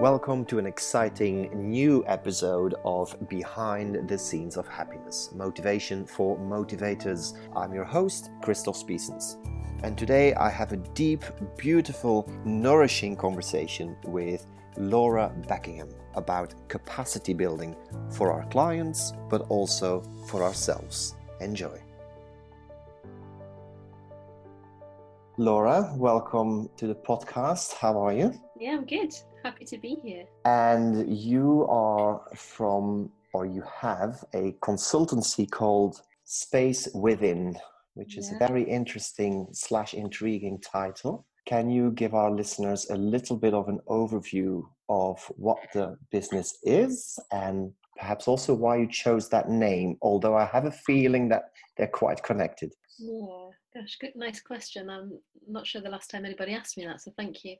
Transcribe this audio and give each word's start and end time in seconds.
Welcome 0.00 0.44
to 0.46 0.58
an 0.58 0.66
exciting 0.66 1.48
new 1.54 2.04
episode 2.06 2.74
of 2.84 3.16
Behind 3.30 4.06
the 4.06 4.18
Scenes 4.18 4.58
of 4.58 4.68
Happiness 4.68 5.30
Motivation 5.34 6.04
for 6.04 6.36
Motivators. 6.36 7.38
I'm 7.56 7.72
your 7.72 7.86
host, 7.86 8.28
Christoph 8.42 8.76
Spiesens. 8.76 9.36
And 9.82 9.96
today 9.96 10.34
I 10.34 10.50
have 10.50 10.72
a 10.72 10.76
deep, 10.76 11.24
beautiful, 11.56 12.30
nourishing 12.44 13.16
conversation 13.16 13.96
with 14.04 14.46
Laura 14.76 15.34
Beckingham 15.48 15.88
about 16.14 16.52
capacity 16.68 17.32
building 17.32 17.74
for 18.10 18.30
our 18.30 18.46
clients, 18.50 19.14
but 19.30 19.46
also 19.48 20.02
for 20.28 20.42
ourselves. 20.42 21.16
Enjoy. 21.40 21.80
Laura, 25.38 25.90
welcome 25.96 26.68
to 26.76 26.86
the 26.86 26.94
podcast. 26.94 27.72
How 27.74 27.98
are 27.98 28.12
you? 28.12 28.34
Yeah, 28.58 28.72
I'm 28.72 28.84
good. 28.84 29.14
Happy 29.46 29.64
to 29.66 29.78
be 29.78 29.96
here. 30.02 30.24
And 30.44 31.16
you 31.16 31.68
are 31.68 32.20
from, 32.34 33.12
or 33.32 33.46
you 33.46 33.62
have 33.80 34.24
a 34.34 34.56
consultancy 34.60 35.48
called 35.48 36.02
Space 36.24 36.88
Within, 36.92 37.56
which 37.94 38.18
is 38.18 38.28
yeah. 38.28 38.44
a 38.44 38.48
very 38.48 38.64
interesting 38.64 39.46
slash 39.52 39.94
intriguing 39.94 40.60
title. 40.60 41.26
Can 41.44 41.70
you 41.70 41.92
give 41.92 42.12
our 42.12 42.32
listeners 42.32 42.90
a 42.90 42.96
little 42.96 43.36
bit 43.36 43.54
of 43.54 43.68
an 43.68 43.78
overview 43.88 44.64
of 44.88 45.20
what 45.36 45.58
the 45.72 45.96
business 46.10 46.58
is 46.64 47.16
and 47.30 47.72
perhaps 47.96 48.26
also 48.26 48.52
why 48.52 48.78
you 48.78 48.88
chose 48.88 49.28
that 49.28 49.48
name? 49.48 49.96
Although 50.02 50.36
I 50.36 50.46
have 50.46 50.64
a 50.64 50.72
feeling 50.72 51.28
that 51.28 51.52
they're 51.76 51.86
quite 51.86 52.20
connected. 52.24 52.72
Yeah, 52.98 53.50
gosh, 53.72 53.96
good, 54.00 54.16
nice 54.16 54.40
question. 54.40 54.90
I'm 54.90 55.20
not 55.46 55.68
sure 55.68 55.80
the 55.80 55.88
last 55.88 56.10
time 56.10 56.24
anybody 56.24 56.52
asked 56.52 56.76
me 56.76 56.84
that, 56.86 57.00
so 57.00 57.12
thank 57.16 57.44
you. 57.44 57.54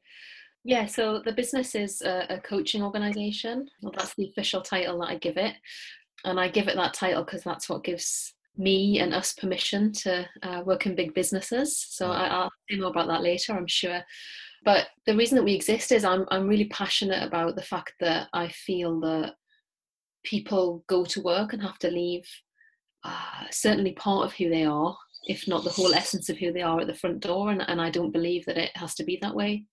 Yeah, 0.67 0.87
so 0.87 1.21
the 1.25 1.33
business 1.33 1.77
is 1.77 2.03
a, 2.03 2.27
a 2.29 2.41
coaching 2.41 2.83
organization. 2.83 3.69
Well, 3.83 3.95
that's 3.97 4.17
the 4.17 4.27
official 4.27 4.61
title 4.61 4.99
that 4.99 5.11
I 5.11 5.17
give 5.19 5.37
it. 5.37 5.55
And 6.25 6.41
I 6.41 6.49
give 6.49 6.67
it 6.67 6.75
that 6.75 6.93
title 6.93 7.23
because 7.23 7.45
that's 7.45 7.69
what 7.69 7.85
gives 7.85 8.35
me 8.57 8.99
and 8.99 9.15
us 9.15 9.33
permission 9.35 9.93
to 9.93 10.29
uh, 10.43 10.63
work 10.67 10.87
in 10.87 10.97
big 10.97 11.15
businesses. 11.15 11.79
So 11.91 12.11
I, 12.11 12.27
I'll 12.27 12.51
say 12.69 12.79
more 12.79 12.91
about 12.91 13.07
that 13.07 13.23
later, 13.23 13.53
I'm 13.53 13.69
sure. 13.69 14.01
But 14.65 14.89
the 15.07 15.17
reason 15.17 15.37
that 15.37 15.45
we 15.45 15.55
exist 15.55 15.93
is 15.93 16.05
I'm 16.05 16.27
I'm 16.33 16.49
really 16.49 16.65
passionate 16.65 17.23
about 17.23 17.55
the 17.55 17.63
fact 17.63 17.93
that 18.01 18.27
I 18.33 18.49
feel 18.49 18.99
that 19.03 19.35
people 20.25 20.83
go 20.89 21.05
to 21.05 21.23
work 21.23 21.53
and 21.53 21.63
have 21.63 21.79
to 21.79 21.93
leave 21.93 22.25
uh, 23.05 23.45
certainly 23.53 23.93
part 23.93 24.27
of 24.27 24.33
who 24.33 24.51
they 24.51 24.65
are, 24.65 24.97
if 25.29 25.47
not 25.47 25.63
the 25.63 25.71
whole 25.71 25.95
essence 25.95 26.29
of 26.29 26.39
who 26.39 26.53
they 26.53 26.63
are 26.63 26.81
at 26.81 26.89
the 26.89 26.95
front 26.95 27.21
door. 27.21 27.53
And, 27.53 27.63
and 27.69 27.81
I 27.81 27.91
don't 27.91 28.11
believe 28.11 28.45
that 28.47 28.59
it 28.59 28.77
has 28.77 28.97
to 28.97 29.05
be 29.05 29.17
that 29.23 29.37
way 29.37 29.65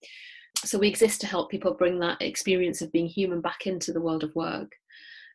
so 0.58 0.78
we 0.78 0.88
exist 0.88 1.20
to 1.22 1.28
help 1.28 1.50
people 1.50 1.74
bring 1.74 2.00
that 2.00 2.22
experience 2.22 2.82
of 2.82 2.92
being 2.92 3.08
human 3.08 3.42
back 3.42 3.66
into 3.66 3.92
the 3.92 4.02
world 4.02 4.24
of 4.24 4.34
work 4.36 4.72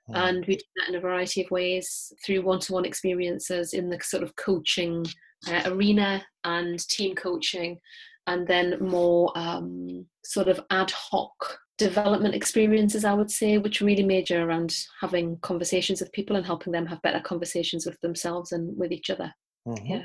mm. 0.08 0.16
and 0.16 0.44
we 0.46 0.56
do 0.56 0.64
that 0.76 0.88
in 0.88 0.94
a 0.94 1.00
variety 1.00 1.42
of 1.42 1.50
ways 1.50 2.12
through 2.24 2.42
one-to-one 2.42 2.84
experiences 2.84 3.74
in 3.74 3.88
the 3.88 3.98
sort 4.02 4.22
of 4.22 4.34
coaching 4.36 5.04
uh, 5.48 5.62
arena 5.66 6.24
and 6.44 6.86
team 6.88 7.14
coaching 7.14 7.78
and 8.26 8.46
then 8.46 8.76
more 8.80 9.32
um, 9.36 10.06
sort 10.24 10.48
of 10.48 10.60
ad 10.70 10.90
hoc 10.90 11.58
development 11.78 12.34
experiences 12.34 13.04
i 13.04 13.14
would 13.14 13.30
say 13.30 13.56
which 13.56 13.80
really 13.80 14.02
major 14.02 14.42
around 14.42 14.74
having 15.00 15.36
conversations 15.38 16.00
with 16.00 16.12
people 16.12 16.34
and 16.36 16.44
helping 16.44 16.72
them 16.72 16.86
have 16.86 17.00
better 17.02 17.20
conversations 17.20 17.86
with 17.86 17.98
themselves 18.00 18.50
and 18.50 18.76
with 18.76 18.90
each 18.90 19.10
other 19.10 19.32
mm-hmm. 19.66 19.86
yeah 19.86 20.04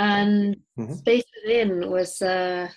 and 0.00 0.56
mm-hmm. 0.78 0.94
space 0.94 1.24
within 1.44 1.88
was 1.88 2.20
uh, 2.20 2.68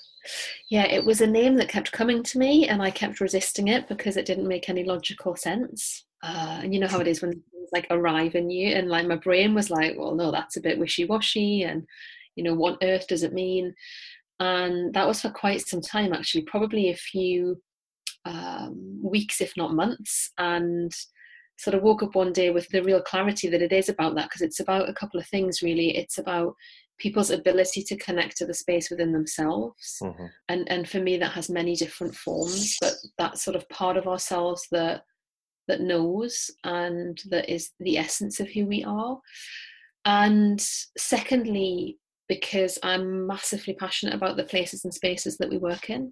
yeah, 0.70 0.86
it 0.86 1.04
was 1.06 1.22
a 1.22 1.28
name 1.28 1.56
that 1.56 1.70
kept 1.70 1.92
coming 1.92 2.24
to 2.24 2.38
me, 2.38 2.68
and 2.68 2.82
I 2.82 2.92
kept 2.92 3.20
resisting 3.20 3.68
it 3.68 3.88
because 3.88 4.18
it 4.18 4.26
didn't 4.26 4.48
make 4.48 4.70
any 4.70 4.84
logical 4.84 5.36
sense. 5.36 6.06
Uh, 6.24 6.60
and 6.64 6.74
you 6.74 6.80
know 6.80 6.88
how 6.88 7.00
it 7.00 7.08
is 7.08 7.22
when 7.22 7.32
things 7.32 7.70
like 7.72 7.88
arrive 7.90 8.36
in 8.36 8.50
you, 8.50 8.76
and 8.76 8.90
like 8.90 9.08
my 9.08 9.16
brain 9.16 9.54
was 9.54 9.70
like, 9.70 9.96
well, 9.98 10.16
no, 10.16 10.32
that's 10.32 10.58
a 10.58 10.62
bit 10.62 10.80
wishy 10.80 11.06
washy, 11.06 11.64
and 11.64 11.86
you 12.36 12.44
know, 12.44 12.54
what 12.54 12.78
earth 12.84 13.08
does 13.08 13.24
it 13.24 13.34
mean? 13.34 13.74
And 14.40 14.94
that 14.94 15.08
was 15.08 15.22
for 15.22 15.32
quite 15.32 15.62
some 15.62 15.82
time, 15.82 16.14
actually, 16.14 16.44
probably 16.44 16.90
a 16.90 16.96
few 16.96 17.60
um, 18.26 19.00
weeks, 19.04 19.42
if 19.42 19.54
not 19.58 19.74
months, 19.74 20.32
and 20.38 20.94
sort 21.58 21.74
of 21.74 21.82
woke 21.82 22.04
up 22.04 22.16
one 22.16 22.32
day 22.32 22.52
with 22.52 22.68
the 22.70 22.84
real 22.84 23.02
clarity 23.02 23.48
that 23.50 23.62
it 23.62 23.72
is 23.72 23.90
about 23.90 24.16
that 24.16 24.26
because 24.26 24.42
it's 24.42 24.60
about 24.60 24.90
a 24.90 24.94
couple 24.94 25.20
of 25.20 25.28
things 25.28 25.62
really 25.62 25.96
it's 25.98 26.18
about 26.20 26.54
people's 26.98 27.30
ability 27.30 27.84
to 27.84 27.98
connect 27.98 28.38
to 28.38 28.46
the 28.46 28.54
space 28.54 28.90
within 28.90 29.12
themselves 29.12 30.00
mm-hmm. 30.02 30.26
and 30.50 30.70
and 30.72 30.88
for 30.88 31.00
me 31.00 31.18
that 31.18 31.32
has 31.32 31.50
many 31.50 31.76
different 31.76 32.16
forms 32.16 32.78
but 32.82 32.94
that 33.18 33.38
sort 33.38 33.56
of 33.56 33.68
part 33.70 33.98
of 33.98 34.08
ourselves 34.08 34.68
that 34.72 35.04
that 35.68 35.82
knows 35.82 36.50
and 36.64 37.22
that 37.30 37.50
is 37.50 37.72
the 37.80 37.98
essence 37.98 38.40
of 38.40 38.48
who 38.50 38.66
we 38.66 38.84
are 38.84 39.20
and 40.06 40.62
secondly 40.98 41.98
because 42.28 42.80
i'm 42.84 43.28
massively 43.28 43.74
passionate 43.74 44.16
about 44.16 44.38
the 44.38 44.44
places 44.44 44.84
and 44.84 44.94
spaces 44.94 45.38
that 45.38 45.50
we 45.50 45.58
work 45.58 45.90
in 45.90 46.12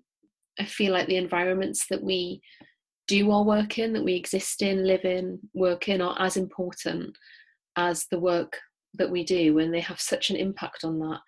i 0.59 0.65
feel 0.65 0.91
like 0.91 1.07
the 1.07 1.17
environments 1.17 1.85
that 1.89 2.03
we 2.03 2.41
do 3.07 3.31
our 3.31 3.43
work 3.43 3.77
in 3.77 3.93
that 3.93 4.03
we 4.03 4.13
exist 4.13 4.61
in 4.61 4.85
live 4.85 5.05
in 5.05 5.39
work 5.53 5.87
in 5.87 6.01
are 6.01 6.15
as 6.19 6.37
important 6.37 7.15
as 7.77 8.05
the 8.09 8.19
work 8.19 8.57
that 8.97 9.09
we 9.09 9.23
do 9.23 9.59
and 9.59 9.73
they 9.73 9.79
have 9.79 9.99
such 9.99 10.29
an 10.29 10.35
impact 10.35 10.83
on 10.83 10.99
that. 10.99 11.19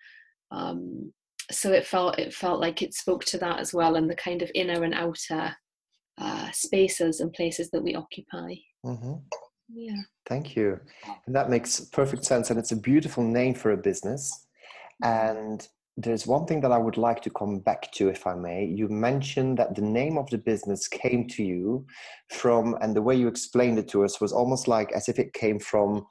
Um, 0.50 1.12
so 1.50 1.72
it 1.72 1.86
felt 1.86 2.18
it 2.18 2.34
felt 2.34 2.60
like 2.60 2.82
it 2.82 2.94
spoke 2.94 3.24
to 3.26 3.38
that 3.38 3.58
as 3.58 3.72
well 3.72 3.96
and 3.96 4.10
the 4.10 4.16
kind 4.16 4.42
of 4.42 4.50
inner 4.54 4.84
and 4.84 4.94
outer 4.94 5.54
uh, 6.18 6.50
spaces 6.52 7.20
and 7.20 7.32
places 7.32 7.70
that 7.70 7.82
we 7.82 7.94
occupy. 7.94 8.54
Mm-hmm. 8.84 9.14
yeah. 9.72 10.00
Thank 10.26 10.56
you. 10.56 10.78
And 11.26 11.34
that 11.34 11.50
makes 11.50 11.80
perfect 11.80 12.24
sense 12.24 12.50
and 12.50 12.58
it's 12.58 12.72
a 12.72 12.76
beautiful 12.76 13.22
name 13.24 13.54
for 13.54 13.72
a 13.72 13.76
business. 13.76 14.46
And 15.02 15.66
there's 15.98 16.28
one 16.28 16.46
thing 16.46 16.60
that 16.60 16.70
I 16.70 16.78
would 16.78 16.96
like 16.96 17.20
to 17.22 17.30
come 17.30 17.58
back 17.58 17.90
to, 17.92 18.08
if 18.08 18.24
I 18.24 18.34
may. 18.34 18.64
You 18.64 18.88
mentioned 18.88 19.58
that 19.58 19.74
the 19.74 19.82
name 19.82 20.16
of 20.16 20.30
the 20.30 20.38
business 20.38 20.86
came 20.86 21.26
to 21.28 21.42
you 21.42 21.84
from, 22.30 22.76
and 22.80 22.94
the 22.94 23.02
way 23.02 23.16
you 23.16 23.26
explained 23.26 23.80
it 23.80 23.88
to 23.88 24.04
us 24.04 24.20
was 24.20 24.32
almost 24.32 24.68
like 24.68 24.92
as 24.92 25.08
if 25.08 25.18
it 25.18 25.32
came 25.32 25.58
from 25.58 26.06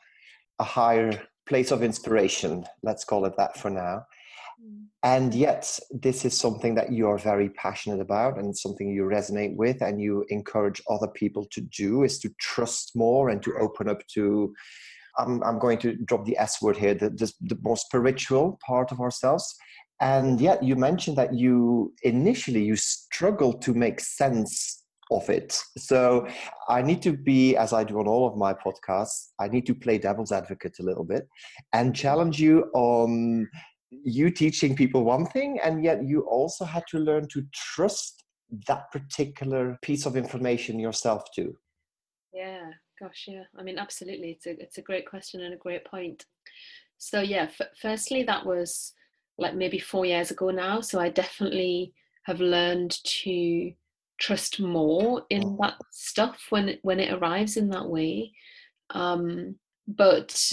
a 0.59 0.65
higher 0.65 1.21
place 1.47 1.71
of 1.71 1.83
inspiration, 1.83 2.65
let's 2.83 3.03
call 3.03 3.25
it 3.25 3.33
that 3.37 3.57
for 3.57 3.69
now. 3.69 4.03
Mm. 4.63 4.85
And 5.03 5.33
yet, 5.33 5.79
this 5.91 6.25
is 6.25 6.37
something 6.37 6.75
that 6.75 6.91
you 6.91 7.07
are 7.07 7.17
very 7.17 7.49
passionate 7.49 8.01
about 8.01 8.37
and 8.37 8.57
something 8.57 8.89
you 8.89 9.03
resonate 9.03 9.55
with 9.55 9.81
and 9.81 10.01
you 10.01 10.25
encourage 10.29 10.81
other 10.89 11.07
people 11.07 11.45
to 11.51 11.61
do 11.61 12.03
is 12.03 12.19
to 12.19 12.29
trust 12.39 12.91
more 12.95 13.29
and 13.29 13.41
to 13.43 13.53
open 13.59 13.89
up 13.89 14.05
to. 14.13 14.53
I'm, 15.19 15.41
I'm 15.43 15.57
going 15.57 15.79
to 15.79 15.95
drop 15.95 16.25
the 16.25 16.37
S 16.37 16.61
word 16.61 16.77
here, 16.77 16.93
the, 16.93 17.09
the, 17.09 17.31
the 17.41 17.57
more 17.61 17.77
spiritual 17.77 18.59
part 18.65 18.91
of 18.91 18.99
ourselves. 18.99 19.55
And 19.99 20.39
yet, 20.39 20.61
you 20.63 20.75
mentioned 20.75 21.17
that 21.17 21.33
you 21.33 21.93
initially 22.03 22.63
you 22.63 22.75
struggled 22.75 23.63
to 23.63 23.73
make 23.73 23.99
sense 23.99 24.83
of 25.11 25.29
it. 25.29 25.61
So 25.77 26.27
I 26.67 26.81
need 26.81 27.01
to 27.03 27.13
be, 27.13 27.55
as 27.55 27.73
I 27.73 27.83
do 27.83 27.99
on 27.99 28.07
all 28.07 28.27
of 28.27 28.37
my 28.37 28.53
podcasts, 28.53 29.27
I 29.39 29.47
need 29.47 29.65
to 29.67 29.75
play 29.75 29.97
devil's 29.97 30.31
advocate 30.31 30.77
a 30.79 30.83
little 30.83 31.03
bit 31.03 31.27
and 31.73 31.95
challenge 31.95 32.39
you 32.39 32.69
on 32.73 33.47
you 33.89 34.29
teaching 34.29 34.75
people 34.75 35.03
one 35.03 35.25
thing, 35.25 35.59
and 35.63 35.83
yet 35.83 36.03
you 36.03 36.21
also 36.21 36.65
had 36.65 36.83
to 36.89 36.99
learn 36.99 37.27
to 37.29 37.45
trust 37.53 38.23
that 38.67 38.91
particular 38.91 39.77
piece 39.81 40.05
of 40.05 40.15
information 40.15 40.79
yourself 40.79 41.23
too. 41.33 41.55
Yeah, 42.33 42.69
gosh, 42.99 43.25
yeah. 43.27 43.43
I 43.57 43.63
mean, 43.63 43.77
absolutely. 43.77 44.31
It's 44.31 44.45
a 44.45 44.61
it's 44.61 44.77
a 44.77 44.81
great 44.81 45.07
question 45.09 45.41
and 45.41 45.53
a 45.53 45.57
great 45.57 45.85
point. 45.85 46.25
So 46.97 47.21
yeah, 47.21 47.43
f- 47.43 47.69
firstly, 47.81 48.23
that 48.23 48.45
was 48.45 48.93
like 49.37 49.55
maybe 49.55 49.79
four 49.79 50.05
years 50.05 50.31
ago 50.31 50.49
now. 50.49 50.81
So 50.81 50.99
I 50.99 51.09
definitely 51.09 51.93
have 52.23 52.41
learned 52.41 52.97
to 53.03 53.71
trust 54.19 54.59
more 54.59 55.23
in 55.29 55.43
mm. 55.43 55.57
that 55.61 55.75
stuff 55.91 56.47
when 56.49 56.69
it, 56.69 56.79
when 56.81 56.99
it 56.99 57.13
arrives 57.13 57.57
in 57.57 57.69
that 57.69 57.87
way. 57.87 58.31
Um, 58.91 59.55
but 59.87 60.51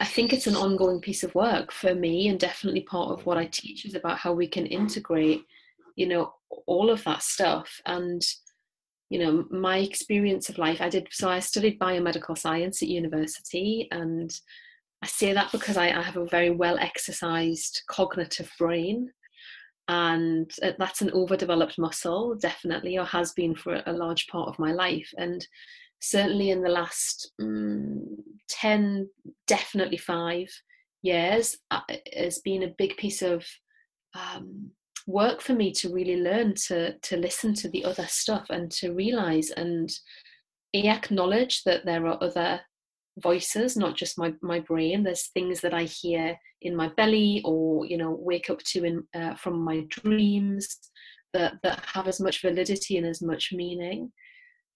I 0.00 0.04
think 0.04 0.32
it's 0.32 0.46
an 0.46 0.56
ongoing 0.56 1.00
piece 1.00 1.22
of 1.22 1.34
work 1.34 1.70
for 1.70 1.94
me, 1.94 2.28
and 2.28 2.38
definitely 2.38 2.82
part 2.82 3.10
of 3.10 3.26
what 3.26 3.38
I 3.38 3.46
teach 3.46 3.84
is 3.84 3.94
about 3.94 4.18
how 4.18 4.32
we 4.32 4.48
can 4.48 4.66
integrate, 4.66 5.44
you 5.96 6.06
know, 6.06 6.34
all 6.66 6.90
of 6.90 7.04
that 7.04 7.22
stuff. 7.22 7.80
And 7.86 8.22
you 9.10 9.18
know, 9.18 9.44
my 9.50 9.78
experience 9.78 10.48
of 10.48 10.58
life, 10.58 10.80
I 10.80 10.88
did 10.88 11.08
so. 11.10 11.28
I 11.28 11.38
studied 11.38 11.78
biomedical 11.78 12.36
science 12.36 12.82
at 12.82 12.88
university, 12.88 13.86
and 13.92 14.34
I 15.02 15.06
say 15.06 15.32
that 15.32 15.52
because 15.52 15.76
I, 15.76 15.88
I 15.88 16.02
have 16.02 16.16
a 16.16 16.26
very 16.26 16.50
well 16.50 16.78
exercised 16.78 17.82
cognitive 17.88 18.50
brain 18.58 19.10
and 19.88 20.50
uh, 20.62 20.72
that's 20.78 21.02
an 21.02 21.10
overdeveloped 21.12 21.78
muscle 21.78 22.34
definitely 22.36 22.98
or 22.98 23.04
has 23.04 23.32
been 23.32 23.54
for 23.54 23.82
a 23.86 23.92
large 23.92 24.26
part 24.28 24.48
of 24.48 24.58
my 24.58 24.72
life. 24.72 25.12
And 25.18 25.46
certainly 26.00 26.50
in 26.50 26.62
the 26.62 26.70
last 26.70 27.32
um, 27.40 28.16
10 28.48 29.08
definitely 29.46 29.98
five 29.98 30.48
years 31.02 31.56
uh, 31.70 31.80
has 32.16 32.38
been 32.40 32.62
a 32.62 32.74
big 32.78 32.96
piece 32.96 33.22
of 33.22 33.44
um, 34.14 34.70
work 35.06 35.40
for 35.40 35.52
me 35.52 35.72
to 35.72 35.92
really 35.92 36.16
learn 36.16 36.54
to 36.54 36.98
to 37.00 37.16
listen 37.16 37.52
to 37.52 37.68
the 37.68 37.84
other 37.84 38.06
stuff 38.06 38.46
and 38.48 38.70
to 38.70 38.94
realize 38.94 39.50
and 39.50 39.90
acknowledge 40.72 41.62
that 41.64 41.84
there 41.84 42.06
are 42.06 42.22
other 42.22 42.60
voices 43.18 43.76
not 43.76 43.96
just 43.96 44.18
my 44.18 44.34
my 44.42 44.60
brain. 44.60 45.02
There's 45.02 45.28
things 45.28 45.60
that 45.60 45.74
i 45.74 45.84
hear 45.84 46.38
in 46.62 46.74
my 46.74 46.88
belly 46.96 47.42
or 47.44 47.86
you 47.86 47.96
know 47.96 48.16
wake 48.18 48.50
up 48.50 48.58
to 48.58 48.84
in 48.84 49.02
uh, 49.14 49.34
from 49.34 49.60
my 49.60 49.86
dreams 49.88 50.78
that 51.32 51.54
that 51.62 51.84
have 51.92 52.08
as 52.08 52.20
much 52.20 52.42
validity 52.42 52.96
and 52.96 53.06
as 53.06 53.22
much 53.22 53.52
meaning. 53.52 54.12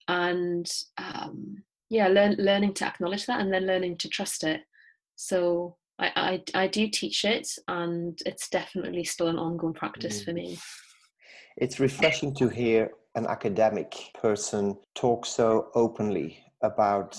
And 0.07 0.69
um 0.97 1.63
yeah 1.89 2.07
learn, 2.07 2.35
learning 2.37 2.73
to 2.75 2.85
acknowledge 2.85 3.25
that 3.25 3.41
and 3.41 3.51
then 3.51 3.65
learning 3.65 3.97
to 3.97 4.09
trust 4.09 4.43
it. 4.43 4.61
So 5.15 5.77
I, 5.99 6.41
I, 6.55 6.63
I 6.63 6.67
do 6.67 6.87
teach 6.87 7.25
it 7.25 7.47
and 7.67 8.17
it's 8.25 8.47
definitely 8.49 9.03
still 9.03 9.27
an 9.27 9.37
ongoing 9.37 9.73
practice 9.73 10.21
mm. 10.21 10.25
for 10.25 10.33
me. 10.33 10.57
It's 11.57 11.79
refreshing 11.79 12.33
to 12.35 12.47
hear 12.47 12.91
an 13.15 13.27
academic 13.27 13.95
person 14.13 14.77
talk 14.95 15.25
so 15.25 15.69
openly 15.75 16.39
about 16.63 17.17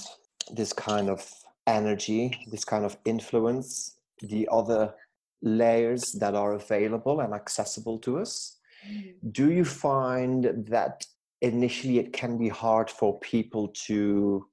this 0.53 0.73
kind 0.73 1.09
of 1.09 1.29
energy, 1.67 2.47
this 2.51 2.65
kind 2.65 2.85
of 2.85 2.97
influence, 3.05 3.97
the 4.23 4.49
other 4.51 4.95
layers 5.43 6.13
that 6.13 6.35
are 6.35 6.55
available 6.55 7.21
and 7.21 7.33
accessible 7.33 7.99
to 7.99 8.19
us. 8.19 8.59
Mm. 8.89 9.15
Do 9.33 9.51
you 9.51 9.65
find 9.65 10.67
that 10.69 11.07
initially 11.41 11.99
it 11.99 12.13
can 12.13 12.37
be 12.37 12.49
hard 12.49 12.91
for 12.91 13.19
people 13.21 13.69
to 13.87 14.47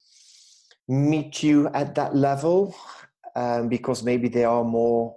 meet 0.88 1.42
you 1.42 1.68
at 1.68 1.94
that 1.94 2.16
level 2.16 2.74
um, 3.36 3.68
because 3.68 4.02
maybe 4.02 4.28
they 4.28 4.44
are 4.44 4.64
more, 4.64 5.14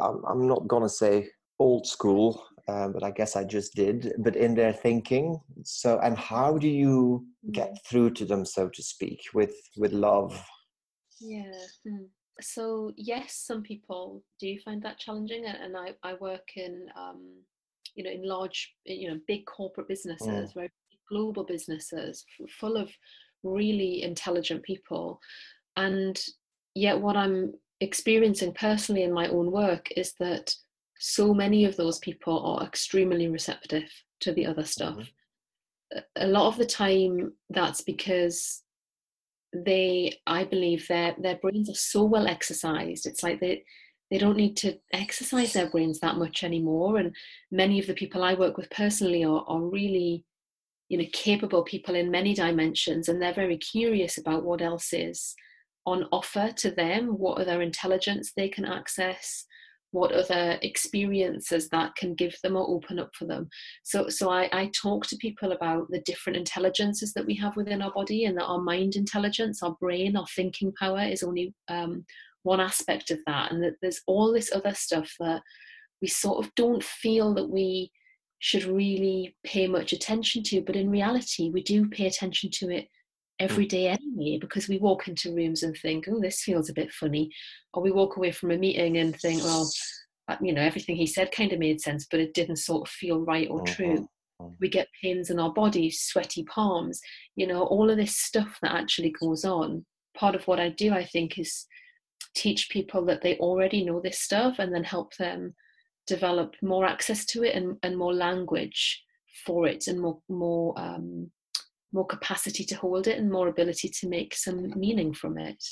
I'm, 0.00 0.24
I'm 0.26 0.48
not 0.48 0.66
going 0.66 0.82
to 0.82 0.88
say 0.88 1.28
old 1.58 1.86
school, 1.86 2.44
um, 2.68 2.92
but 2.92 3.02
I 3.02 3.10
guess 3.10 3.36
I 3.36 3.44
just 3.44 3.74
did, 3.74 4.14
but 4.18 4.36
in 4.36 4.54
their 4.54 4.72
thinking. 4.72 5.38
So, 5.64 5.98
and 6.02 6.16
how 6.16 6.56
do 6.56 6.68
you 6.68 7.26
get 7.50 7.72
mm. 7.72 7.76
through 7.86 8.10
to 8.10 8.24
them, 8.24 8.44
so 8.44 8.68
to 8.68 8.82
speak, 8.82 9.20
with 9.34 9.54
with 9.76 9.92
love? 9.92 10.40
Yeah. 11.20 11.52
Mm. 11.86 12.06
So 12.40 12.92
yes, 12.96 13.42
some 13.46 13.62
people 13.62 14.22
do 14.40 14.56
find 14.64 14.82
that 14.82 14.98
challenging, 14.98 15.44
and 15.46 15.76
I 15.76 15.94
I 16.02 16.14
work 16.14 16.48
in 16.56 16.86
um, 16.96 17.42
you 17.94 18.04
know 18.04 18.10
in 18.10 18.26
large 18.26 18.74
you 18.84 19.10
know 19.10 19.20
big 19.26 19.44
corporate 19.46 19.88
businesses, 19.88 20.50
mm. 20.50 20.54
very 20.54 20.70
global 21.10 21.44
businesses, 21.44 22.24
full 22.60 22.76
of 22.76 22.90
really 23.42 24.02
intelligent 24.02 24.62
people, 24.62 25.20
and 25.76 26.20
yet 26.74 27.00
what 27.00 27.16
I'm 27.16 27.52
experiencing 27.80 28.54
personally 28.54 29.02
in 29.02 29.12
my 29.12 29.26
own 29.28 29.50
work 29.50 29.88
is 29.96 30.14
that 30.20 30.54
so 30.98 31.34
many 31.34 31.64
of 31.64 31.76
those 31.76 31.98
people 31.98 32.38
are 32.46 32.64
extremely 32.64 33.28
receptive 33.28 33.90
to 34.20 34.32
the 34.32 34.46
other 34.46 34.64
stuff. 34.64 34.94
Mm-hmm. 34.94 35.02
A 36.16 36.26
lot 36.26 36.46
of 36.46 36.56
the 36.56 36.66
time, 36.66 37.32
that's 37.50 37.82
because 37.82 38.62
they, 39.52 40.14
I 40.26 40.44
believe, 40.44 40.88
their 40.88 41.14
their 41.18 41.36
brains 41.36 41.68
are 41.68 41.74
so 41.74 42.04
well 42.04 42.26
exercised. 42.26 43.06
It's 43.06 43.22
like 43.22 43.40
they 43.40 43.64
they 44.10 44.18
don't 44.18 44.36
need 44.36 44.56
to 44.58 44.78
exercise 44.92 45.52
their 45.54 45.70
brains 45.70 46.00
that 46.00 46.16
much 46.16 46.44
anymore. 46.44 46.98
And 46.98 47.14
many 47.50 47.78
of 47.78 47.86
the 47.86 47.94
people 47.94 48.22
I 48.22 48.34
work 48.34 48.58
with 48.58 48.70
personally 48.70 49.24
are, 49.24 49.44
are 49.46 49.60
really, 49.60 50.24
you 50.88 50.98
know, 50.98 51.06
capable 51.12 51.62
people 51.64 51.94
in 51.94 52.10
many 52.10 52.34
dimensions, 52.34 53.08
and 53.08 53.20
they're 53.20 53.32
very 53.32 53.56
curious 53.56 54.18
about 54.18 54.44
what 54.44 54.60
else 54.62 54.92
is 54.92 55.34
on 55.86 56.04
offer 56.12 56.52
to 56.56 56.70
them, 56.70 57.18
what 57.18 57.40
other 57.40 57.60
intelligence 57.60 58.32
they 58.36 58.48
can 58.48 58.64
access, 58.64 59.46
what 59.92 60.10
other 60.10 60.58
experiences 60.62 61.68
that 61.68 61.94
can 61.96 62.14
give 62.14 62.34
them 62.42 62.56
or 62.56 62.68
open 62.68 62.98
up 62.98 63.10
for 63.14 63.26
them. 63.26 63.48
So, 63.84 64.08
so 64.08 64.30
I, 64.30 64.48
I 64.52 64.70
talk 64.74 65.06
to 65.06 65.16
people 65.16 65.52
about 65.52 65.90
the 65.90 66.00
different 66.00 66.38
intelligences 66.38 67.12
that 67.12 67.26
we 67.26 67.34
have 67.36 67.56
within 67.56 67.82
our 67.82 67.92
body, 67.92 68.24
and 68.24 68.36
that 68.36 68.46
our 68.46 68.60
mind 68.60 68.96
intelligence, 68.96 69.62
our 69.62 69.76
brain, 69.80 70.16
our 70.16 70.26
thinking 70.34 70.72
power 70.78 71.02
is 71.02 71.22
only 71.22 71.54
um, 71.68 72.04
one 72.42 72.60
aspect 72.60 73.10
of 73.10 73.18
that, 73.26 73.52
and 73.52 73.62
that 73.62 73.74
there's 73.80 74.00
all 74.06 74.32
this 74.32 74.50
other 74.52 74.74
stuff 74.74 75.14
that 75.20 75.42
we 76.00 76.08
sort 76.08 76.44
of 76.44 76.52
don't 76.56 76.82
feel 76.82 77.34
that 77.34 77.48
we 77.48 77.92
should 78.40 78.64
really 78.64 79.36
pay 79.44 79.68
much 79.68 79.92
attention 79.92 80.42
to, 80.42 80.60
but 80.62 80.74
in 80.74 80.90
reality, 80.90 81.50
we 81.50 81.62
do 81.62 81.88
pay 81.88 82.06
attention 82.06 82.50
to 82.50 82.70
it 82.70 82.88
every 83.42 83.66
day 83.66 83.88
anyway 83.88 84.38
because 84.40 84.68
we 84.68 84.78
walk 84.78 85.08
into 85.08 85.34
rooms 85.34 85.62
and 85.62 85.76
think 85.76 86.06
oh 86.08 86.20
this 86.20 86.42
feels 86.42 86.68
a 86.68 86.74
bit 86.74 86.92
funny 86.92 87.30
or 87.74 87.82
we 87.82 87.90
walk 87.90 88.16
away 88.16 88.30
from 88.30 88.50
a 88.50 88.56
meeting 88.56 88.98
and 88.98 89.18
think 89.20 89.42
well 89.42 89.68
uh, 90.28 90.36
you 90.40 90.52
know 90.52 90.62
everything 90.62 90.96
he 90.96 91.06
said 91.06 91.32
kind 91.32 91.52
of 91.52 91.58
made 91.58 91.80
sense 91.80 92.06
but 92.10 92.20
it 92.20 92.34
didn't 92.34 92.56
sort 92.56 92.88
of 92.88 92.92
feel 92.92 93.20
right 93.20 93.48
or 93.50 93.60
mm-hmm. 93.60 93.74
true 93.74 94.08
mm-hmm. 94.40 94.54
we 94.60 94.68
get 94.68 94.88
pains 95.02 95.30
in 95.30 95.40
our 95.40 95.52
bodies 95.52 96.00
sweaty 96.00 96.44
palms 96.44 97.00
you 97.34 97.46
know 97.46 97.64
all 97.64 97.90
of 97.90 97.96
this 97.96 98.16
stuff 98.16 98.58
that 98.62 98.74
actually 98.74 99.12
goes 99.20 99.44
on 99.44 99.84
part 100.16 100.34
of 100.34 100.46
what 100.46 100.60
i 100.60 100.68
do 100.68 100.92
i 100.92 101.04
think 101.04 101.38
is 101.38 101.66
teach 102.34 102.70
people 102.70 103.04
that 103.04 103.20
they 103.22 103.36
already 103.38 103.84
know 103.84 104.00
this 104.00 104.20
stuff 104.20 104.58
and 104.58 104.74
then 104.74 104.84
help 104.84 105.14
them 105.16 105.54
develop 106.06 106.54
more 106.62 106.84
access 106.84 107.24
to 107.26 107.42
it 107.42 107.54
and, 107.54 107.76
and 107.82 107.96
more 107.96 108.14
language 108.14 109.02
for 109.44 109.66
it 109.66 109.86
and 109.86 110.00
more 110.00 110.18
more 110.28 110.78
um, 110.78 111.30
more 111.92 112.06
capacity 112.06 112.64
to 112.64 112.76
hold 112.76 113.06
it 113.06 113.18
and 113.18 113.30
more 113.30 113.48
ability 113.48 113.88
to 113.88 114.08
make 114.08 114.34
some 114.34 114.72
meaning 114.78 115.12
from 115.12 115.38
it. 115.38 115.62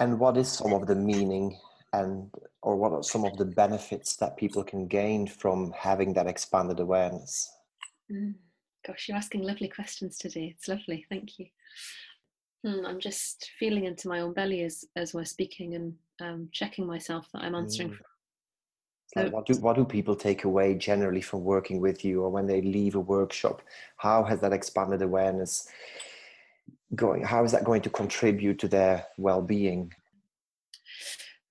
And 0.00 0.18
what 0.18 0.36
is 0.36 0.50
some 0.50 0.72
of 0.72 0.86
the 0.86 0.96
meaning 0.96 1.56
and 1.92 2.30
or 2.62 2.76
what 2.76 2.92
are 2.92 3.02
some 3.02 3.24
of 3.24 3.36
the 3.36 3.44
benefits 3.44 4.16
that 4.16 4.36
people 4.36 4.64
can 4.64 4.86
gain 4.88 5.26
from 5.28 5.72
having 5.76 6.12
that 6.14 6.26
expanded 6.26 6.80
awareness? 6.80 7.52
Mm. 8.10 8.34
Gosh, 8.86 9.08
you're 9.08 9.16
asking 9.16 9.42
lovely 9.42 9.68
questions 9.68 10.18
today. 10.18 10.54
It's 10.54 10.68
lovely. 10.68 11.06
Thank 11.08 11.38
you. 11.38 11.46
Hmm, 12.64 12.84
I'm 12.84 13.00
just 13.00 13.50
feeling 13.58 13.84
into 13.84 14.08
my 14.08 14.20
own 14.20 14.32
belly 14.32 14.62
as 14.62 14.84
as 14.96 15.14
we're 15.14 15.24
speaking 15.24 15.74
and 15.74 15.94
um, 16.20 16.48
checking 16.52 16.86
myself 16.86 17.28
that 17.32 17.42
I'm 17.42 17.54
answering 17.54 17.90
mm. 17.90 17.98
So, 19.06 19.28
what 19.28 19.46
do 19.46 19.54
what 19.58 19.76
do 19.76 19.84
people 19.84 20.16
take 20.16 20.44
away 20.44 20.74
generally 20.74 21.20
from 21.20 21.44
working 21.44 21.80
with 21.80 22.04
you, 22.04 22.22
or 22.22 22.30
when 22.30 22.46
they 22.46 22.60
leave 22.62 22.94
a 22.94 23.00
workshop? 23.00 23.62
How 23.96 24.24
has 24.24 24.40
that 24.40 24.52
expanded 24.52 25.02
awareness 25.02 25.68
going? 26.94 27.22
How 27.22 27.44
is 27.44 27.52
that 27.52 27.64
going 27.64 27.82
to 27.82 27.90
contribute 27.90 28.58
to 28.60 28.68
their 28.68 29.06
well-being? 29.18 29.92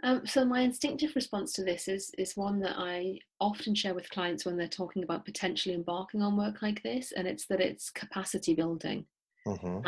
Um, 0.04 0.28
so 0.28 0.44
my 0.44 0.60
instinctive 0.60 1.16
response 1.16 1.54
to 1.54 1.64
this 1.64 1.88
is 1.88 2.12
is 2.18 2.36
one 2.36 2.60
that 2.60 2.76
I 2.78 3.20
often 3.40 3.74
share 3.74 3.94
with 3.94 4.10
clients 4.10 4.46
when 4.46 4.58
they're 4.58 4.68
talking 4.68 5.04
about 5.04 5.24
potentially 5.24 5.74
embarking 5.74 6.22
on 6.22 6.36
work 6.36 6.62
like 6.62 6.84
this, 6.84 7.14
and 7.14 7.26
it's 7.26 7.46
that 7.48 7.62
it's 7.62 7.90
capacity 7.90 8.54
building. 8.54 9.06
Mm-hmm. 9.48 9.68
And 9.68 9.86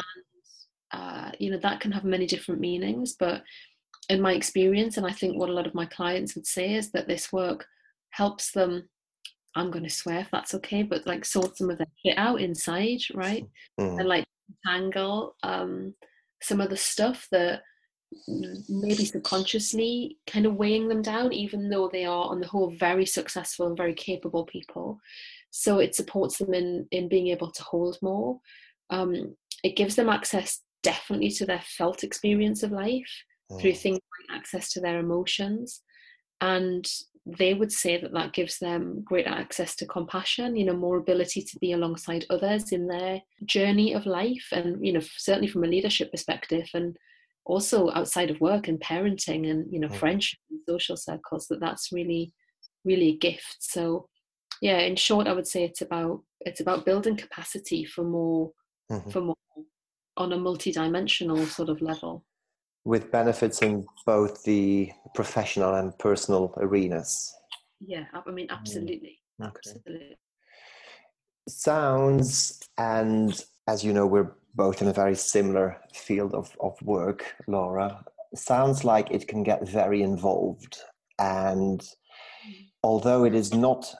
uh, 0.91 1.31
you 1.39 1.51
know 1.51 1.57
that 1.57 1.81
can 1.81 1.91
have 1.91 2.05
many 2.05 2.25
different 2.25 2.61
meanings, 2.61 3.15
but 3.19 3.43
in 4.09 4.21
my 4.21 4.33
experience, 4.33 4.97
and 4.97 5.05
I 5.05 5.11
think 5.11 5.37
what 5.37 5.49
a 5.49 5.53
lot 5.53 5.67
of 5.67 5.73
my 5.73 5.85
clients 5.85 6.35
would 6.35 6.47
say 6.47 6.75
is 6.75 6.91
that 6.91 7.07
this 7.07 7.31
work 7.31 7.65
helps 8.11 8.51
them. 8.51 8.87
I'm 9.55 9.71
going 9.71 9.83
to 9.83 9.89
swear 9.89 10.19
if 10.19 10.29
that's 10.31 10.53
okay, 10.55 10.83
but 10.83 11.07
like 11.07 11.23
sort 11.25 11.57
some 11.57 11.69
of 11.69 11.77
their 11.77 11.87
shit 12.05 12.17
out 12.17 12.41
inside, 12.41 12.99
right? 13.13 13.45
Mm. 13.79 13.99
And 13.99 14.09
like 14.09 14.25
tangle 14.65 15.35
um, 15.43 15.93
some 16.41 16.61
of 16.61 16.69
the 16.69 16.77
stuff 16.77 17.27
that 17.31 17.61
maybe 18.69 19.05
subconsciously 19.05 20.17
kind 20.27 20.45
of 20.45 20.55
weighing 20.55 20.87
them 20.87 21.01
down, 21.01 21.33
even 21.33 21.69
though 21.69 21.89
they 21.91 22.05
are 22.05 22.25
on 22.25 22.39
the 22.39 22.47
whole 22.47 22.69
very 22.71 23.05
successful 23.05 23.67
and 23.67 23.77
very 23.77 23.93
capable 23.93 24.45
people. 24.45 24.99
So 25.51 25.79
it 25.79 25.95
supports 25.95 26.37
them 26.37 26.53
in 26.53 26.87
in 26.91 27.07
being 27.07 27.27
able 27.27 27.51
to 27.51 27.63
hold 27.63 27.97
more. 28.01 28.39
Um, 28.89 29.35
it 29.63 29.75
gives 29.75 29.95
them 29.95 30.09
access 30.09 30.61
definitely 30.83 31.31
to 31.31 31.45
their 31.45 31.61
felt 31.65 32.03
experience 32.03 32.61
of 32.61 32.71
life 32.71 33.23
mm. 33.51 33.61
through 33.61 33.73
things 33.73 33.99
like 34.29 34.37
access 34.37 34.69
to 34.71 34.79
their 34.79 34.99
emotions 34.99 35.81
and 36.41 36.85
they 37.25 37.55
would 37.55 37.71
say 37.71 37.99
that 37.99 38.13
that 38.13 38.33
gives 38.33 38.59
them 38.59 39.01
greater 39.03 39.29
access 39.29 39.75
to 39.75 39.85
compassion 39.87 40.55
you 40.55 40.65
know 40.65 40.75
more 40.75 40.97
ability 40.97 41.41
to 41.41 41.57
be 41.59 41.71
alongside 41.71 42.25
others 42.29 42.71
in 42.71 42.87
their 42.87 43.19
journey 43.45 43.93
of 43.93 44.05
life 44.05 44.47
and 44.51 44.85
you 44.85 44.93
know 44.93 45.01
certainly 45.17 45.47
from 45.47 45.63
a 45.63 45.67
leadership 45.67 46.11
perspective 46.11 46.69
and 46.73 46.95
also 47.45 47.91
outside 47.91 48.29
of 48.29 48.41
work 48.41 48.67
and 48.67 48.79
parenting 48.79 49.49
and 49.49 49.71
you 49.71 49.79
know 49.79 49.87
mm. 49.87 49.95
friendship 49.95 50.39
and 50.49 50.59
social 50.67 50.97
circles 50.97 51.47
that 51.47 51.59
that's 51.59 51.91
really 51.91 52.31
really 52.83 53.09
a 53.09 53.17
gift 53.17 53.57
so 53.59 54.07
yeah 54.61 54.79
in 54.79 54.95
short 54.95 55.27
i 55.27 55.33
would 55.33 55.47
say 55.47 55.63
it's 55.63 55.81
about 55.81 56.21
it's 56.41 56.59
about 56.59 56.85
building 56.85 57.17
capacity 57.17 57.83
for 57.83 58.03
more 58.03 58.51
mm-hmm. 58.91 59.09
for 59.09 59.21
more 59.21 59.35
on 60.17 60.31
a 60.31 60.37
multi-dimensional 60.37 61.45
sort 61.45 61.69
of 61.69 61.81
level 61.81 62.23
with 62.85 63.11
benefits 63.11 63.61
in 63.61 63.85
both 64.05 64.43
the 64.43 64.91
professional 65.15 65.75
and 65.75 65.97
personal 65.97 66.53
arenas. 66.57 67.35
Yeah, 67.85 68.05
I 68.13 68.31
mean, 68.31 68.47
mm, 68.47 68.57
absolutely. 68.57 69.19
Okay. 69.41 69.51
Absolutely. 69.57 70.17
Sounds, 71.49 72.61
and 72.77 73.43
as 73.67 73.83
you 73.83 73.91
know, 73.91 74.05
we're 74.05 74.31
both 74.53 74.81
in 74.81 74.87
a 74.87 74.93
very 74.93 75.15
similar 75.15 75.81
field 75.93 76.33
of, 76.33 76.55
of 76.59 76.79
work, 76.83 77.35
Laura. 77.47 78.03
Sounds 78.35 78.83
like 78.83 79.11
it 79.11 79.27
can 79.27 79.43
get 79.43 79.67
very 79.67 80.01
involved. 80.01 80.77
And 81.19 81.81
mm. 81.81 82.69
although 82.83 83.25
it 83.25 83.33
is 83.33 83.53
not 83.53 83.93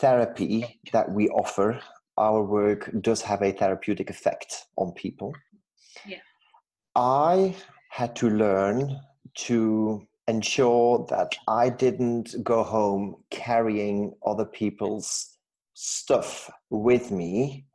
therapy 0.00 0.80
that 0.92 1.10
we 1.10 1.28
offer, 1.28 1.80
our 2.16 2.44
work 2.44 2.90
does 3.00 3.22
have 3.22 3.42
a 3.42 3.52
therapeutic 3.52 4.10
effect 4.10 4.66
on 4.76 4.92
people. 4.92 5.32
Yeah. 6.06 6.18
I 6.94 7.54
had 7.92 8.16
to 8.16 8.30
learn 8.30 8.98
to 9.34 10.00
ensure 10.26 11.06
that 11.10 11.36
I 11.46 11.68
didn't 11.68 12.34
go 12.42 12.62
home 12.62 13.16
carrying 13.30 14.14
other 14.24 14.46
people's 14.46 15.36
stuff 15.74 16.50
with 16.70 17.10
me 17.10 17.66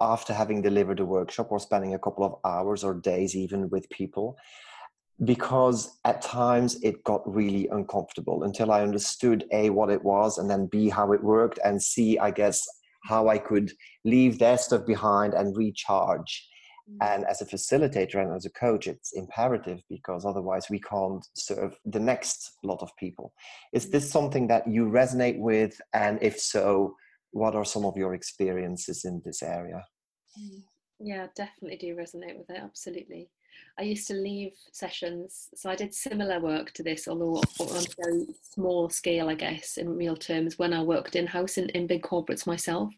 after 0.00 0.32
having 0.32 0.62
delivered 0.62 1.00
a 1.00 1.04
workshop 1.04 1.48
or 1.50 1.58
spending 1.58 1.94
a 1.94 1.98
couple 1.98 2.24
of 2.24 2.36
hours 2.44 2.84
or 2.84 2.94
days 2.94 3.34
even 3.34 3.68
with 3.68 3.90
people 3.90 4.36
because 5.24 5.98
at 6.04 6.22
times 6.22 6.80
it 6.84 7.02
got 7.02 7.22
really 7.26 7.66
uncomfortable 7.72 8.44
until 8.44 8.70
I 8.70 8.82
understood 8.82 9.46
A, 9.50 9.70
what 9.70 9.90
it 9.90 10.04
was, 10.04 10.38
and 10.38 10.48
then 10.48 10.68
B, 10.70 10.88
how 10.88 11.10
it 11.10 11.24
worked, 11.24 11.58
and 11.64 11.82
C, 11.82 12.18
I 12.18 12.30
guess, 12.30 12.64
how 13.02 13.26
I 13.26 13.38
could 13.38 13.72
leave 14.04 14.38
their 14.38 14.58
stuff 14.58 14.86
behind 14.86 15.34
and 15.34 15.56
recharge. 15.56 16.48
Mm. 16.90 17.14
And 17.14 17.24
as 17.24 17.40
a 17.40 17.46
facilitator 17.46 18.16
and 18.16 18.34
as 18.34 18.44
a 18.44 18.50
coach, 18.50 18.86
it's 18.86 19.12
imperative 19.12 19.82
because 19.88 20.24
otherwise 20.24 20.66
we 20.70 20.80
can't 20.80 21.26
serve 21.34 21.76
the 21.84 22.00
next 22.00 22.52
lot 22.62 22.82
of 22.82 22.90
people. 22.96 23.32
Is 23.72 23.90
this 23.90 24.08
mm. 24.08 24.12
something 24.12 24.46
that 24.48 24.68
you 24.68 24.86
resonate 24.86 25.38
with? 25.38 25.80
And 25.92 26.18
if 26.22 26.38
so, 26.38 26.94
what 27.32 27.54
are 27.54 27.64
some 27.64 27.84
of 27.84 27.96
your 27.96 28.14
experiences 28.14 29.04
in 29.04 29.20
this 29.24 29.42
area? 29.42 29.84
Mm. 30.38 30.62
Yeah, 30.98 31.26
definitely 31.36 31.76
do 31.76 31.94
resonate 31.94 32.38
with 32.38 32.48
it. 32.48 32.60
Absolutely. 32.62 33.28
I 33.78 33.82
used 33.82 34.06
to 34.08 34.14
leave 34.14 34.52
sessions, 34.72 35.48
so 35.54 35.68
I 35.68 35.76
did 35.76 35.92
similar 35.92 36.40
work 36.40 36.72
to 36.72 36.82
this, 36.82 37.06
although 37.08 37.42
on 37.60 37.76
a 37.76 38.02
very 38.02 38.26
small 38.40 38.88
scale, 38.88 39.28
I 39.28 39.34
guess, 39.34 39.76
in 39.76 39.94
real 39.94 40.16
terms, 40.16 40.58
when 40.58 40.72
I 40.72 40.82
worked 40.82 41.14
in 41.14 41.26
house 41.26 41.58
in, 41.58 41.68
in 41.70 41.86
big 41.86 42.02
corporates 42.02 42.46
myself. 42.46 42.90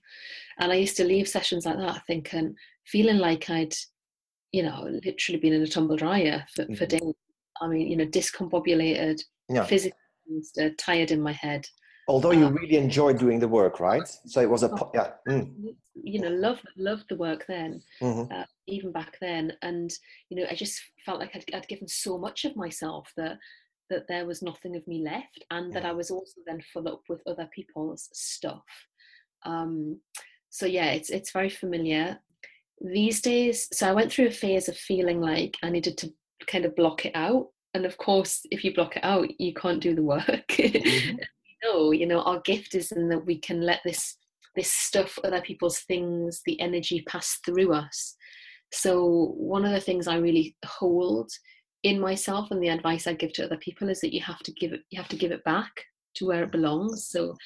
And 0.58 0.70
I 0.70 0.76
used 0.76 0.96
to 0.98 1.04
leave 1.04 1.26
sessions 1.28 1.66
like 1.66 1.78
that 1.78 2.02
thinking, 2.06 2.54
feeling 2.84 3.18
like 3.18 3.50
I'd, 3.50 3.74
you 4.52 4.62
know, 4.62 4.88
literally 5.04 5.40
been 5.40 5.52
in 5.52 5.62
a 5.62 5.66
tumble 5.66 5.96
dryer 5.96 6.44
for, 6.54 6.62
mm-hmm. 6.62 6.74
for 6.74 6.86
days. 6.86 7.14
I 7.60 7.66
mean, 7.66 7.88
you 7.88 7.96
know, 7.96 8.06
discombobulated, 8.06 9.20
yeah. 9.48 9.64
physically 9.64 9.98
tired 10.78 11.10
in 11.10 11.20
my 11.20 11.32
head. 11.32 11.66
Although 12.08 12.30
you 12.30 12.46
um, 12.46 12.54
really 12.54 12.76
enjoyed 12.76 13.18
doing 13.18 13.38
the 13.38 13.46
work, 13.46 13.80
right? 13.80 14.08
So 14.24 14.40
it 14.40 14.48
was 14.48 14.62
a 14.62 14.70
oh, 14.70 14.90
yeah. 14.94 15.10
Mm. 15.28 15.74
You 15.94 16.20
know, 16.20 16.30
love 16.30 16.60
loved 16.76 17.04
the 17.10 17.16
work 17.16 17.44
then, 17.46 17.82
mm-hmm. 18.00 18.32
uh, 18.32 18.44
even 18.66 18.92
back 18.92 19.18
then, 19.20 19.52
and 19.60 19.92
you 20.30 20.38
know, 20.38 20.46
I 20.50 20.54
just 20.54 20.80
felt 21.04 21.20
like 21.20 21.36
I'd, 21.36 21.44
I'd, 21.54 21.68
given 21.68 21.86
so 21.86 22.16
much 22.16 22.46
of 22.46 22.56
myself 22.56 23.12
that 23.18 23.38
that 23.90 24.08
there 24.08 24.24
was 24.24 24.42
nothing 24.42 24.74
of 24.74 24.88
me 24.88 25.02
left, 25.04 25.44
and 25.50 25.70
that 25.74 25.84
I 25.84 25.92
was 25.92 26.10
also 26.10 26.40
then 26.46 26.62
full 26.72 26.88
up 26.88 27.02
with 27.10 27.20
other 27.26 27.48
people's 27.54 28.08
stuff. 28.12 28.64
Um, 29.44 30.00
so 30.48 30.64
yeah, 30.64 30.92
it's 30.92 31.10
it's 31.10 31.32
very 31.32 31.50
familiar 31.50 32.20
these 32.80 33.20
days. 33.20 33.68
So 33.72 33.86
I 33.86 33.92
went 33.92 34.10
through 34.10 34.28
a 34.28 34.30
phase 34.30 34.70
of 34.70 34.78
feeling 34.78 35.20
like 35.20 35.56
I 35.62 35.68
needed 35.68 35.98
to 35.98 36.12
kind 36.46 36.64
of 36.64 36.74
block 36.74 37.04
it 37.04 37.12
out, 37.14 37.48
and 37.74 37.84
of 37.84 37.98
course, 37.98 38.46
if 38.50 38.64
you 38.64 38.72
block 38.72 38.96
it 38.96 39.04
out, 39.04 39.28
you 39.38 39.52
can't 39.52 39.82
do 39.82 39.94
the 39.94 40.02
work. 40.02 40.48
Mm-hmm 40.48 41.18
know 41.62 41.92
you 41.92 42.06
know 42.06 42.22
our 42.22 42.40
gift 42.40 42.74
is 42.74 42.92
in 42.92 43.08
that 43.08 43.24
we 43.24 43.38
can 43.38 43.60
let 43.60 43.80
this 43.84 44.16
this 44.56 44.72
stuff 44.72 45.18
other 45.22 45.40
people's 45.40 45.80
things 45.80 46.42
the 46.44 46.60
energy 46.60 47.04
pass 47.08 47.38
through 47.44 47.72
us. 47.72 48.16
So 48.72 49.34
one 49.36 49.64
of 49.64 49.72
the 49.72 49.80
things 49.80 50.08
i 50.08 50.16
really 50.16 50.56
hold 50.64 51.30
in 51.84 52.00
myself 52.00 52.50
and 52.50 52.62
the 52.62 52.68
advice 52.68 53.06
i 53.06 53.12
give 53.12 53.32
to 53.34 53.44
other 53.44 53.56
people 53.58 53.88
is 53.88 54.00
that 54.00 54.12
you 54.12 54.20
have 54.20 54.40
to 54.40 54.52
give 54.52 54.72
it 54.72 54.80
you 54.90 54.98
have 54.98 55.08
to 55.08 55.16
give 55.16 55.30
it 55.30 55.44
back 55.44 55.70
to 56.16 56.26
where 56.26 56.42
it 56.42 56.52
belongs. 56.52 57.08
So 57.08 57.36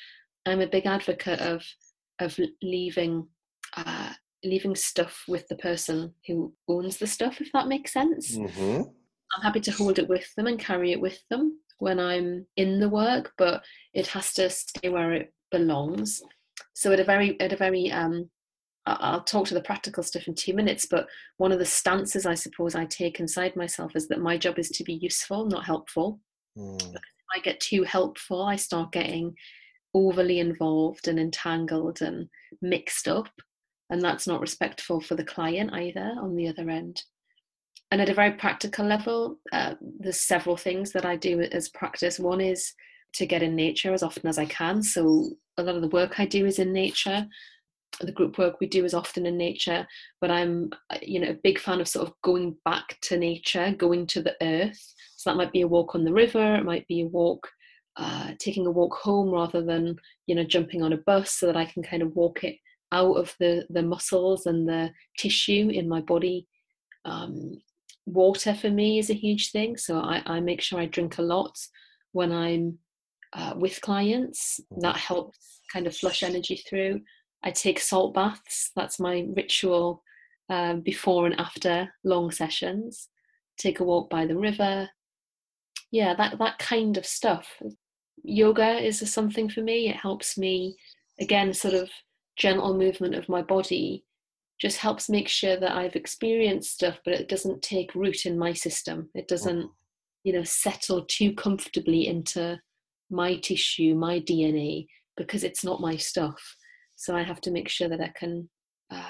i'm 0.46 0.60
a 0.60 0.66
big 0.66 0.86
advocate 0.86 1.40
of 1.40 1.64
of 2.18 2.38
leaving 2.62 3.26
uh, 3.76 4.12
leaving 4.44 4.74
stuff 4.74 5.22
with 5.28 5.46
the 5.48 5.56
person 5.56 6.12
who 6.26 6.52
owns 6.68 6.98
the 6.98 7.06
stuff 7.06 7.40
if 7.40 7.50
that 7.52 7.68
makes 7.68 7.92
sense. 7.92 8.36
Mm-hmm. 8.36 8.82
i'm 9.36 9.42
happy 9.42 9.60
to 9.60 9.70
hold 9.70 9.98
it 9.98 10.08
with 10.08 10.26
them 10.34 10.46
and 10.46 10.58
carry 10.58 10.92
it 10.92 11.00
with 11.00 11.22
them 11.30 11.58
when 11.82 11.98
I'm 11.98 12.46
in 12.56 12.78
the 12.78 12.88
work, 12.88 13.32
but 13.36 13.60
it 13.92 14.06
has 14.06 14.32
to 14.34 14.48
stay 14.48 14.88
where 14.88 15.12
it 15.14 15.34
belongs. 15.50 16.22
So 16.74 16.92
at 16.92 17.00
a 17.00 17.04
very 17.04 17.38
at 17.40 17.52
a 17.52 17.56
very 17.56 17.90
um, 17.90 18.30
I'll 18.86 19.24
talk 19.24 19.48
to 19.48 19.54
the 19.54 19.68
practical 19.70 20.04
stuff 20.04 20.28
in 20.28 20.36
two 20.36 20.54
minutes, 20.54 20.86
but 20.88 21.08
one 21.38 21.50
of 21.50 21.58
the 21.58 21.64
stances 21.64 22.24
I 22.24 22.34
suppose 22.34 22.76
I 22.76 22.84
take 22.84 23.18
inside 23.18 23.56
myself 23.56 23.96
is 23.96 24.06
that 24.08 24.20
my 24.20 24.38
job 24.38 24.60
is 24.60 24.70
to 24.70 24.84
be 24.84 24.94
useful, 24.94 25.46
not 25.46 25.64
helpful. 25.64 26.20
Mm. 26.56 26.94
If 26.94 27.00
I 27.34 27.40
get 27.40 27.58
too 27.58 27.82
helpful, 27.82 28.42
I 28.42 28.54
start 28.54 28.92
getting 28.92 29.34
overly 29.92 30.38
involved 30.38 31.08
and 31.08 31.18
entangled 31.18 32.00
and 32.00 32.28
mixed 32.60 33.08
up. 33.08 33.28
And 33.90 34.00
that's 34.00 34.28
not 34.28 34.40
respectful 34.40 35.00
for 35.00 35.16
the 35.16 35.24
client 35.24 35.72
either 35.72 36.14
on 36.20 36.36
the 36.36 36.46
other 36.46 36.70
end 36.70 37.02
and 37.92 38.00
at 38.00 38.08
a 38.08 38.14
very 38.14 38.32
practical 38.32 38.86
level, 38.86 39.38
uh, 39.52 39.74
there's 40.00 40.22
several 40.22 40.56
things 40.56 40.92
that 40.92 41.04
I 41.04 41.14
do 41.14 41.42
as 41.42 41.68
practice. 41.68 42.18
One 42.18 42.40
is 42.40 42.72
to 43.16 43.26
get 43.26 43.42
in 43.42 43.54
nature 43.54 43.92
as 43.92 44.02
often 44.02 44.26
as 44.26 44.38
I 44.38 44.46
can. 44.46 44.82
So 44.82 45.32
a 45.58 45.62
lot 45.62 45.76
of 45.76 45.82
the 45.82 45.88
work 45.88 46.18
I 46.18 46.24
do 46.24 46.46
is 46.46 46.58
in 46.58 46.72
nature. 46.72 47.26
The 48.00 48.10
group 48.10 48.38
work 48.38 48.60
we 48.60 48.66
do 48.66 48.86
is 48.86 48.94
often 48.94 49.26
in 49.26 49.36
nature, 49.36 49.86
but 50.22 50.30
I'm, 50.30 50.70
you 51.02 51.20
know, 51.20 51.32
a 51.32 51.38
big 51.44 51.58
fan 51.58 51.82
of 51.82 51.86
sort 51.86 52.08
of 52.08 52.14
going 52.22 52.56
back 52.64 52.96
to 53.02 53.18
nature, 53.18 53.74
going 53.76 54.06
to 54.06 54.22
the 54.22 54.36
earth. 54.40 54.94
So 55.16 55.28
that 55.28 55.36
might 55.36 55.52
be 55.52 55.60
a 55.60 55.68
walk 55.68 55.94
on 55.94 56.04
the 56.04 56.14
river. 56.14 56.54
It 56.54 56.64
might 56.64 56.88
be 56.88 57.02
a 57.02 57.08
walk, 57.08 57.46
uh, 57.98 58.30
taking 58.38 58.66
a 58.66 58.70
walk 58.70 58.94
home 58.94 59.28
rather 59.28 59.62
than, 59.62 59.96
you 60.26 60.34
know, 60.34 60.44
jumping 60.44 60.82
on 60.82 60.94
a 60.94 60.96
bus, 60.96 61.32
so 61.32 61.44
that 61.44 61.58
I 61.58 61.66
can 61.66 61.82
kind 61.82 62.02
of 62.02 62.16
walk 62.16 62.42
it 62.42 62.56
out 62.90 63.18
of 63.18 63.34
the 63.38 63.66
the 63.68 63.82
muscles 63.82 64.46
and 64.46 64.66
the 64.66 64.92
tissue 65.18 65.68
in 65.70 65.90
my 65.90 66.00
body 66.00 66.46
um, 67.04 67.60
water 68.06 68.54
for 68.54 68.70
me 68.70 68.98
is 68.98 69.10
a 69.10 69.14
huge 69.14 69.50
thing. 69.50 69.76
So 69.76 69.98
I, 69.98 70.22
I 70.26 70.40
make 70.40 70.60
sure 70.60 70.80
I 70.80 70.86
drink 70.86 71.18
a 71.18 71.22
lot 71.22 71.56
when 72.12 72.32
I'm 72.32 72.78
uh, 73.32 73.54
with 73.56 73.80
clients. 73.80 74.60
That 74.78 74.96
helps 74.96 75.60
kind 75.72 75.86
of 75.86 75.96
flush 75.96 76.22
energy 76.22 76.62
through. 76.68 77.00
I 77.42 77.50
take 77.50 77.80
salt 77.80 78.14
baths. 78.14 78.70
That's 78.76 79.00
my 79.00 79.26
ritual 79.34 80.02
um, 80.48 80.80
before 80.80 81.26
and 81.26 81.38
after 81.40 81.92
long 82.04 82.30
sessions. 82.30 83.08
Take 83.58 83.80
a 83.80 83.84
walk 83.84 84.10
by 84.10 84.26
the 84.26 84.36
river. 84.36 84.88
Yeah, 85.90 86.14
that 86.14 86.38
that 86.38 86.58
kind 86.58 86.96
of 86.96 87.06
stuff. 87.06 87.46
Yoga 88.22 88.78
is 88.78 88.98
something 89.12 89.48
for 89.48 89.60
me. 89.60 89.88
It 89.88 89.96
helps 89.96 90.38
me 90.38 90.76
again, 91.20 91.52
sort 91.52 91.74
of 91.74 91.90
gentle 92.36 92.76
movement 92.76 93.14
of 93.14 93.28
my 93.28 93.42
body 93.42 94.04
just 94.62 94.78
helps 94.78 95.10
make 95.10 95.26
sure 95.26 95.56
that 95.56 95.72
I've 95.72 95.96
experienced 95.96 96.74
stuff, 96.74 97.00
but 97.04 97.14
it 97.14 97.28
doesn't 97.28 97.62
take 97.62 97.96
root 97.96 98.26
in 98.26 98.38
my 98.38 98.52
system. 98.52 99.10
It 99.12 99.26
doesn't, 99.26 99.58
mm-hmm. 99.58 100.22
you 100.22 100.32
know, 100.32 100.44
settle 100.44 101.04
too 101.06 101.34
comfortably 101.34 102.06
into 102.06 102.60
my 103.10 103.34
tissue, 103.38 103.96
my 103.96 104.20
DNA, 104.20 104.86
because 105.16 105.42
it's 105.42 105.64
not 105.64 105.80
my 105.80 105.96
stuff. 105.96 106.40
So 106.94 107.16
I 107.16 107.24
have 107.24 107.40
to 107.40 107.50
make 107.50 107.68
sure 107.68 107.88
that 107.88 108.00
I 108.00 108.12
can, 108.16 108.48
uh, 108.88 109.02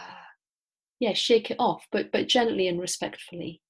yeah, 1.00 1.12
shake 1.12 1.50
it 1.50 1.58
off, 1.58 1.86
but 1.92 2.10
but 2.12 2.28
gently 2.28 2.68
and 2.68 2.80
respectfully. 2.80 3.60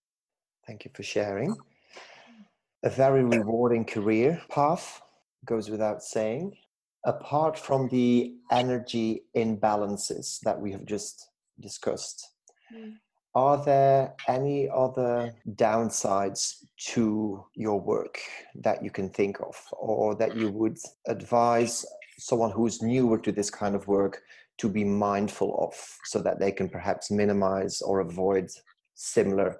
Thank 0.64 0.84
you 0.84 0.92
for 0.94 1.02
sharing. 1.02 1.56
A 2.84 2.90
very 2.90 3.24
rewarding 3.24 3.84
career 3.84 4.40
path 4.48 5.02
goes 5.44 5.68
without 5.68 6.04
saying. 6.04 6.56
Apart 7.04 7.58
from 7.58 7.88
the 7.88 8.36
energy 8.52 9.24
imbalances 9.36 10.38
that 10.44 10.60
we 10.60 10.70
have 10.70 10.84
just 10.84 11.31
discussed. 11.62 12.28
Mm. 12.74 12.94
Are 13.34 13.64
there 13.64 14.14
any 14.28 14.68
other 14.68 15.32
downsides 15.54 16.64
to 16.92 17.44
your 17.54 17.80
work 17.80 18.18
that 18.56 18.84
you 18.84 18.90
can 18.90 19.08
think 19.08 19.40
of, 19.40 19.56
or 19.72 20.14
that 20.16 20.36
you 20.36 20.50
would 20.50 20.76
advise 21.06 21.86
someone 22.18 22.50
who's 22.50 22.82
newer 22.82 23.18
to 23.18 23.32
this 23.32 23.48
kind 23.48 23.74
of 23.74 23.88
work 23.88 24.22
to 24.58 24.68
be 24.68 24.84
mindful 24.84 25.56
of 25.66 25.74
so 26.04 26.20
that 26.20 26.38
they 26.38 26.52
can 26.52 26.68
perhaps 26.68 27.10
minimize 27.10 27.80
or 27.80 28.00
avoid 28.00 28.50
similar 28.94 29.56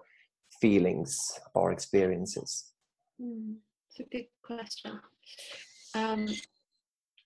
feelings 0.61 1.41
or 1.55 1.73
experiences? 1.73 2.73
Mm, 3.21 3.57
it's 3.89 4.01
a 4.01 4.05
good 4.15 4.27
question. 4.43 5.01
Um, 5.95 6.29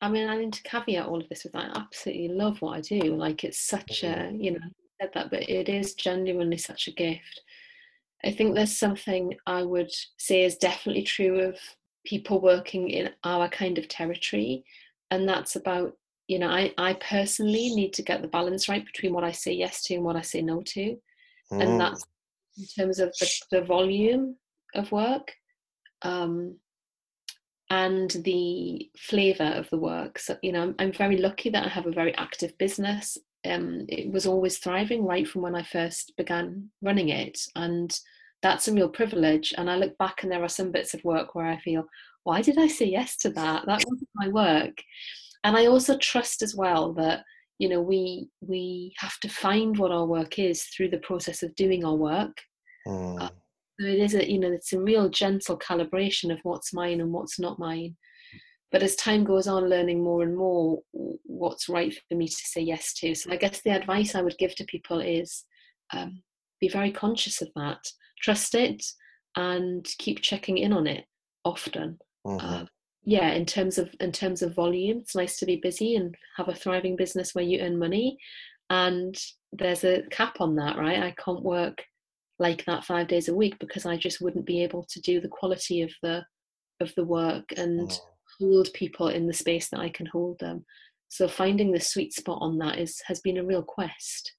I 0.00 0.08
mean, 0.10 0.28
I 0.28 0.36
need 0.36 0.52
to 0.52 0.62
caveat 0.62 1.06
all 1.06 1.20
of 1.20 1.28
this 1.28 1.44
with 1.44 1.56
I 1.56 1.70
absolutely 1.74 2.28
love 2.28 2.60
what 2.60 2.76
I 2.76 2.80
do. 2.80 3.16
Like, 3.16 3.44
it's 3.44 3.60
such 3.60 4.02
a, 4.02 4.08
mm-hmm. 4.08 4.40
you 4.40 4.50
know, 4.52 4.60
I 4.62 5.04
said 5.04 5.10
that, 5.14 5.30
but 5.30 5.48
it 5.48 5.68
is 5.68 5.94
genuinely 5.94 6.58
such 6.58 6.88
a 6.88 6.92
gift. 6.92 7.40
I 8.24 8.30
think 8.30 8.54
there's 8.54 8.76
something 8.76 9.34
I 9.46 9.62
would 9.62 9.90
say 10.18 10.44
is 10.44 10.56
definitely 10.56 11.02
true 11.02 11.40
of 11.40 11.58
people 12.04 12.40
working 12.40 12.90
in 12.90 13.10
our 13.24 13.48
kind 13.48 13.78
of 13.78 13.88
territory, 13.88 14.64
and 15.10 15.28
that's 15.28 15.56
about, 15.56 15.92
you 16.28 16.38
know, 16.38 16.48
I, 16.48 16.72
I 16.76 16.94
personally 16.94 17.74
need 17.74 17.92
to 17.94 18.02
get 18.02 18.22
the 18.22 18.28
balance 18.28 18.68
right 18.68 18.84
between 18.84 19.12
what 19.12 19.24
I 19.24 19.32
say 19.32 19.52
yes 19.52 19.82
to 19.84 19.94
and 19.94 20.04
what 20.04 20.16
I 20.16 20.22
say 20.22 20.42
no 20.42 20.62
to. 20.62 20.96
Mm. 21.52 21.62
And 21.62 21.80
that's 21.80 22.04
in 22.58 22.64
terms 22.64 22.98
of 22.98 23.14
the, 23.20 23.30
the 23.50 23.62
volume 23.62 24.36
of 24.74 24.90
work. 24.92 25.32
Um, 26.02 26.56
and 27.70 28.10
the 28.24 28.88
flavor 28.96 29.52
of 29.56 29.68
the 29.70 29.78
work. 29.78 30.18
So, 30.18 30.36
you 30.42 30.52
know, 30.52 30.62
I'm, 30.62 30.74
I'm 30.78 30.92
very 30.92 31.16
lucky 31.16 31.50
that 31.50 31.64
I 31.64 31.68
have 31.68 31.86
a 31.86 31.92
very 31.92 32.14
active 32.16 32.56
business. 32.58 33.18
Um, 33.44 33.86
it 33.88 34.10
was 34.10 34.26
always 34.26 34.58
thriving 34.58 35.04
right 35.04 35.26
from 35.26 35.42
when 35.42 35.54
I 35.54 35.62
first 35.62 36.12
began 36.16 36.70
running 36.82 37.08
it. 37.08 37.40
And 37.56 37.98
that's 38.42 38.68
a 38.68 38.72
real 38.72 38.88
privilege. 38.88 39.52
And 39.58 39.70
I 39.70 39.76
look 39.76 39.96
back 39.98 40.22
and 40.22 40.30
there 40.30 40.42
are 40.42 40.48
some 40.48 40.70
bits 40.70 40.94
of 40.94 41.04
work 41.04 41.34
where 41.34 41.46
I 41.46 41.58
feel, 41.58 41.86
why 42.24 42.42
did 42.42 42.58
I 42.58 42.68
say 42.68 42.86
yes 42.86 43.16
to 43.18 43.30
that? 43.30 43.66
That 43.66 43.84
wasn't 43.86 44.08
my 44.14 44.28
work. 44.28 44.82
And 45.44 45.56
I 45.56 45.66
also 45.66 45.96
trust 45.98 46.42
as 46.42 46.54
well 46.56 46.92
that 46.94 47.24
you 47.58 47.68
know 47.68 47.80
we 47.80 48.28
we 48.40 48.92
have 48.98 49.18
to 49.20 49.28
find 49.28 49.78
what 49.78 49.92
our 49.92 50.04
work 50.04 50.38
is 50.38 50.64
through 50.64 50.90
the 50.90 50.98
process 50.98 51.42
of 51.42 51.54
doing 51.54 51.84
our 51.84 51.94
work. 51.94 52.36
Mm. 52.86 53.22
Uh, 53.22 53.30
so 53.78 53.86
it 53.86 53.98
is 53.98 54.14
a 54.14 54.30
you 54.30 54.38
know 54.38 54.50
it's 54.50 54.72
a 54.72 54.80
real 54.80 55.08
gentle 55.08 55.58
calibration 55.58 56.32
of 56.32 56.40
what's 56.42 56.72
mine 56.72 57.00
and 57.00 57.12
what's 57.12 57.38
not 57.38 57.58
mine. 57.58 57.96
But 58.72 58.82
as 58.82 58.96
time 58.96 59.24
goes 59.24 59.46
on, 59.46 59.70
learning 59.70 60.02
more 60.02 60.22
and 60.22 60.36
more 60.36 60.80
what's 60.92 61.68
right 61.68 61.94
for 62.08 62.16
me 62.16 62.26
to 62.26 62.34
say 62.34 62.60
yes 62.60 62.92
to. 62.94 63.14
So 63.14 63.30
I 63.30 63.36
guess 63.36 63.62
the 63.62 63.70
advice 63.70 64.14
I 64.14 64.22
would 64.22 64.36
give 64.38 64.56
to 64.56 64.64
people 64.64 65.00
is 65.00 65.44
um, 65.92 66.22
be 66.60 66.68
very 66.68 66.90
conscious 66.90 67.42
of 67.42 67.48
that 67.56 67.78
trust 68.22 68.54
it 68.54 68.82
and 69.36 69.86
keep 69.98 70.20
checking 70.20 70.58
in 70.58 70.72
on 70.72 70.86
it 70.86 71.04
often 71.44 71.98
mm-hmm. 72.26 72.44
uh, 72.44 72.64
yeah 73.04 73.30
in 73.32 73.44
terms 73.44 73.78
of 73.78 73.94
in 74.00 74.10
terms 74.10 74.42
of 74.42 74.54
volume 74.54 74.98
it's 74.98 75.14
nice 75.14 75.38
to 75.38 75.46
be 75.46 75.56
busy 75.56 75.96
and 75.96 76.14
have 76.36 76.48
a 76.48 76.54
thriving 76.54 76.96
business 76.96 77.34
where 77.34 77.44
you 77.44 77.60
earn 77.60 77.78
money 77.78 78.16
and 78.70 79.16
there's 79.52 79.84
a 79.84 80.02
cap 80.10 80.40
on 80.40 80.56
that 80.56 80.76
right 80.78 81.02
i 81.02 81.14
can't 81.22 81.42
work 81.42 81.82
like 82.38 82.64
that 82.64 82.84
five 82.84 83.08
days 83.08 83.28
a 83.28 83.34
week 83.34 83.58
because 83.58 83.86
i 83.86 83.96
just 83.96 84.20
wouldn't 84.20 84.46
be 84.46 84.62
able 84.62 84.84
to 84.88 85.00
do 85.00 85.20
the 85.20 85.28
quality 85.28 85.82
of 85.82 85.90
the 86.02 86.24
of 86.80 86.92
the 86.96 87.04
work 87.04 87.44
and 87.56 87.88
mm. 87.88 87.98
hold 88.38 88.68
people 88.74 89.08
in 89.08 89.26
the 89.26 89.32
space 89.32 89.68
that 89.70 89.80
i 89.80 89.88
can 89.88 90.06
hold 90.06 90.38
them 90.38 90.64
so 91.08 91.28
finding 91.28 91.72
the 91.72 91.80
sweet 91.80 92.12
spot 92.12 92.38
on 92.40 92.58
that 92.58 92.78
is 92.78 93.00
has 93.06 93.20
been 93.20 93.38
a 93.38 93.44
real 93.44 93.62
quest 93.62 94.32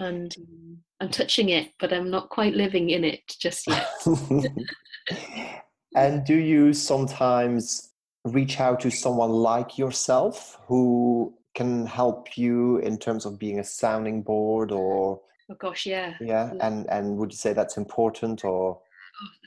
and 0.00 0.34
um, 0.38 0.78
I'm 1.00 1.10
touching 1.10 1.50
it, 1.50 1.70
but 1.78 1.92
I'm 1.92 2.10
not 2.10 2.30
quite 2.30 2.54
living 2.54 2.90
in 2.90 3.04
it 3.04 3.20
just 3.40 3.66
yet. 3.66 3.88
and 5.96 6.24
do 6.24 6.34
you 6.34 6.72
sometimes 6.72 7.92
reach 8.24 8.60
out 8.60 8.80
to 8.80 8.90
someone 8.90 9.30
like 9.30 9.78
yourself 9.78 10.58
who 10.66 11.34
can 11.54 11.86
help 11.86 12.36
you 12.36 12.78
in 12.78 12.98
terms 12.98 13.24
of 13.24 13.38
being 13.38 13.60
a 13.60 13.64
sounding 13.64 14.22
board 14.22 14.72
or 14.72 15.20
oh 15.50 15.56
gosh 15.58 15.86
yeah 15.86 16.14
yeah 16.20 16.52
and 16.60 16.88
and 16.90 17.16
would 17.16 17.32
you 17.32 17.36
say 17.36 17.52
that's 17.52 17.76
important 17.76 18.44
or 18.44 18.78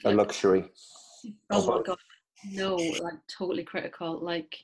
oh, 0.05 0.09
a 0.09 0.13
luxury 0.13 0.65
oh 1.51 1.77
my 1.77 1.81
god 1.83 1.97
no 2.51 2.75
like 2.75 3.13
totally 3.27 3.63
critical 3.63 4.19
like 4.19 4.57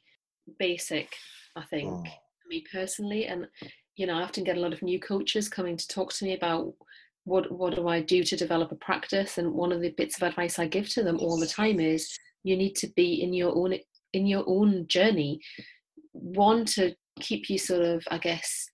basic 0.58 1.16
i 1.56 1.64
think 1.64 1.90
mm. 1.90 2.12
me 2.50 2.64
personally 2.72 3.28
and 3.28 3.48
you 4.00 4.08
know, 4.08 4.18
I 4.18 4.24
often 4.24 4.46
get 4.46 4.56
a 4.56 4.62
lot 4.62 4.72
of 4.72 4.82
new 4.82 4.98
coaches 4.98 5.50
coming 5.50 5.76
to 5.76 5.88
talk 5.90 6.14
to 6.14 6.24
me 6.24 6.34
about 6.34 6.74
what 7.26 7.52
what 7.52 7.76
do 7.76 7.90
I 7.90 8.02
do 8.02 8.24
to 8.24 8.38
develop 8.38 8.72
a 8.72 8.76
practice. 8.76 9.38
And 9.38 9.54
one 9.54 9.74
of 9.74 9.82
the 9.82 9.90
bits 9.90 10.16
of 10.16 10.24
advice 10.24 10.58
I 10.58 10.68
give 10.68 10.88
to 10.92 11.04
them 11.04 11.20
all 11.20 11.38
the 11.38 11.46
time 11.46 11.82
is 11.82 12.18
you 12.44 12.56
need 12.56 12.76
to 12.78 12.88
be 12.96 13.22
in 13.22 13.34
your 13.34 13.54
own 13.54 13.78
in 14.14 14.26
your 14.26 14.46
own 14.48 14.88
journey. 14.88 15.42
One 16.14 16.64
to 16.78 16.96
keep 17.20 17.50
you 17.50 17.58
sort 17.58 17.82
of, 17.82 18.08
I 18.10 18.20
guess, 18.20 18.70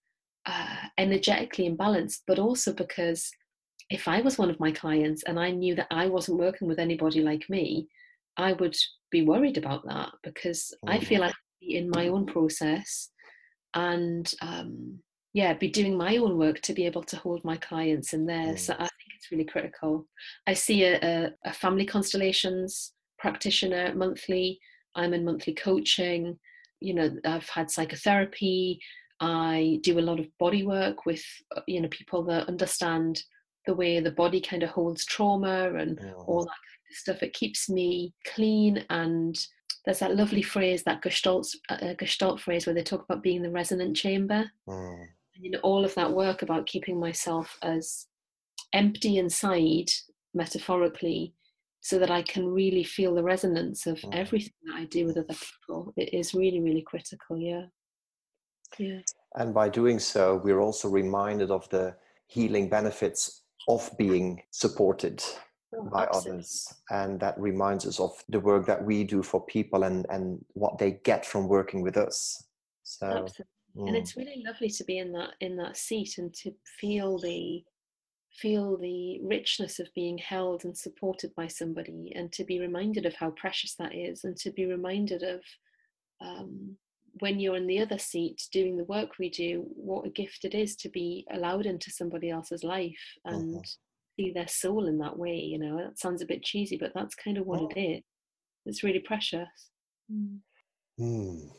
uh, 0.45 0.87
energetically 0.97 1.69
imbalanced, 1.69 2.21
but 2.27 2.39
also 2.39 2.73
because 2.73 3.31
if 3.89 4.07
I 4.07 4.21
was 4.21 4.37
one 4.37 4.49
of 4.49 4.59
my 4.59 4.71
clients 4.71 5.23
and 5.23 5.39
I 5.39 5.51
knew 5.51 5.75
that 5.75 5.87
I 5.91 6.07
wasn't 6.07 6.39
working 6.39 6.67
with 6.67 6.79
anybody 6.79 7.21
like 7.21 7.49
me, 7.49 7.87
I 8.37 8.53
would 8.53 8.75
be 9.11 9.23
worried 9.23 9.57
about 9.57 9.85
that 9.85 10.09
because 10.23 10.73
I 10.87 10.99
feel 10.99 11.21
like 11.21 11.35
in 11.61 11.89
my 11.89 12.07
own 12.09 12.25
process 12.25 13.09
and 13.73 14.31
um, 14.41 14.99
yeah 15.33 15.53
be 15.53 15.69
doing 15.69 15.97
my 15.97 16.17
own 16.17 16.37
work 16.37 16.61
to 16.61 16.73
be 16.73 16.85
able 16.85 17.03
to 17.03 17.17
hold 17.17 17.43
my 17.43 17.57
clients 17.57 18.13
in 18.13 18.25
there. 18.25 18.53
Mm. 18.53 18.59
so 18.59 18.73
i 18.73 18.77
think 18.77 19.09
it's 19.15 19.31
really 19.31 19.45
critical. 19.45 20.05
I 20.47 20.53
see 20.53 20.83
a, 20.83 20.99
a, 21.01 21.31
a, 21.45 21.53
family 21.53 21.85
constellations 21.85 22.93
practitioner 23.17 23.93
monthly. 23.95 24.59
I'm 24.95 25.13
in 25.13 25.25
monthly 25.25 25.53
coaching. 25.53 26.37
You 26.81 26.93
know 26.93 27.09
i've 27.25 27.49
had 27.49 27.71
psychotherapy 27.71 28.79
i 29.19 29.79
do 29.83 29.99
a 29.99 30.01
lot 30.01 30.19
of 30.19 30.27
body 30.39 30.65
work 30.65 31.05
with 31.05 31.23
uh, 31.55 31.61
you 31.67 31.81
know 31.81 31.89
people 31.89 32.23
that 32.23 32.47
understand 32.47 33.21
the 33.65 33.73
way 33.73 33.99
the 33.99 34.11
body 34.11 34.39
kind 34.39 34.63
of 34.63 34.69
holds 34.69 35.05
trauma 35.05 35.73
and 35.75 35.97
mm. 35.97 36.27
all 36.27 36.43
that 36.43 36.49
kind 36.49 36.91
of 36.91 36.97
stuff 36.97 37.23
it 37.23 37.33
keeps 37.33 37.69
me 37.69 38.13
clean 38.33 38.85
and 38.89 39.47
there's 39.85 39.99
that 39.99 40.15
lovely 40.15 40.41
phrase 40.41 40.83
that 40.83 41.01
gestalt 41.01 41.47
uh, 41.69 41.93
gestalt 41.97 42.39
phrase 42.39 42.65
where 42.65 42.75
they 42.75 42.83
talk 42.83 43.03
about 43.03 43.23
being 43.23 43.41
the 43.41 43.51
resonant 43.51 43.95
chamber 43.95 44.49
mm 44.67 45.07
you 45.39 45.51
know 45.51 45.59
all 45.63 45.83
of 45.83 45.93
that 45.95 46.11
work 46.11 46.41
about 46.41 46.65
keeping 46.65 46.99
myself 46.99 47.57
as 47.61 48.07
empty 48.73 49.17
inside 49.17 49.89
metaphorically 50.33 51.33
so 51.81 51.99
that 51.99 52.09
I 52.09 52.23
can 52.23 52.47
really 52.47 52.83
feel 52.83 53.13
the 53.13 53.23
resonance 53.23 53.85
of 53.85 53.99
mm. 53.99 54.15
everything 54.15 54.53
that 54.65 54.75
I 54.75 54.85
do 54.85 55.05
with 55.05 55.17
other 55.17 55.27
people. 55.35 55.93
It 55.97 56.13
is 56.13 56.33
really, 56.33 56.59
really 56.59 56.81
critical. 56.81 57.37
Yeah. 57.37 57.65
Yeah. 58.77 58.99
And 59.35 59.53
by 59.53 59.69
doing 59.69 59.99
so, 59.99 60.41
we're 60.43 60.59
also 60.59 60.89
reminded 60.89 61.51
of 61.51 61.69
the 61.69 61.95
healing 62.27 62.69
benefits 62.69 63.43
of 63.67 63.89
being 63.97 64.41
supported 64.51 65.23
oh, 65.75 65.83
by 65.91 66.03
absolutely. 66.03 66.31
others. 66.31 66.73
And 66.89 67.19
that 67.19 67.39
reminds 67.39 67.85
us 67.85 67.99
of 67.99 68.11
the 68.29 68.39
work 68.39 68.65
that 68.67 68.83
we 68.83 69.03
do 69.03 69.23
for 69.23 69.45
people 69.45 69.83
and, 69.83 70.05
and 70.09 70.43
what 70.53 70.77
they 70.77 70.99
get 71.03 71.25
from 71.25 71.47
working 71.47 71.81
with 71.81 71.97
us. 71.97 72.43
So 72.83 73.07
absolutely 73.07 73.45
mm. 73.77 73.87
and 73.87 73.95
it's 73.95 74.15
really 74.15 74.43
lovely 74.45 74.69
to 74.69 74.83
be 74.83 74.99
in 74.99 75.11
that 75.13 75.31
in 75.41 75.55
that 75.57 75.77
seat 75.77 76.17
and 76.17 76.33
to 76.33 76.51
feel 76.79 77.19
the 77.19 77.63
feel 78.31 78.77
the 78.77 79.19
richness 79.23 79.79
of 79.79 79.87
being 79.95 80.17
held 80.17 80.65
and 80.65 80.77
supported 80.77 81.33
by 81.35 81.47
somebody 81.47 82.11
and 82.15 82.31
to 82.33 82.43
be 82.43 82.59
reminded 82.59 83.05
of 83.05 83.15
how 83.15 83.29
precious 83.31 83.75
that 83.75 83.95
is 83.95 84.25
and 84.25 84.35
to 84.35 84.51
be 84.51 84.65
reminded 84.65 85.23
of 85.23 85.41
um, 86.21 86.75
when 87.19 87.39
you're 87.39 87.55
in 87.55 87.67
the 87.67 87.79
other 87.79 87.97
seat 87.97 88.41
doing 88.51 88.77
the 88.77 88.83
work 88.85 89.11
we 89.19 89.29
do 89.29 89.65
what 89.75 90.05
a 90.05 90.09
gift 90.09 90.43
it 90.43 90.53
is 90.53 90.75
to 90.75 90.89
be 90.89 91.25
allowed 91.31 91.65
into 91.65 91.91
somebody 91.91 92.29
else's 92.29 92.63
life 92.63 92.91
and 93.25 93.55
mm-hmm. 93.55 93.59
see 94.19 94.31
their 94.33 94.47
soul 94.47 94.87
in 94.87 94.97
that 94.97 95.17
way 95.17 95.35
you 95.35 95.57
know 95.57 95.77
that 95.77 95.97
sounds 95.99 96.21
a 96.21 96.25
bit 96.25 96.43
cheesy 96.43 96.77
but 96.77 96.91
that's 96.93 97.15
kind 97.15 97.37
of 97.37 97.45
what 97.45 97.61
oh. 97.61 97.69
it 97.75 97.79
is 97.79 98.03
it's 98.65 98.83
really 98.83 98.99
precious 98.99 99.47
mm. 100.11 100.37
Mm. 100.99 101.49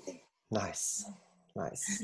nice 0.51 1.05
Nice. 1.57 2.03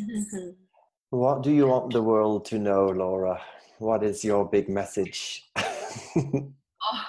what 1.11 1.43
do 1.43 1.51
you 1.53 1.67
want 1.67 1.93
the 1.93 2.03
world 2.03 2.47
to 2.47 2.59
know, 2.59 2.87
Laura? 2.87 3.39
What 3.79 4.03
is 4.03 4.25
your 4.25 4.49
big 4.49 4.69
message? 4.69 5.51
oh, 5.57 6.53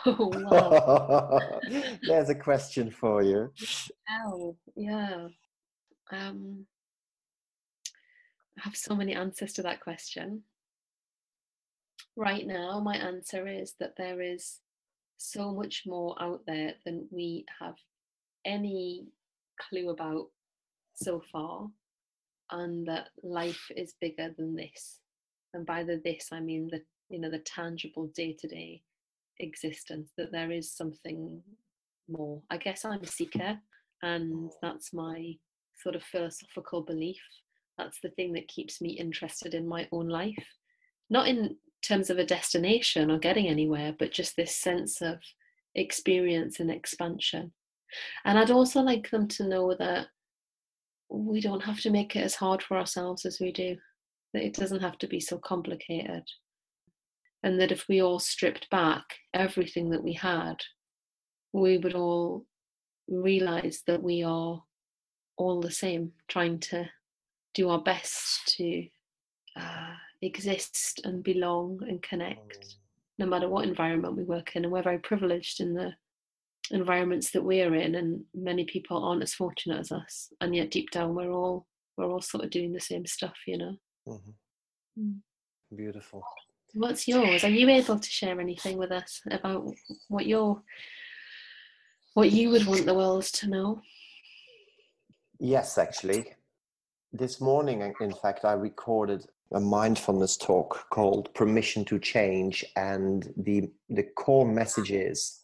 wow. 0.06 1.40
There's 2.06 2.30
a 2.30 2.36
question 2.36 2.92
for 2.92 3.24
you. 3.24 3.50
Oh, 4.26 4.58
yeah. 4.76 5.28
Um, 6.12 6.66
I 8.58 8.62
have 8.64 8.76
so 8.76 8.96
many 8.96 9.14
answers 9.14 9.54
to 9.54 9.62
that 9.64 9.82
question. 9.82 10.44
Right 12.16 12.46
now, 12.46 12.80
my 12.80 12.96
answer 12.96 13.48
is 13.48 13.74
that 13.80 13.96
there 13.98 14.22
is 14.22 14.60
so 15.18 15.52
much 15.52 15.84
more 15.86 16.16
out 16.22 16.42
there 16.46 16.74
than 16.86 17.08
we 17.12 17.46
have 17.60 17.76
any 18.46 19.08
clue 19.60 19.90
about 19.90 20.28
so 20.94 21.22
far 21.32 21.68
and 22.52 22.88
that 22.88 23.10
life 23.24 23.72
is 23.76 23.96
bigger 24.00 24.30
than 24.38 24.56
this. 24.56 25.00
And 25.54 25.66
by 25.66 25.84
the 25.84 26.02
this, 26.04 26.30
I 26.32 26.40
mean 26.40 26.70
the 26.72 26.82
you 27.10 27.20
know 27.20 27.30
the 27.30 27.40
tangible 27.40 28.08
day 28.16 28.36
to 28.40 28.48
day 28.48 28.82
existence. 29.40 30.12
That 30.18 30.32
there 30.32 30.52
is 30.52 30.72
something 30.72 31.42
more. 32.10 32.42
I 32.50 32.58
guess 32.58 32.86
I'm 32.86 33.02
a 33.02 33.08
seeker, 33.08 33.60
and 34.02 34.52
that's 34.62 34.94
my 34.94 35.34
sort 35.84 35.96
of 35.96 36.04
philosophical 36.04 36.82
belief. 36.82 37.22
That's 37.78 38.00
the 38.02 38.10
thing 38.10 38.34
that 38.34 38.48
keeps 38.48 38.82
me 38.82 38.92
interested 38.92 39.54
in 39.54 39.68
my 39.68 39.88
own 39.92 40.08
life, 40.08 40.48
not 41.10 41.28
in 41.28 41.58
terms 41.86 42.10
of 42.10 42.18
a 42.18 42.26
destination 42.26 43.12
or 43.12 43.20
getting 43.20 43.48
anywhere, 43.48 43.94
but 43.98 44.12
just 44.12 44.36
this 44.36 44.56
sense 44.56 45.02
of 45.02 45.20
experience 45.76 46.60
and 46.60 46.72
expansion. 46.72 47.52
And 48.26 48.40
I'd 48.40 48.52
also 48.52 48.82
like 48.82 49.10
them 49.10 49.28
to 49.30 49.48
know 49.48 49.76
that 49.78 50.08
we 51.10 51.42
don't 51.42 51.64
have 51.64 51.80
to 51.82 51.92
make 51.92 52.16
it 52.16 52.24
as 52.24 52.36
hard 52.36 52.64
for 52.64 52.78
ourselves 52.78 53.26
as 53.26 53.40
we 53.40 53.52
do. 53.52 53.76
That 54.34 54.46
it 54.46 54.56
doesn't 54.56 54.82
have 54.82 54.98
to 55.00 55.08
be 55.08 55.20
so 55.20 55.38
complicated. 55.38 56.24
And 57.44 57.60
that 57.60 57.72
if 57.72 57.86
we 57.88 58.02
all 58.02 58.20
stripped 58.20 58.70
back 58.70 59.04
everything 59.34 59.90
that 59.90 60.04
we 60.04 60.14
had, 60.14 60.56
we 61.52 61.78
would 61.78 61.94
all 61.94 62.46
realize 63.08 63.84
that 63.86 64.02
we 64.02 64.24
are 64.24 64.64
all 65.38 65.62
the 65.62 65.72
same, 65.72 66.12
trying 66.28 66.60
to 66.60 66.90
do 67.54 67.70
our 67.70 67.82
best 67.82 68.56
to 68.58 68.88
uh, 69.60 69.94
exist 70.22 71.02
and 71.04 71.24
belong 71.24 71.80
and 71.88 72.02
connect, 72.02 72.76
no 73.18 73.26
matter 73.26 73.50
what 73.50 73.66
environment 73.66 74.18
we 74.18 74.24
work 74.24 74.56
in. 74.56 74.64
And 74.64 74.72
we're 74.72 74.84
very 74.84 75.00
privileged 75.00 75.60
in 75.60 75.74
the 75.74 75.94
environments 76.72 77.32
that 77.32 77.44
we're 77.44 77.76
in 77.76 77.96
and 77.96 78.24
many 78.34 78.64
people 78.66 79.04
aren't 79.04 79.24
as 79.24 79.34
fortunate 79.34 79.80
as 79.80 79.92
us 79.92 80.30
and 80.40 80.56
yet 80.56 80.72
deep 80.72 80.90
down 80.92 81.14
we're 81.14 81.32
all 81.32 81.68
we're 81.98 82.10
all 82.10 82.22
sort 82.22 82.44
of 82.44 82.50
doing 82.50 82.72
the 82.72 82.80
same 82.80 83.06
stuff 83.06 83.36
you 83.46 83.58
know 83.58 83.76
mm-hmm. 84.08 85.02
mm. 85.02 85.18
beautiful 85.76 86.24
what's 86.74 87.08
yours 87.08 87.44
are 87.44 87.50
you 87.50 87.70
able 87.70 88.00
to 88.00 88.10
share 88.10 88.40
anything 88.40 88.78
with 88.78 88.92
us 88.92 89.22
about 89.32 89.70
what 90.08 90.26
your 90.26 90.62
what 92.14 92.32
you 92.32 92.50
would 92.50 92.66
want 92.66 92.86
the 92.86 92.94
world 92.94 93.24
to 93.24 93.50
know 93.50 93.82
yes 95.40 95.78
actually 95.78 96.26
this 97.12 97.40
morning 97.42 97.94
in 98.02 98.14
fact 98.14 98.46
i 98.46 98.54
recorded 98.54 99.26
a 99.54 99.60
mindfulness 99.60 100.36
talk 100.38 100.90
called 100.90 101.34
permission 101.36 101.86
to 101.86 102.00
change 102.00 102.66
and 102.76 103.32
the 103.38 103.70
the 103.90 104.04
core 104.16 104.48
message 104.48 104.92
is 104.92 105.44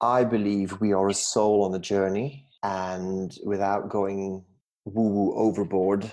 I 0.00 0.24
believe 0.24 0.80
we 0.80 0.92
are 0.92 1.08
a 1.08 1.14
soul 1.14 1.64
on 1.64 1.74
a 1.74 1.78
journey, 1.78 2.46
and 2.62 3.36
without 3.44 3.90
going 3.90 4.44
woo 4.84 5.08
woo 5.08 5.34
overboard, 5.34 6.10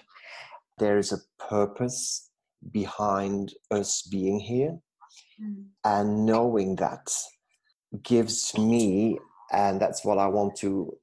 there 0.78 0.98
is 0.98 1.12
a 1.12 1.22
purpose 1.40 2.30
behind 2.72 3.54
us 3.72 4.02
being 4.02 4.40
here. 4.40 4.78
Mm. 5.42 5.66
And 5.86 6.26
knowing 6.26 6.76
that 6.78 7.10
gives 8.04 8.58
me, 8.58 9.20
and 9.54 9.80
that's 9.80 10.04
what 10.04 10.18
I 10.18 10.28
want 10.28 10.58
to 10.58 10.98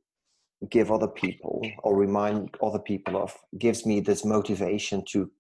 give 0.71 0.91
other 0.91 1.09
people 1.09 1.63
or 1.83 1.97
remind 1.97 2.55
other 2.63 2.79
people 2.79 3.17
of, 3.17 3.35
gives 3.59 3.87
me 3.87 4.01
this 4.01 4.25
motivation 4.25 5.05
to 5.09 5.31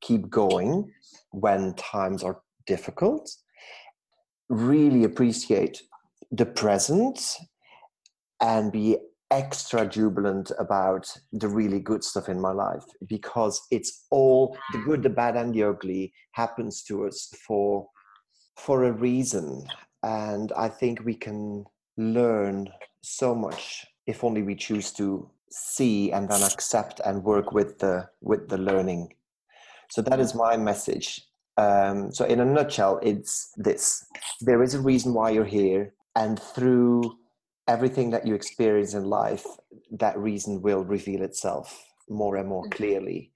keep 0.00 0.28
going 0.28 0.90
when 1.30 1.74
times 1.74 2.22
are 2.22 2.40
difficult. 2.66 3.30
Really 4.48 5.04
appreciate 5.04 5.82
the 6.30 6.46
present 6.46 7.36
and 8.40 8.72
be 8.72 8.96
extra 9.32 9.86
jubilant 9.86 10.52
about 10.58 11.06
the 11.32 11.48
really 11.48 11.80
good 11.80 12.04
stuff 12.04 12.28
in 12.28 12.38
my 12.38 12.52
life 12.52 12.84
because 13.06 13.62
it's 13.70 14.04
all 14.10 14.56
the 14.72 14.78
good 14.80 15.02
the 15.02 15.08
bad 15.08 15.36
and 15.36 15.54
the 15.54 15.62
ugly 15.62 16.12
happens 16.32 16.82
to 16.82 17.06
us 17.06 17.32
for 17.46 17.88
for 18.58 18.84
a 18.84 18.92
reason 18.92 19.66
and 20.02 20.52
i 20.52 20.68
think 20.68 21.02
we 21.02 21.14
can 21.14 21.64
learn 21.96 22.68
so 23.02 23.34
much 23.34 23.86
if 24.06 24.24
only 24.24 24.42
we 24.42 24.54
choose 24.54 24.92
to 24.92 25.28
see 25.50 26.12
and 26.12 26.28
then 26.28 26.42
accept 26.42 27.00
and 27.04 27.22
work 27.24 27.52
with 27.52 27.78
the 27.78 28.08
with 28.20 28.48
the 28.48 28.58
learning. 28.58 29.12
So 29.90 30.02
that 30.02 30.20
is 30.20 30.34
my 30.34 30.56
message. 30.56 31.20
Um, 31.58 32.10
so 32.12 32.24
in 32.24 32.40
a 32.40 32.44
nutshell 32.44 32.98
it's 33.02 33.52
this. 33.56 34.04
There 34.40 34.62
is 34.62 34.74
a 34.74 34.80
reason 34.80 35.12
why 35.12 35.30
you're 35.30 35.44
here 35.44 35.94
and 36.16 36.40
through 36.40 37.18
everything 37.68 38.10
that 38.10 38.26
you 38.26 38.34
experience 38.34 38.94
in 38.94 39.04
life 39.04 39.46
that 39.90 40.18
reason 40.18 40.62
will 40.62 40.84
reveal 40.84 41.22
itself 41.22 41.84
more 42.08 42.36
and 42.36 42.48
more 42.48 42.64
mm-hmm. 42.64 42.76
clearly. 42.76 43.30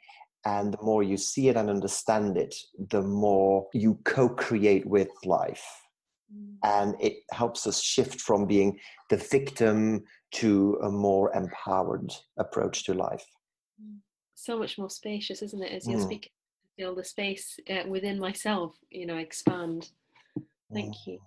And 0.46 0.72
the 0.72 0.82
more 0.82 1.02
you 1.02 1.16
see 1.16 1.48
it 1.48 1.56
and 1.56 1.68
understand 1.68 2.36
it 2.36 2.54
the 2.90 3.02
more 3.02 3.66
you 3.74 3.98
co-create 4.04 4.86
with 4.86 5.08
life. 5.24 5.64
Mm. 6.34 6.56
and 6.64 6.96
it 7.00 7.18
helps 7.30 7.68
us 7.68 7.80
shift 7.80 8.20
from 8.20 8.46
being 8.46 8.76
the 9.10 9.16
victim 9.16 10.02
to 10.36 10.78
a 10.82 10.90
more 10.90 11.34
empowered 11.34 12.12
approach 12.38 12.84
to 12.84 12.94
life 12.94 13.26
mm. 13.82 13.96
so 14.34 14.58
much 14.58 14.78
more 14.78 14.90
spacious 14.90 15.42
isn't 15.42 15.62
it 15.62 15.72
as 15.72 15.86
you're 15.88 16.00
mm. 16.00 16.04
speaking 16.04 16.32
feel 16.76 16.94
the 16.94 17.04
space 17.04 17.58
uh, 17.70 17.88
within 17.88 18.18
myself 18.18 18.76
you 18.90 19.06
know 19.06 19.16
expand 19.16 19.90
thank 20.72 20.94
mm. 20.94 21.06
you 21.06 21.18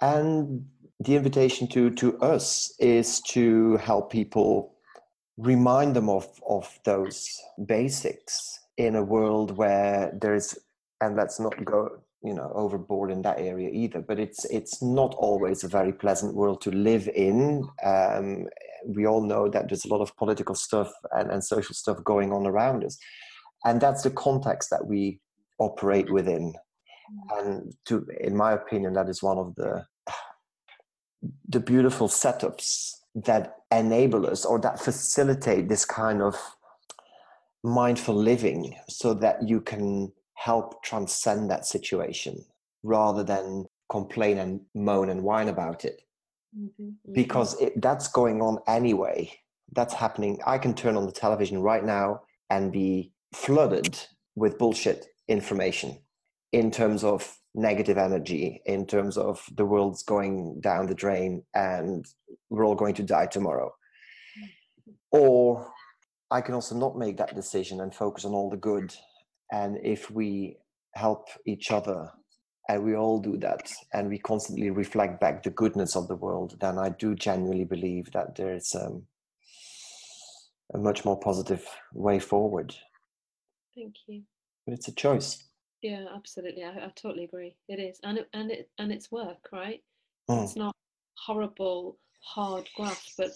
and 0.00 0.64
the 1.00 1.16
invitation 1.16 1.66
to 1.66 1.90
to 1.90 2.18
us 2.18 2.74
is 2.78 3.20
to 3.20 3.76
help 3.78 4.12
people 4.12 4.74
remind 5.36 5.96
them 5.96 6.08
of 6.08 6.26
of 6.48 6.78
those 6.84 7.26
basics 7.66 8.60
in 8.76 8.96
a 8.96 9.02
world 9.02 9.56
where 9.56 10.12
there's 10.20 10.58
and 11.00 11.16
let's 11.16 11.40
not 11.40 11.64
go 11.64 12.00
you 12.22 12.34
know 12.34 12.50
overboard 12.54 13.10
in 13.10 13.22
that 13.22 13.38
area 13.38 13.70
either. 13.70 14.00
But 14.00 14.18
it's 14.18 14.44
it's 14.46 14.82
not 14.82 15.14
always 15.14 15.64
a 15.64 15.68
very 15.68 15.92
pleasant 15.92 16.34
world 16.34 16.60
to 16.62 16.70
live 16.70 17.08
in. 17.08 17.68
Um, 17.84 18.46
we 18.86 19.06
all 19.06 19.22
know 19.22 19.48
that 19.48 19.68
there's 19.68 19.84
a 19.84 19.88
lot 19.88 20.00
of 20.00 20.16
political 20.16 20.54
stuff 20.54 20.90
and, 21.12 21.30
and 21.30 21.44
social 21.44 21.74
stuff 21.74 22.02
going 22.04 22.32
on 22.32 22.46
around 22.46 22.84
us. 22.84 22.96
And 23.64 23.80
that's 23.80 24.02
the 24.02 24.10
context 24.10 24.70
that 24.70 24.86
we 24.86 25.20
operate 25.58 26.10
within. 26.10 26.54
And 27.36 27.74
to 27.86 28.06
in 28.20 28.36
my 28.36 28.52
opinion 28.52 28.94
that 28.94 29.08
is 29.08 29.22
one 29.22 29.38
of 29.38 29.54
the 29.56 29.84
the 31.48 31.60
beautiful 31.60 32.08
setups 32.08 32.94
that 33.14 33.56
enable 33.70 34.26
us 34.26 34.44
or 34.44 34.58
that 34.60 34.80
facilitate 34.80 35.68
this 35.68 35.84
kind 35.84 36.22
of 36.22 36.36
mindful 37.62 38.14
living 38.14 38.74
so 38.88 39.12
that 39.14 39.46
you 39.46 39.60
can 39.60 40.12
help 40.46 40.82
transcend 40.82 41.50
that 41.50 41.66
situation 41.66 42.44
rather 42.82 43.22
than 43.22 43.66
complain 43.90 44.38
and 44.38 44.60
moan 44.74 45.10
and 45.10 45.22
whine 45.22 45.48
about 45.48 45.84
it 45.84 46.02
mm-hmm, 46.56 46.82
mm-hmm. 46.82 47.12
because 47.12 47.60
it, 47.60 47.72
that's 47.80 48.08
going 48.08 48.40
on 48.40 48.58
anyway 48.66 49.30
that's 49.72 49.94
happening 49.94 50.38
i 50.46 50.56
can 50.56 50.74
turn 50.74 50.96
on 50.96 51.06
the 51.06 51.12
television 51.12 51.58
right 51.60 51.84
now 51.84 52.20
and 52.48 52.72
be 52.72 53.12
flooded 53.34 53.98
with 54.34 54.58
bullshit 54.58 55.06
information 55.28 55.98
in 56.52 56.70
terms 56.70 57.04
of 57.04 57.36
negative 57.54 57.98
energy 57.98 58.62
in 58.66 58.86
terms 58.86 59.16
of 59.16 59.44
the 59.56 59.64
world's 59.64 60.02
going 60.02 60.60
down 60.60 60.86
the 60.86 60.94
drain 60.94 61.42
and 61.54 62.06
we're 62.48 62.64
all 62.64 62.74
going 62.74 62.94
to 62.94 63.02
die 63.02 63.26
tomorrow. 63.26 63.72
Or 65.10 65.70
I 66.30 66.40
can 66.40 66.54
also 66.54 66.76
not 66.76 66.96
make 66.96 67.16
that 67.16 67.34
decision 67.34 67.80
and 67.80 67.94
focus 67.94 68.24
on 68.24 68.32
all 68.32 68.50
the 68.50 68.56
good. 68.56 68.94
And 69.52 69.78
if 69.82 70.10
we 70.10 70.58
help 70.94 71.28
each 71.46 71.70
other 71.70 72.10
and 72.68 72.84
we 72.84 72.94
all 72.94 73.20
do 73.20 73.36
that 73.38 73.70
and 73.92 74.08
we 74.08 74.18
constantly 74.18 74.70
reflect 74.70 75.20
back 75.20 75.42
the 75.42 75.50
goodness 75.50 75.96
of 75.96 76.08
the 76.08 76.16
world, 76.16 76.56
then 76.60 76.78
I 76.78 76.90
do 76.90 77.14
genuinely 77.14 77.64
believe 77.64 78.12
that 78.12 78.36
there's 78.36 78.74
um, 78.74 79.06
a 80.74 80.78
much 80.78 81.04
more 81.04 81.18
positive 81.18 81.66
way 81.92 82.18
forward. 82.18 82.74
Thank 83.74 83.94
you. 84.06 84.22
But 84.66 84.74
it's 84.74 84.88
a 84.88 84.94
choice. 84.94 85.44
Yeah, 85.82 86.04
absolutely. 86.14 86.62
I, 86.62 86.70
I 86.70 86.92
totally 86.94 87.24
agree. 87.24 87.56
It 87.68 87.80
is, 87.80 87.98
and 88.04 88.18
it, 88.18 88.28
and 88.34 88.50
it 88.50 88.68
and 88.78 88.92
it's 88.92 89.10
work, 89.10 89.48
right? 89.50 89.82
Mm. 90.28 90.44
It's 90.44 90.56
not 90.56 90.76
horrible, 91.16 91.98
hard 92.22 92.68
graft, 92.76 93.14
but 93.16 93.30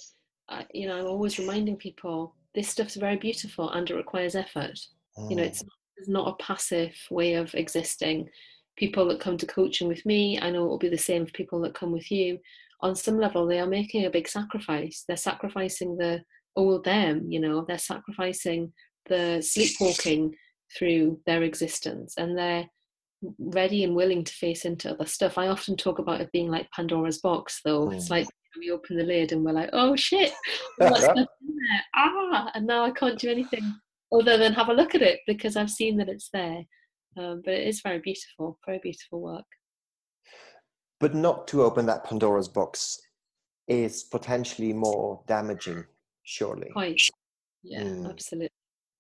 I, 0.48 0.66
you 0.72 0.87
know, 0.87 0.98
I'm 0.98 1.07
always 1.07 1.38
reminding 1.38 1.77
people 1.77 2.35
this 2.55 2.68
stuff's 2.68 2.96
very 2.96 3.16
beautiful 3.16 3.70
and 3.70 3.88
it 3.88 3.94
requires 3.94 4.35
effort. 4.35 4.79
Mm. 5.18 5.31
You 5.31 5.37
know, 5.37 5.42
it's, 5.42 5.62
mm. 5.62 5.68
It's 5.96 6.09
not 6.09 6.28
a 6.28 6.42
passive 6.42 6.94
way 7.11 7.35
of 7.35 7.54
existing. 7.54 8.28
People 8.76 9.07
that 9.09 9.20
come 9.20 9.37
to 9.37 9.46
coaching 9.46 9.88
with 9.88 10.04
me, 10.04 10.38
I 10.40 10.50
know 10.50 10.64
it 10.64 10.68
will 10.68 10.78
be 10.78 10.88
the 10.88 10.98
same 10.98 11.26
for 11.26 11.33
people 11.33 11.61
that 11.62 11.74
come 11.74 11.92
with 11.92 12.11
you. 12.11 12.38
On 12.80 12.94
some 12.94 13.18
level, 13.18 13.46
they 13.46 13.61
are 13.61 13.66
making 13.66 14.04
a 14.04 14.11
big 14.11 14.28
sacrifice. 14.28 15.04
They're 15.07 15.16
sacrificing 15.16 15.96
the 15.96 16.22
old 16.57 16.85
them, 16.85 17.30
you 17.30 17.40
know, 17.40 17.64
they're 17.66 17.78
sacrificing 17.78 18.72
the 19.07 19.42
sleepwalking 19.42 20.35
through 20.76 21.20
their 21.26 21.42
existence 21.42 22.14
and 22.16 22.37
they're 22.37 22.66
ready 23.38 23.85
and 23.85 23.94
willing 23.94 24.24
to 24.24 24.33
face 24.33 24.64
into 24.64 24.90
other 24.90 25.07
stuff. 25.07 25.38
I 25.38 25.48
often 25.48 25.76
talk 25.76 25.98
about 25.98 26.20
it 26.20 26.33
being 26.33 26.50
like 26.50 26.70
Pandora's 26.72 27.18
box, 27.18 27.61
though. 27.64 27.87
Mm. 27.88 27.94
It's 27.94 28.11
like 28.11 28.26
we 28.59 28.70
open 28.70 28.96
the 28.96 29.04
lid 29.04 29.33
and 29.33 29.44
we're 29.44 29.52
like, 29.52 29.70
oh 29.72 29.96
shit, 29.96 30.33
what's 30.78 31.04
in 31.04 31.14
there? 31.14 31.26
Ah, 31.94 32.50
and 32.54 32.66
now 32.66 32.85
I 32.85 32.90
can't 32.90 33.18
do 33.18 33.30
anything 33.30 33.74
other 34.14 34.37
than 34.37 34.53
have 34.53 34.68
a 34.68 34.74
look 34.74 34.94
at 34.94 35.03
it 35.03 35.20
because 35.27 35.57
I've 35.57 35.70
seen 35.70 35.96
that 35.98 36.09
it's 36.09 36.31
there. 36.33 36.64
Um, 37.16 37.42
but 37.44 37.55
it 37.55 37.66
is 37.66 37.81
very 37.81 37.98
beautiful, 37.98 38.59
very 38.66 38.81
beautiful 38.83 39.20
work. 39.20 39.44
But 41.00 41.14
not 41.14 41.46
to 41.48 41.62
open 41.62 41.87
that 41.87 42.05
Pandora's 42.05 42.48
box 42.48 43.00
is 43.68 44.05
potentially 44.05 44.72
more 44.72 45.22
damaging, 45.27 45.85
surely. 46.24 46.70
Quite. 46.72 47.00
Yeah, 47.62 47.83
mm. 47.83 48.11
absolutely. 48.11 48.48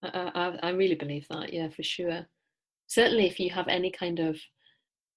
I, 0.02 0.58
I, 0.62 0.70
really 0.70 0.94
believe 0.94 1.26
that. 1.30 1.52
Yeah, 1.52 1.68
for 1.68 1.82
sure. 1.82 2.26
Certainly, 2.86 3.26
if 3.26 3.40
you 3.40 3.50
have 3.50 3.68
any 3.68 3.90
kind 3.90 4.20
of, 4.20 4.38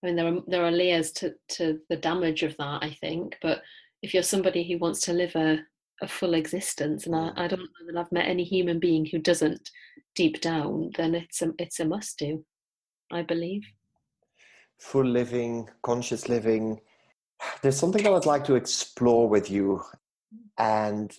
I 0.01 0.07
mean, 0.07 0.15
there 0.15 0.27
are 0.27 0.41
there 0.47 0.63
are 0.63 0.71
layers 0.71 1.11
to 1.13 1.33
to 1.49 1.79
the 1.89 1.97
damage 1.97 2.43
of 2.43 2.55
that. 2.57 2.83
I 2.83 2.95
think, 3.01 3.37
but 3.41 3.61
if 4.01 4.13
you're 4.13 4.23
somebody 4.23 4.63
who 4.63 4.77
wants 4.77 5.01
to 5.01 5.13
live 5.13 5.35
a 5.35 5.59
a 6.01 6.07
full 6.07 6.33
existence, 6.33 7.05
and 7.05 7.15
I, 7.15 7.31
I 7.35 7.47
don't 7.47 7.59
know 7.59 7.91
that 7.91 7.99
I've 7.99 8.11
met 8.11 8.27
any 8.27 8.43
human 8.43 8.79
being 8.79 9.05
who 9.05 9.19
doesn't 9.19 9.69
deep 10.15 10.41
down, 10.41 10.91
then 10.97 11.15
it's 11.15 11.41
a 11.41 11.53
it's 11.57 11.79
a 11.79 11.85
must 11.85 12.19
do. 12.19 12.43
I 13.11 13.21
believe. 13.21 13.63
Full 14.79 15.05
living, 15.05 15.69
conscious 15.81 16.27
living. 16.27 16.79
There's 17.61 17.77
something 17.77 18.05
I 18.05 18.11
would 18.11 18.25
like 18.25 18.43
to 18.45 18.55
explore 18.55 19.27
with 19.27 19.49
you, 19.49 19.81
and 20.57 21.11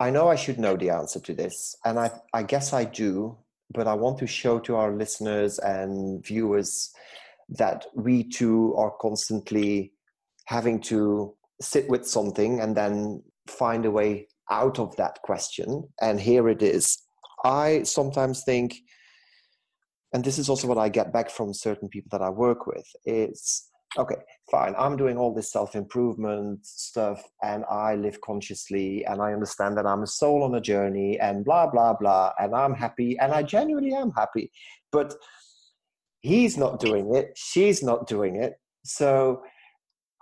I 0.00 0.10
know 0.10 0.28
I 0.28 0.36
should 0.36 0.58
know 0.58 0.76
the 0.76 0.90
answer 0.90 1.20
to 1.20 1.34
this, 1.34 1.76
and 1.84 1.98
I, 1.98 2.10
I 2.32 2.42
guess 2.42 2.72
I 2.72 2.84
do, 2.84 3.36
but 3.72 3.86
I 3.86 3.94
want 3.94 4.18
to 4.18 4.26
show 4.26 4.58
to 4.60 4.76
our 4.76 4.92
listeners 4.92 5.58
and 5.58 6.24
viewers 6.24 6.90
that 7.48 7.86
we 7.94 8.24
too 8.24 8.74
are 8.76 8.92
constantly 9.00 9.92
having 10.46 10.80
to 10.80 11.34
sit 11.60 11.88
with 11.88 12.06
something 12.06 12.60
and 12.60 12.76
then 12.76 13.22
find 13.46 13.84
a 13.84 13.90
way 13.90 14.28
out 14.50 14.78
of 14.78 14.94
that 14.96 15.20
question. 15.22 15.88
And 16.00 16.20
here 16.20 16.48
it 16.48 16.62
is. 16.62 16.98
I 17.44 17.82
sometimes 17.82 18.42
think, 18.44 18.76
and 20.12 20.24
this 20.24 20.38
is 20.38 20.48
also 20.48 20.66
what 20.66 20.78
I 20.78 20.88
get 20.88 21.12
back 21.12 21.30
from 21.30 21.52
certain 21.52 21.88
people 21.88 22.08
that 22.12 22.24
I 22.24 22.30
work 22.30 22.66
with, 22.66 22.86
it's 23.04 23.70
okay, 23.96 24.16
fine, 24.50 24.74
I'm 24.78 24.96
doing 24.96 25.16
all 25.16 25.32
this 25.32 25.52
self 25.52 25.74
improvement 25.74 26.64
stuff 26.66 27.22
and 27.42 27.64
I 27.70 27.94
live 27.94 28.20
consciously 28.20 29.04
and 29.06 29.20
I 29.22 29.32
understand 29.32 29.76
that 29.76 29.86
I'm 29.86 30.02
a 30.02 30.06
soul 30.06 30.42
on 30.42 30.54
a 30.54 30.60
journey 30.60 31.18
and 31.20 31.44
blah, 31.44 31.70
blah, 31.70 31.94
blah. 31.94 32.32
And 32.38 32.54
I'm 32.54 32.74
happy 32.74 33.16
and 33.18 33.32
I 33.32 33.42
genuinely 33.42 33.94
am 33.94 34.12
happy. 34.16 34.50
But 34.90 35.14
he's 36.20 36.56
not 36.56 36.80
doing 36.80 37.14
it, 37.14 37.32
she's 37.36 37.82
not 37.82 38.06
doing 38.06 38.36
it. 38.36 38.54
So 38.84 39.42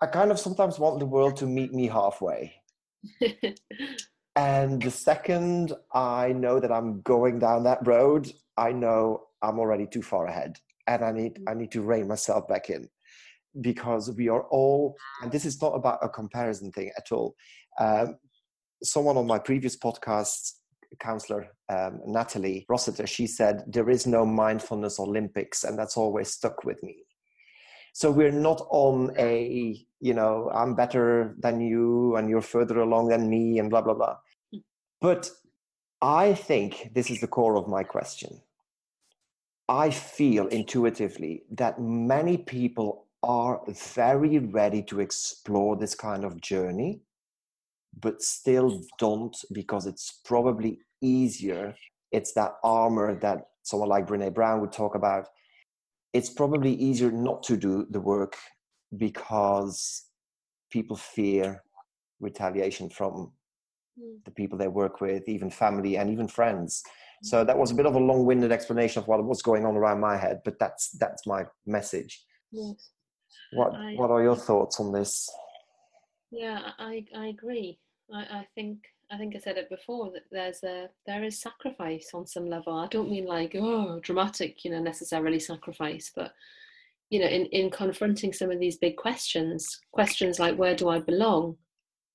I 0.00 0.06
kind 0.06 0.30
of 0.30 0.38
sometimes 0.38 0.78
want 0.78 0.98
the 0.98 1.06
world 1.06 1.36
to 1.38 1.46
meet 1.46 1.72
me 1.72 1.86
halfway. 1.86 2.54
and 4.36 4.82
the 4.82 4.90
second 4.90 5.72
I 5.92 6.32
know 6.32 6.60
that 6.60 6.72
I'm 6.72 7.00
going 7.02 7.38
down 7.38 7.64
that 7.64 7.86
road, 7.86 8.30
I 8.56 8.72
know 8.72 9.24
I'm 9.42 9.58
already 9.58 9.86
too 9.86 10.02
far 10.02 10.26
ahead 10.26 10.58
and 10.86 11.04
I 11.04 11.12
need 11.12 11.38
I 11.48 11.54
need 11.54 11.72
to 11.72 11.82
rein 11.82 12.08
myself 12.08 12.48
back 12.48 12.70
in 12.70 12.88
because 13.60 14.10
we 14.16 14.28
are 14.28 14.44
all, 14.44 14.96
and 15.22 15.30
this 15.30 15.44
is 15.44 15.60
not 15.60 15.74
about 15.74 15.98
a 16.02 16.08
comparison 16.08 16.72
thing 16.72 16.90
at 16.96 17.12
all. 17.12 17.34
Um, 17.78 18.16
someone 18.82 19.16
on 19.16 19.26
my 19.26 19.38
previous 19.38 19.76
podcast, 19.76 20.52
counselor 21.00 21.48
um, 21.68 22.00
Natalie 22.06 22.66
Rossiter, 22.68 23.06
she 23.06 23.26
said, 23.26 23.64
There 23.66 23.90
is 23.90 24.06
no 24.06 24.24
mindfulness 24.24 24.98
Olympics, 24.98 25.64
and 25.64 25.78
that's 25.78 25.96
always 25.96 26.30
stuck 26.30 26.64
with 26.64 26.82
me. 26.82 27.04
So 27.94 28.10
we're 28.10 28.32
not 28.32 28.62
on 28.70 29.12
a, 29.18 29.84
you 30.02 30.12
know, 30.12 30.50
I'm 30.52 30.74
better 30.74 31.36
than 31.38 31.60
you 31.60 32.16
and 32.16 32.28
you're 32.28 32.42
further 32.42 32.80
along 32.80 33.08
than 33.08 33.30
me 33.30 33.60
and 33.60 33.70
blah, 33.70 33.82
blah, 33.82 33.94
blah. 33.94 34.16
Hmm. 34.52 34.58
But 35.00 35.30
I 36.02 36.34
think 36.34 36.90
this 36.92 37.08
is 37.08 37.20
the 37.20 37.28
core 37.28 37.56
of 37.56 37.68
my 37.68 37.84
question. 37.84 38.42
I 39.68 39.90
feel 39.90 40.48
intuitively 40.48 41.44
that 41.52 41.80
many 41.80 42.36
people 42.36 43.06
are 43.22 43.62
very 43.94 44.40
ready 44.40 44.82
to 44.82 44.98
explore 44.98 45.76
this 45.76 45.94
kind 45.94 46.24
of 46.24 46.40
journey, 46.40 47.02
but 47.96 48.22
still 48.22 48.82
don't 48.98 49.36
because 49.52 49.86
it's 49.86 50.20
probably 50.24 50.80
easier. 51.00 51.76
It's 52.10 52.32
that 52.32 52.54
armor 52.64 53.14
that 53.20 53.46
someone 53.62 53.88
like 53.88 54.08
Brene 54.08 54.34
Brown 54.34 54.60
would 54.60 54.72
talk 54.72 54.96
about. 54.96 55.28
It's 56.12 56.28
probably 56.28 56.74
easier 56.74 57.12
not 57.12 57.44
to 57.44 57.56
do 57.56 57.86
the 57.88 58.00
work 58.00 58.36
because 58.96 60.06
people 60.70 60.96
fear 60.96 61.62
retaliation 62.20 62.88
from 62.88 63.32
hmm. 63.98 64.16
the 64.24 64.30
people 64.30 64.58
they 64.58 64.68
work 64.68 65.00
with, 65.00 65.28
even 65.28 65.50
family 65.50 65.96
and 65.96 66.10
even 66.10 66.28
friends. 66.28 66.82
So 67.24 67.44
that 67.44 67.56
was 67.56 67.70
a 67.70 67.74
bit 67.74 67.86
of 67.86 67.94
a 67.94 68.00
long-winded 68.00 68.50
explanation 68.50 69.00
of 69.00 69.06
what 69.06 69.24
was 69.24 69.42
going 69.42 69.64
on 69.64 69.76
around 69.76 70.00
my 70.00 70.16
head, 70.16 70.40
but 70.44 70.58
that's 70.58 70.90
that's 70.98 71.24
my 71.24 71.44
message. 71.66 72.24
Yes. 72.50 72.90
What 73.52 73.74
I, 73.74 73.94
What 73.94 74.10
are 74.10 74.22
your 74.22 74.34
thoughts 74.34 74.80
on 74.80 74.92
this? 74.92 75.30
Yeah, 76.32 76.70
I 76.78 77.04
I 77.16 77.26
agree. 77.26 77.78
I, 78.12 78.20
I 78.22 78.48
think 78.56 78.78
I 79.12 79.18
think 79.18 79.36
I 79.36 79.38
said 79.38 79.56
it 79.56 79.70
before 79.70 80.10
that 80.10 80.24
there's 80.32 80.64
a 80.64 80.88
there 81.06 81.22
is 81.22 81.40
sacrifice 81.40 82.10
on 82.12 82.26
some 82.26 82.48
level. 82.48 82.74
I 82.74 82.88
don't 82.88 83.10
mean 83.10 83.26
like 83.26 83.54
oh 83.54 84.00
dramatic, 84.00 84.64
you 84.64 84.72
know, 84.72 84.82
necessarily 84.82 85.38
sacrifice, 85.38 86.10
but 86.14 86.32
you 87.12 87.18
know, 87.18 87.26
in 87.26 87.44
in 87.46 87.68
confronting 87.68 88.32
some 88.32 88.50
of 88.50 88.58
these 88.58 88.78
big 88.78 88.96
questions, 88.96 89.80
questions 89.92 90.40
like 90.40 90.56
where 90.56 90.74
do 90.74 90.88
I 90.88 90.98
belong? 90.98 91.58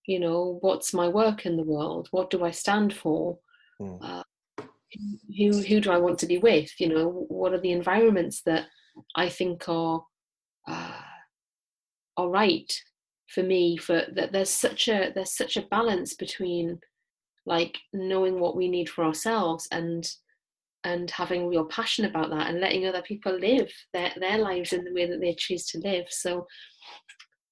You 0.08 0.20
know, 0.20 0.58
what's 0.62 0.92
my 0.92 1.08
work 1.08 1.46
in 1.46 1.56
the 1.56 1.64
world? 1.64 2.08
What 2.10 2.32
do 2.32 2.44
I 2.44 2.50
stand 2.50 2.96
for? 2.96 3.38
Mm. 3.80 4.00
Uh, 4.02 4.24
who 5.38 5.62
who 5.62 5.80
do 5.82 5.92
I 5.92 6.00
want 6.00 6.18
to 6.20 6.26
be 6.26 6.40
with? 6.40 6.72
You 6.80 6.90
know, 6.90 7.26
what 7.28 7.54
are 7.54 7.62
the 7.62 7.74
environments 7.74 8.42
that 8.48 8.66
I 9.16 9.30
think 9.30 9.70
are 9.70 10.04
uh, 10.68 11.02
are 12.18 12.30
right 12.30 12.74
for 13.30 13.44
me 13.44 13.78
for 13.78 14.02
that 14.16 14.32
there's 14.32 14.50
such 14.50 14.88
a 14.88 15.12
there's 15.14 15.38
such 15.38 15.58
a 15.58 15.68
balance 15.70 16.16
between 16.16 16.80
like 17.46 17.78
knowing 17.94 18.40
what 18.40 18.56
we 18.58 18.68
need 18.68 18.90
for 18.90 19.04
ourselves 19.04 19.68
and 19.72 20.10
and 20.88 21.12
having 21.12 21.48
real 21.48 21.66
passion 21.66 22.06
about 22.06 22.30
that 22.30 22.48
and 22.50 22.62
letting 22.62 22.86
other 22.86 23.02
people 23.02 23.38
live 23.38 23.70
their, 23.94 24.12
their 24.18 24.38
lives 24.38 24.72
in 24.74 24.84
the 24.84 24.94
way 24.94 25.06
that 25.06 25.20
they 25.20 25.36
choose 25.38 25.66
to 25.66 25.80
live 25.80 26.06
so 26.10 26.48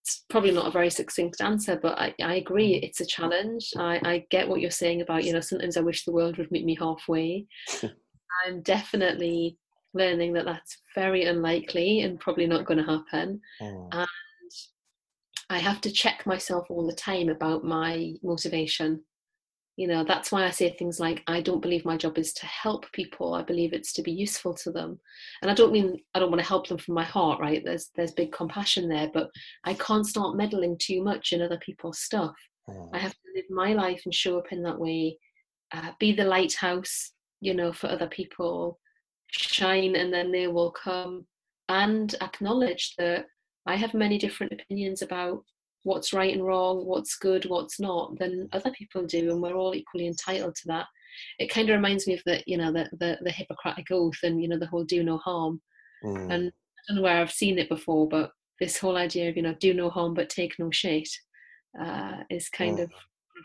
it's 0.01 0.23
probably 0.29 0.51
not 0.51 0.67
a 0.67 0.71
very 0.71 0.89
succinct 0.89 1.41
answer 1.41 1.77
but 1.81 1.97
i, 1.99 2.13
I 2.23 2.35
agree 2.35 2.73
mm. 2.73 2.83
it's 2.83 3.01
a 3.01 3.05
challenge 3.05 3.73
I, 3.77 3.99
I 4.03 4.25
get 4.29 4.47
what 4.47 4.61
you're 4.61 4.71
saying 4.71 5.01
about 5.01 5.25
you 5.25 5.33
know 5.33 5.41
sometimes 5.41 5.77
i 5.77 5.81
wish 5.81 6.05
the 6.05 6.13
world 6.13 6.37
would 6.37 6.51
meet 6.51 6.65
me 6.65 6.77
halfway 6.79 7.45
i'm 8.45 8.61
definitely 8.61 9.57
learning 9.93 10.33
that 10.33 10.45
that's 10.45 10.77
very 10.93 11.25
unlikely 11.25 12.01
and 12.01 12.19
probably 12.19 12.47
not 12.47 12.65
going 12.65 12.79
to 12.79 12.91
happen 12.91 13.41
mm. 13.61 13.89
and 13.91 14.07
I 15.49 15.59
have 15.59 15.79
to 15.81 15.91
check 15.91 16.25
myself 16.25 16.65
all 16.69 16.87
the 16.87 16.95
time 16.95 17.29
about 17.29 17.63
my 17.63 18.13
motivation. 18.23 19.03
You 19.77 19.87
know, 19.87 20.05
that's 20.05 20.31
why 20.31 20.45
I 20.45 20.51
say 20.51 20.69
things 20.69 21.01
like, 21.01 21.21
I 21.27 21.41
don't 21.41 21.61
believe 21.61 21.83
my 21.83 21.97
job 21.97 22.17
is 22.17 22.31
to 22.33 22.45
help 22.45 22.89
people. 22.93 23.33
I 23.33 23.41
believe 23.41 23.73
it's 23.73 23.91
to 23.93 24.01
be 24.01 24.11
useful 24.11 24.53
to 24.55 24.71
them. 24.71 24.99
And 25.41 25.51
I 25.51 25.53
don't 25.53 25.73
mean 25.73 25.99
I 26.13 26.19
don't 26.19 26.31
want 26.31 26.41
to 26.41 26.47
help 26.47 26.67
them 26.67 26.77
from 26.77 26.95
my 26.95 27.03
heart, 27.03 27.41
right? 27.41 27.61
There's 27.63 27.89
there's 27.95 28.11
big 28.11 28.31
compassion 28.31 28.87
there, 28.87 29.09
but 29.13 29.29
I 29.65 29.73
can't 29.73 30.07
start 30.07 30.37
meddling 30.37 30.77
too 30.77 31.03
much 31.03 31.33
in 31.33 31.41
other 31.41 31.57
people's 31.57 31.99
stuff. 31.99 32.35
Mm. 32.69 32.89
I 32.93 32.99
have 32.99 33.11
to 33.11 33.19
live 33.35 33.45
my 33.49 33.73
life 33.73 34.01
and 34.05 34.13
show 34.13 34.37
up 34.37 34.51
in 34.51 34.63
that 34.63 34.79
way, 34.79 35.17
uh, 35.73 35.91
be 35.99 36.13
the 36.13 36.23
lighthouse, 36.23 37.11
you 37.41 37.53
know, 37.53 37.73
for 37.73 37.87
other 37.87 38.07
people, 38.07 38.79
shine 39.27 39.95
and 39.95 40.13
then 40.13 40.31
they 40.31 40.47
will 40.47 40.71
come 40.71 41.25
and 41.69 42.15
acknowledge 42.21 42.93
that 42.97 43.25
I 43.65 43.75
have 43.75 43.93
many 43.93 44.17
different 44.17 44.53
opinions 44.53 45.01
about 45.01 45.43
what's 45.85 46.13
right 46.13 46.33
and 46.33 46.43
wrong, 46.43 46.83
what's 46.83 47.15
good, 47.15 47.45
what's 47.45 47.79
not, 47.79 48.17
than 48.17 48.49
other 48.51 48.71
people 48.71 49.05
do, 49.05 49.31
and 49.31 49.41
we're 49.41 49.53
all 49.55 49.75
equally 49.75 50.07
entitled 50.07 50.55
to 50.55 50.67
that. 50.67 50.87
It 51.37 51.51
kind 51.51 51.69
of 51.69 51.75
reminds 51.75 52.07
me 52.07 52.15
of 52.15 52.23
the, 52.25 52.43
you 52.45 52.57
know, 52.57 52.73
the 52.73 52.89
the, 52.99 53.17
the 53.21 53.31
Hippocratic 53.31 53.85
oath 53.91 54.17
and 54.23 54.41
you 54.41 54.49
know 54.49 54.59
the 54.59 54.67
whole 54.67 54.83
do 54.83 55.03
no 55.03 55.17
harm. 55.19 55.61
Mm. 56.03 56.33
And 56.33 56.47
I 56.47 56.81
don't 56.87 56.97
know 56.97 57.03
where 57.03 57.21
I've 57.21 57.31
seen 57.31 57.57
it 57.59 57.69
before, 57.69 58.09
but 58.09 58.31
this 58.59 58.77
whole 58.77 58.97
idea 58.97 59.29
of 59.29 59.37
you 59.37 59.43
know 59.43 59.55
do 59.59 59.73
no 59.73 59.89
harm 59.89 60.13
but 60.13 60.29
take 60.29 60.57
no 60.57 60.71
shit 60.71 61.09
uh, 61.79 62.23
is 62.29 62.49
kind 62.49 62.79
mm. 62.79 62.83
of 62.83 62.91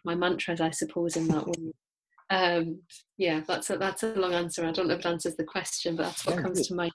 my 0.04 0.14
mantras, 0.14 0.60
I 0.60 0.70
suppose, 0.70 1.16
in 1.16 1.28
that 1.28 1.46
way. 1.46 1.72
Um, 2.30 2.80
yeah, 3.18 3.42
that's 3.46 3.68
a 3.70 3.76
that's 3.76 4.02
a 4.02 4.14
long 4.14 4.32
answer. 4.32 4.64
I 4.64 4.72
don't 4.72 4.88
know 4.88 4.94
if 4.94 5.00
it 5.00 5.06
answers 5.06 5.36
the 5.36 5.44
question, 5.44 5.94
but 5.94 6.04
that's 6.04 6.24
what 6.24 6.36
yeah, 6.36 6.42
comes 6.42 6.66
to 6.68 6.74
mind 6.74 6.92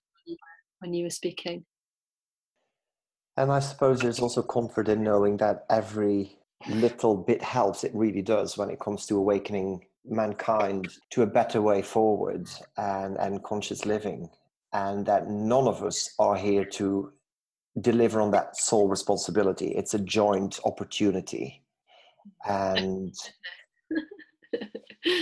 when 0.79 0.93
you 0.93 1.03
were 1.03 1.09
speaking. 1.11 1.65
And 3.37 3.51
I 3.51 3.59
suppose 3.59 3.99
there's 3.99 4.19
also 4.19 4.41
comfort 4.41 4.87
in 4.87 5.03
knowing 5.03 5.37
that 5.37 5.65
every 5.69 6.37
little 6.69 7.15
bit 7.17 7.41
helps. 7.41 7.83
It 7.83 7.93
really 7.93 8.21
does 8.21 8.57
when 8.57 8.69
it 8.69 8.79
comes 8.79 9.05
to 9.07 9.17
awakening 9.17 9.85
mankind 10.05 10.87
to 11.11 11.23
a 11.23 11.27
better 11.27 11.61
way 11.61 11.81
forward 11.81 12.47
and, 12.77 13.17
and 13.17 13.43
conscious 13.43 13.85
living. 13.85 14.29
And 14.71 15.05
that 15.05 15.29
none 15.29 15.67
of 15.67 15.83
us 15.83 16.13
are 16.19 16.35
here 16.35 16.65
to 16.65 17.11
deliver 17.81 18.21
on 18.21 18.31
that 18.31 18.55
sole 18.57 18.87
responsibility. 18.87 19.67
It's 19.75 19.93
a 19.93 19.99
joint 19.99 20.59
opportunity. 20.63 21.61
And 22.47 23.13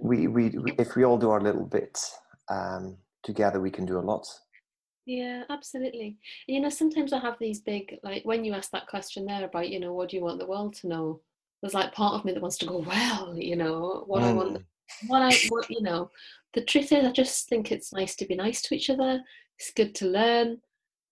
we, 0.00 0.26
we, 0.26 0.52
if 0.78 0.96
we 0.96 1.04
all 1.04 1.18
do 1.18 1.30
our 1.30 1.40
little 1.40 1.66
bit 1.66 1.98
um, 2.48 2.96
together, 3.22 3.60
we 3.60 3.70
can 3.70 3.86
do 3.86 3.98
a 3.98 4.00
lot. 4.00 4.26
Yeah, 5.08 5.44
absolutely. 5.48 6.18
You 6.46 6.60
know, 6.60 6.68
sometimes 6.68 7.14
I 7.14 7.18
have 7.20 7.38
these 7.40 7.60
big, 7.60 7.98
like 8.02 8.26
when 8.26 8.44
you 8.44 8.52
ask 8.52 8.70
that 8.72 8.88
question 8.88 9.24
there 9.24 9.46
about, 9.46 9.70
you 9.70 9.80
know, 9.80 9.94
what 9.94 10.10
do 10.10 10.18
you 10.18 10.22
want 10.22 10.38
the 10.38 10.46
world 10.46 10.74
to 10.74 10.86
know? 10.86 11.22
There's 11.62 11.72
like 11.72 11.94
part 11.94 12.12
of 12.12 12.26
me 12.26 12.32
that 12.32 12.42
wants 12.42 12.58
to 12.58 12.66
go, 12.66 12.78
well, 12.86 13.34
you 13.34 13.56
know, 13.56 14.04
what 14.06 14.20
mm. 14.20 14.26
I 14.26 14.32
want, 14.34 14.58
mm. 14.58 14.64
what 15.06 15.22
I, 15.22 15.34
what, 15.48 15.70
you 15.70 15.80
know, 15.80 16.10
the 16.52 16.60
truth 16.60 16.92
is, 16.92 17.06
I 17.06 17.10
just 17.10 17.48
think 17.48 17.72
it's 17.72 17.90
nice 17.90 18.16
to 18.16 18.26
be 18.26 18.36
nice 18.36 18.60
to 18.62 18.74
each 18.74 18.90
other. 18.90 19.22
It's 19.58 19.72
good 19.72 19.94
to 19.94 20.06
learn. 20.08 20.58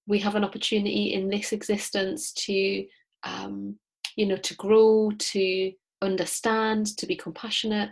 We 0.07 0.19
have 0.19 0.35
an 0.35 0.45
opportunity 0.45 1.15
in 1.15 1.31
this 1.31 1.53
existence 1.53 2.33
to, 2.33 2.85
um, 3.23 3.77
you 4.15 4.27
know, 4.27 4.37
to 4.37 4.55
grow, 4.57 5.11
to 5.11 5.73
understand, 6.03 6.99
to 6.99 7.07
be 7.07 7.17
compassionate. 7.17 7.89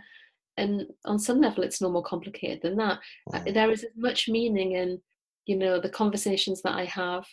And 0.55 0.85
on 1.03 1.17
some 1.17 1.41
level, 1.41 1.63
it's 1.63 1.81
no 1.81 1.89
more 1.89 2.03
complicated 2.03 2.61
than 2.61 2.75
that. 2.77 2.99
Mm. 3.31 3.55
There 3.55 3.71
is 3.71 3.83
as 3.83 3.89
much 3.97 4.29
meaning 4.29 4.73
in 4.73 5.01
you 5.45 5.57
know 5.57 5.79
the 5.79 5.89
conversations 5.89 6.61
that 6.61 6.73
i 6.75 6.85
have 6.85 7.25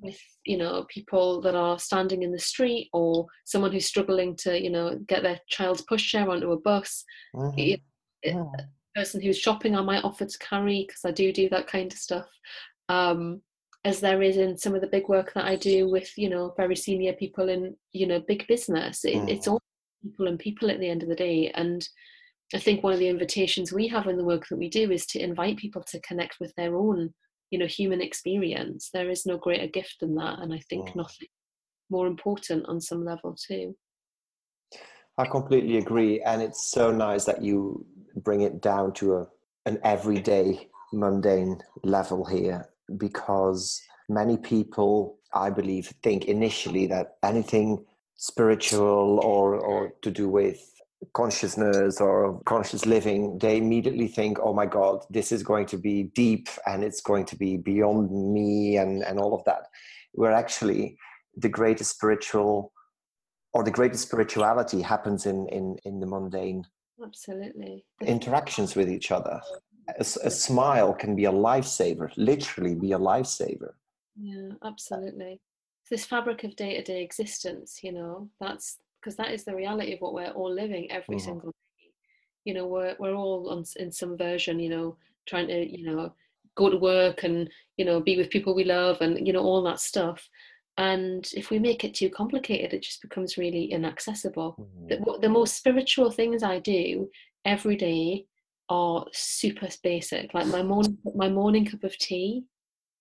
with 0.00 0.18
you 0.44 0.56
know 0.56 0.84
people 0.88 1.40
that 1.40 1.54
are 1.54 1.78
standing 1.78 2.22
in 2.22 2.32
the 2.32 2.38
street 2.38 2.88
or 2.92 3.26
someone 3.44 3.70
who's 3.70 3.86
struggling 3.86 4.34
to 4.36 4.60
you 4.60 4.70
know 4.70 4.98
get 5.06 5.22
their 5.22 5.38
child's 5.48 5.82
pushchair 5.82 6.28
onto 6.28 6.52
a 6.52 6.60
bus 6.60 7.04
mm-hmm. 7.34 7.80
yeah. 8.24 8.44
a 8.58 9.00
person 9.00 9.20
who's 9.20 9.38
shopping 9.38 9.76
i 9.76 9.82
might 9.82 10.04
offer 10.04 10.24
to 10.24 10.38
carry 10.38 10.84
because 10.86 11.02
i 11.04 11.10
do 11.10 11.32
do 11.32 11.48
that 11.48 11.66
kind 11.66 11.92
of 11.92 11.98
stuff 11.98 12.28
um, 12.88 13.40
as 13.84 14.00
there 14.00 14.22
is 14.22 14.36
in 14.36 14.56
some 14.56 14.74
of 14.74 14.80
the 14.80 14.86
big 14.86 15.08
work 15.08 15.32
that 15.34 15.44
I 15.44 15.56
do 15.56 15.90
with, 15.90 16.16
you 16.16 16.28
know, 16.28 16.54
very 16.56 16.76
senior 16.76 17.12
people 17.14 17.48
in, 17.48 17.74
you 17.92 18.06
know, 18.06 18.20
big 18.20 18.46
business. 18.46 19.04
It, 19.04 19.14
mm. 19.14 19.28
It's 19.28 19.48
all 19.48 19.60
people 20.02 20.28
and 20.28 20.38
people 20.38 20.70
at 20.70 20.78
the 20.78 20.88
end 20.88 21.02
of 21.02 21.08
the 21.08 21.16
day. 21.16 21.50
And 21.54 21.86
I 22.54 22.58
think 22.58 22.82
one 22.82 22.92
of 22.92 23.00
the 23.00 23.08
invitations 23.08 23.72
we 23.72 23.88
have 23.88 24.06
in 24.06 24.16
the 24.16 24.24
work 24.24 24.46
that 24.48 24.58
we 24.58 24.68
do 24.68 24.92
is 24.92 25.06
to 25.06 25.22
invite 25.22 25.56
people 25.56 25.82
to 25.88 26.00
connect 26.00 26.38
with 26.38 26.54
their 26.54 26.76
own, 26.76 27.12
you 27.52 27.58
know, 27.58 27.66
human 27.66 28.00
experience. 28.00 28.88
There 28.92 29.10
is 29.10 29.26
no 29.26 29.36
greater 29.36 29.66
gift 29.66 30.00
than 30.00 30.14
that. 30.16 30.38
And 30.40 30.54
I 30.54 30.60
think 30.70 30.88
oh. 30.88 31.02
nothing 31.02 31.28
more 31.90 32.06
important 32.06 32.66
on 32.66 32.80
some 32.80 33.04
level 33.04 33.36
too. 33.36 33.76
I 35.18 35.26
completely 35.26 35.76
agree. 35.76 36.22
And 36.22 36.40
it's 36.40 36.70
so 36.70 36.90
nice 36.90 37.26
that 37.26 37.44
you 37.44 37.84
bring 38.16 38.40
it 38.40 38.62
down 38.62 38.94
to 38.94 39.16
a, 39.16 39.28
an 39.66 39.78
everyday 39.84 40.70
mundane 40.94 41.58
level 41.84 42.24
here 42.24 42.70
because 42.96 43.82
many 44.08 44.38
people, 44.38 45.18
I 45.34 45.50
believe, 45.50 45.92
think 46.02 46.24
initially 46.24 46.86
that 46.86 47.16
anything 47.22 47.84
spiritual 48.16 49.20
or, 49.22 49.56
or 49.56 49.92
to 50.00 50.10
do 50.10 50.26
with 50.26 50.71
consciousness 51.14 52.00
or 52.00 52.40
conscious 52.44 52.86
living, 52.86 53.38
they 53.38 53.58
immediately 53.58 54.08
think, 54.08 54.38
oh 54.40 54.52
my 54.52 54.66
God, 54.66 55.04
this 55.10 55.32
is 55.32 55.42
going 55.42 55.66
to 55.66 55.78
be 55.78 56.04
deep 56.14 56.48
and 56.66 56.84
it's 56.84 57.00
going 57.00 57.24
to 57.26 57.36
be 57.36 57.56
beyond 57.56 58.10
me 58.32 58.76
and, 58.76 59.02
and 59.02 59.18
all 59.18 59.34
of 59.34 59.44
that. 59.44 59.66
Where 60.12 60.32
actually 60.32 60.96
the 61.36 61.48
greatest 61.48 61.90
spiritual 61.90 62.72
or 63.54 63.62
the 63.62 63.70
greatest 63.70 64.04
spirituality 64.04 64.80
happens 64.80 65.26
in, 65.26 65.48
in, 65.48 65.76
in 65.84 66.00
the 66.00 66.06
mundane 66.06 66.64
absolutely. 67.04 67.84
interactions 68.00 68.74
with 68.74 68.90
each 68.90 69.10
other. 69.10 69.40
A, 69.98 70.00
a 70.00 70.30
smile 70.30 70.94
can 70.94 71.16
be 71.16 71.24
a 71.24 71.32
lifesaver 71.32 72.10
literally 72.16 72.74
be 72.74 72.92
a 72.92 72.98
lifesaver. 72.98 73.72
Yeah 74.16 74.50
absolutely. 74.64 75.40
This 75.90 76.04
fabric 76.06 76.44
of 76.44 76.56
day-to-day 76.56 77.02
existence 77.02 77.80
you 77.82 77.92
know 77.92 78.30
that's 78.40 78.78
because 79.02 79.16
that 79.16 79.32
is 79.32 79.44
the 79.44 79.54
reality 79.54 79.94
of 79.94 80.00
what 80.00 80.14
we're 80.14 80.30
all 80.30 80.52
living 80.52 80.90
every 80.90 81.16
mm-hmm. 81.16 81.24
single 81.24 81.50
day 81.50 81.90
you 82.44 82.54
know 82.54 82.66
we're, 82.66 82.96
we're 82.98 83.14
all 83.14 83.50
on, 83.50 83.64
in 83.76 83.90
some 83.90 84.16
version 84.16 84.60
you 84.60 84.68
know 84.68 84.96
trying 85.26 85.46
to 85.46 85.70
you 85.70 85.84
know 85.84 86.12
go 86.54 86.68
to 86.68 86.76
work 86.76 87.24
and 87.24 87.48
you 87.76 87.84
know 87.84 88.00
be 88.00 88.16
with 88.16 88.30
people 88.30 88.54
we 88.54 88.64
love 88.64 89.00
and 89.00 89.26
you 89.26 89.32
know 89.32 89.42
all 89.42 89.62
that 89.62 89.80
stuff 89.80 90.28
and 90.78 91.30
if 91.34 91.50
we 91.50 91.58
make 91.58 91.84
it 91.84 91.94
too 91.94 92.08
complicated 92.08 92.72
it 92.72 92.82
just 92.82 93.02
becomes 93.02 93.36
really 93.36 93.64
inaccessible 93.64 94.56
mm-hmm. 94.58 94.88
the, 94.88 95.18
the 95.20 95.28
most 95.28 95.56
spiritual 95.56 96.10
things 96.10 96.42
i 96.42 96.58
do 96.58 97.08
every 97.44 97.76
day 97.76 98.24
are 98.68 99.04
super 99.12 99.68
basic 99.82 100.32
like 100.34 100.46
my 100.46 100.62
morning 100.62 100.96
my 101.14 101.28
morning 101.28 101.66
cup 101.66 101.84
of 101.84 101.96
tea 101.98 102.44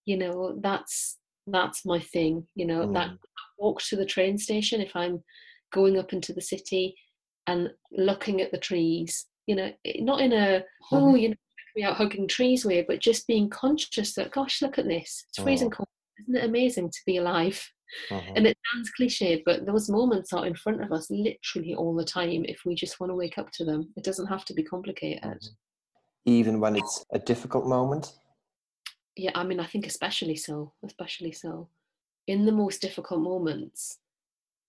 you 0.06 0.18
know 0.18 0.58
that's 0.62 1.18
that's 1.48 1.86
my 1.86 2.00
thing 2.00 2.46
you 2.56 2.66
know 2.66 2.86
mm. 2.88 2.94
that 2.94 3.10
walk 3.58 3.82
to 3.82 3.96
the 3.96 4.06
train 4.06 4.38
station 4.38 4.82
if 4.82 4.96
i'm 4.96 5.24
going 5.72 5.98
up 5.98 6.14
into 6.14 6.34
the 6.34 6.42
city 6.42 6.96
and 7.48 7.70
looking 7.92 8.42
at 8.42 8.52
the 8.52 8.58
trees 8.58 9.26
you 9.48 9.56
know 9.56 9.72
not 10.00 10.22
in 10.22 10.34
a 10.34 10.64
oh 10.92 11.16
you 11.16 11.30
know 11.30 11.36
we 11.76 11.84
out 11.84 11.96
hugging 11.96 12.28
trees 12.28 12.66
way 12.66 12.84
but 12.86 13.00
just 13.00 13.26
being 13.28 13.50
conscious 13.50 14.14
that 14.14 14.32
gosh 14.32 14.62
look 14.62 14.78
at 14.78 14.88
this 14.88 15.24
it's 15.30 15.42
freezing 15.42 15.68
oh. 15.68 15.78
cold 15.78 15.88
isn't 16.22 16.36
it 16.36 16.46
amazing 16.46 16.90
to 16.90 17.00
be 17.06 17.18
alive? 17.18 17.62
Uh-huh. 18.10 18.34
And 18.36 18.48
it 18.48 18.58
sounds 18.74 18.90
cliched, 19.00 19.44
but 19.46 19.66
those 19.66 19.90
moments 19.90 20.32
are 20.34 20.46
in 20.46 20.56
front 20.56 20.82
of 20.82 20.92
us 20.92 21.10
literally 21.10 21.76
all 21.76 21.96
the 21.96 22.06
time 22.06 22.46
if 22.46 22.62
we 22.66 22.74
just 22.74 23.00
want 23.00 23.12
to 23.12 23.16
wake 23.16 23.38
up 23.38 23.52
to 23.54 23.66
them. 23.66 23.92
It 23.98 24.04
doesn't 24.04 24.28
have 24.28 24.46
to 24.46 24.54
be 24.54 24.64
complicated. 24.64 25.24
Uh-huh. 25.24 25.50
Even 26.26 26.60
when 26.60 26.76
it's 26.76 27.04
a 27.12 27.20
difficult 27.20 27.66
moment? 27.66 28.14
Yeah, 29.18 29.32
I 29.36 29.44
mean, 29.44 29.60
I 29.60 29.66
think 29.66 29.86
especially 29.88 30.36
so, 30.36 30.74
especially 30.86 31.32
so. 31.32 31.68
In 32.28 32.46
the 32.46 32.52
most 32.52 32.82
difficult 32.82 33.22
moments, 33.22 33.98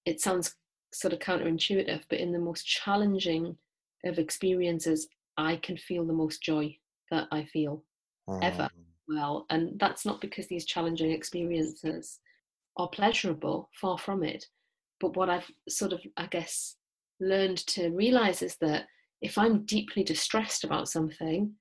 it 0.04 0.20
sounds 0.20 0.54
sort 0.92 1.12
of 1.12 1.18
counterintuitive, 1.18 2.02
but 2.08 2.20
in 2.20 2.32
the 2.32 2.38
most 2.38 2.66
challenging 2.66 3.56
of 4.04 4.18
experiences, 4.18 5.08
I 5.36 5.56
can 5.56 5.76
feel 5.76 6.04
the 6.04 6.12
most 6.12 6.42
joy 6.42 6.76
that 7.10 7.28
I 7.32 7.44
feel 7.44 7.84
ever 8.42 8.68
oh. 8.72 8.82
well. 9.08 9.46
And 9.50 9.78
that's 9.78 10.04
not 10.04 10.20
because 10.20 10.46
these 10.46 10.64
challenging 10.64 11.10
experiences 11.10 12.20
are 12.76 12.88
pleasurable, 12.88 13.68
far 13.80 13.98
from 13.98 14.22
it. 14.22 14.46
But 15.00 15.16
what 15.16 15.28
I've 15.28 15.50
sort 15.68 15.92
of, 15.92 16.00
I 16.16 16.26
guess, 16.26 16.76
learned 17.20 17.58
to 17.68 17.90
realize 17.90 18.42
is 18.42 18.56
that 18.60 18.86
if 19.20 19.38
I'm 19.38 19.64
deeply 19.64 20.02
distressed 20.02 20.64
about 20.64 20.88
something, 20.88 21.54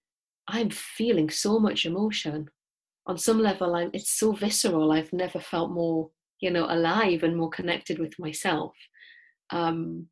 I'm 0.47 0.69
feeling 0.69 1.29
so 1.29 1.59
much 1.59 1.85
emotion. 1.85 2.49
On 3.07 3.17
some 3.17 3.39
level, 3.39 3.75
I'm, 3.75 3.91
it's 3.93 4.11
so 4.11 4.31
visceral. 4.31 4.91
I've 4.91 5.13
never 5.13 5.39
felt 5.39 5.71
more, 5.71 6.09
you 6.39 6.51
know, 6.51 6.65
alive 6.69 7.23
and 7.23 7.37
more 7.37 7.49
connected 7.49 7.99
with 7.99 8.17
myself. 8.19 8.73
Um, 9.51 10.07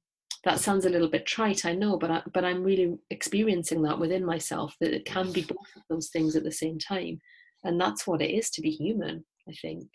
that 0.45 0.60
sounds 0.60 0.86
a 0.86 0.89
little 0.89 1.10
bit 1.10 1.25
trite, 1.25 1.65
I 1.65 1.73
know, 1.73 1.97
but 1.97 2.12
I, 2.12 2.21
but 2.34 2.45
I'm 2.45 2.63
really 2.63 2.97
experiencing 3.10 3.82
that 3.84 3.99
within 3.99 4.25
myself 4.25 4.75
that 4.80 4.93
it 4.93 5.06
can 5.06 5.32
be 5.32 5.41
both 5.41 5.75
of 5.75 5.82
those 5.89 6.10
things 6.10 6.36
at 6.36 6.43
the 6.43 6.52
same 6.52 6.80
time, 6.80 7.19
and 7.63 7.80
that's 7.80 8.08
what 8.08 8.21
it 8.21 8.32
is 8.32 8.49
to 8.52 8.62
be 8.62 8.71
human. 8.71 9.25
I 9.47 9.54
think. 9.62 9.88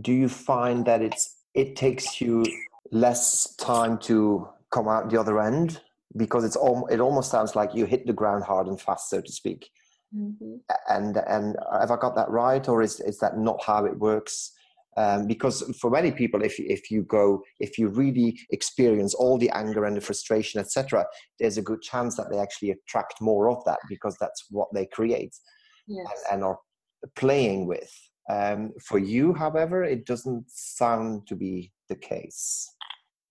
Do 0.00 0.12
you 0.12 0.28
find 0.28 0.84
that 0.86 1.02
it's 1.02 1.36
it 1.54 1.76
takes 1.76 2.20
you 2.20 2.44
less 2.92 3.54
time 3.56 3.98
to 3.98 4.48
come 4.70 4.88
out 4.88 5.10
the 5.10 5.20
other 5.20 5.40
end 5.40 5.80
because 6.16 6.44
it's 6.44 6.56
all 6.56 6.86
it 6.86 7.00
almost 7.00 7.30
sounds 7.30 7.56
like 7.56 7.74
you 7.74 7.84
hit 7.84 8.06
the 8.06 8.12
ground 8.12 8.44
hard 8.44 8.66
and 8.68 8.80
fast, 8.80 9.10
so 9.10 9.20
to 9.20 9.32
speak. 9.32 9.70
Mm-hmm. 10.16 10.56
And 10.88 11.16
and 11.16 11.56
have 11.72 11.90
I 11.90 11.96
got 11.96 12.14
that 12.16 12.30
right, 12.30 12.66
or 12.68 12.82
is 12.82 13.00
is 13.00 13.18
that 13.18 13.38
not 13.38 13.62
how 13.64 13.84
it 13.84 13.98
works? 13.98 14.52
Um, 14.98 15.26
because 15.26 15.62
for 15.78 15.90
many 15.90 16.10
people 16.10 16.42
if, 16.42 16.58
if 16.58 16.90
you 16.90 17.02
go 17.02 17.42
if 17.60 17.76
you 17.76 17.88
really 17.88 18.38
experience 18.50 19.12
all 19.12 19.36
the 19.36 19.50
anger 19.50 19.84
and 19.84 19.94
the 19.94 20.00
frustration 20.00 20.58
etc 20.58 21.04
there's 21.38 21.58
a 21.58 21.62
good 21.62 21.82
chance 21.82 22.16
that 22.16 22.30
they 22.30 22.38
actually 22.38 22.70
attract 22.70 23.20
more 23.20 23.50
of 23.50 23.62
that 23.66 23.78
because 23.90 24.16
that's 24.18 24.46
what 24.48 24.68
they 24.72 24.86
create 24.86 25.34
yes. 25.86 26.06
and, 26.30 26.36
and, 26.36 26.44
are 26.44 26.58
playing 27.14 27.66
with. 27.66 27.92
Um, 28.30 28.72
for 28.82 28.98
you 28.98 29.34
however 29.34 29.84
it 29.84 30.06
doesn't 30.06 30.46
sound 30.48 31.26
to 31.26 31.36
be 31.36 31.72
the 31.90 31.96
case. 31.96 32.66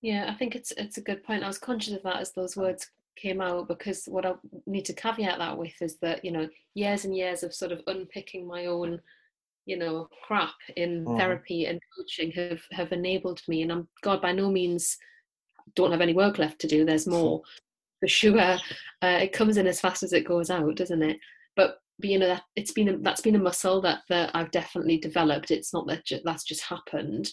Yeah 0.02 0.30
i 0.30 0.36
think 0.36 0.56
it's 0.56 0.72
it's 0.78 0.98
a 1.00 1.02
good 1.02 1.24
point. 1.24 1.44
I 1.44 1.48
was 1.48 1.58
conscious 1.58 1.94
of 1.94 2.04
that 2.04 2.22
as 2.22 2.32
those 2.32 2.56
words 2.56 2.92
came 3.16 3.42
out 3.42 3.68
because 3.68 4.06
what 4.06 4.26
i 4.26 4.34
need 4.68 4.86
to 4.86 4.94
caveat 4.94 5.40
that 5.40 5.58
with 5.58 5.82
is 5.82 5.98
that 6.00 6.24
you 6.24 6.32
know 6.32 6.48
years 6.74 7.06
and 7.06 7.16
years 7.16 7.44
of 7.44 7.54
sort 7.54 7.72
of 7.72 7.82
unpicking 7.88 8.46
my 8.46 8.66
own 8.66 9.00
you 9.66 9.78
know 9.78 10.08
crap 10.26 10.54
in 10.76 11.06
mm. 11.06 11.18
therapy 11.18 11.66
and 11.66 11.80
coaching 11.98 12.32
have 12.32 12.62
have 12.72 12.92
enabled 12.92 13.42
me. 13.48 13.62
And 13.62 13.72
i'm 13.72 13.88
god 14.02 14.22
by 14.22 14.32
no 14.32 14.50
means 14.50 14.98
don't 15.76 15.92
have 15.92 16.02
any 16.02 16.14
work 16.14 16.38
left 16.38 16.60
to 16.60 16.68
do. 16.68 16.86
There's 16.86 17.08
more 17.18 17.42
for 18.00 18.08
sure. 18.08 18.40
Uh, 18.40 18.58
it 19.22 19.34
comes 19.34 19.58
in 19.58 19.68
as 19.68 19.80
fast 19.82 20.04
as 20.04 20.14
it 20.14 20.28
goes 20.28 20.50
out 20.50 20.76
doesn't 20.76 21.04
it? 21.04 21.20
But, 21.56 21.78
you 22.00 22.20
know 22.20 22.28
that 22.28 22.44
it's 22.58 22.74
been 22.74 22.90
a, 22.90 22.98
that's 22.98 23.22
been 23.22 23.38
a 23.38 23.40
muscle 23.40 23.80
that 23.80 24.00
that 24.10 24.30
i've 24.34 24.52
definitely 24.52 24.98
developed. 24.98 25.50
It's 25.50 25.74
not 25.74 25.88
that 25.88 26.06
ju- 26.06 26.20
that's 26.26 26.44
just 26.44 26.62
happened. 26.62 27.32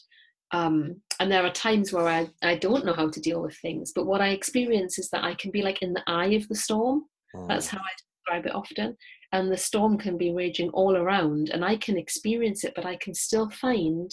Um, 0.52 1.00
and 1.18 1.32
there 1.32 1.44
are 1.44 1.50
times 1.50 1.92
where 1.92 2.06
I, 2.06 2.28
I 2.42 2.56
don't 2.56 2.84
know 2.84 2.92
how 2.92 3.08
to 3.08 3.20
deal 3.20 3.42
with 3.42 3.56
things. 3.56 3.90
But 3.92 4.06
what 4.06 4.20
i 4.20 4.28
experience 4.28 5.00
is 5.00 5.08
that 5.10 5.24
i 5.24 5.34
can 5.34 5.50
be 5.50 5.62
like 5.62 5.82
in 5.82 5.92
the 5.92 6.04
eye 6.06 6.34
of 6.34 6.46
the 6.46 6.54
storm. 6.54 7.06
Mm. 7.34 7.48
that's 7.48 7.66
how 7.66 7.78
i 7.78 7.92
describe 8.24 8.46
it 8.46 8.54
often 8.54 8.96
and 9.32 9.50
the 9.50 9.56
storm 9.56 9.98
can 9.98 10.16
be 10.16 10.32
raging 10.32 10.68
all 10.70 10.96
around 10.96 11.50
and 11.50 11.64
i 11.64 11.76
can 11.76 11.96
experience 11.96 12.64
it 12.64 12.72
but 12.74 12.87
i 12.87 12.96
can 12.96 13.14
still 13.14 13.50
find 13.50 14.12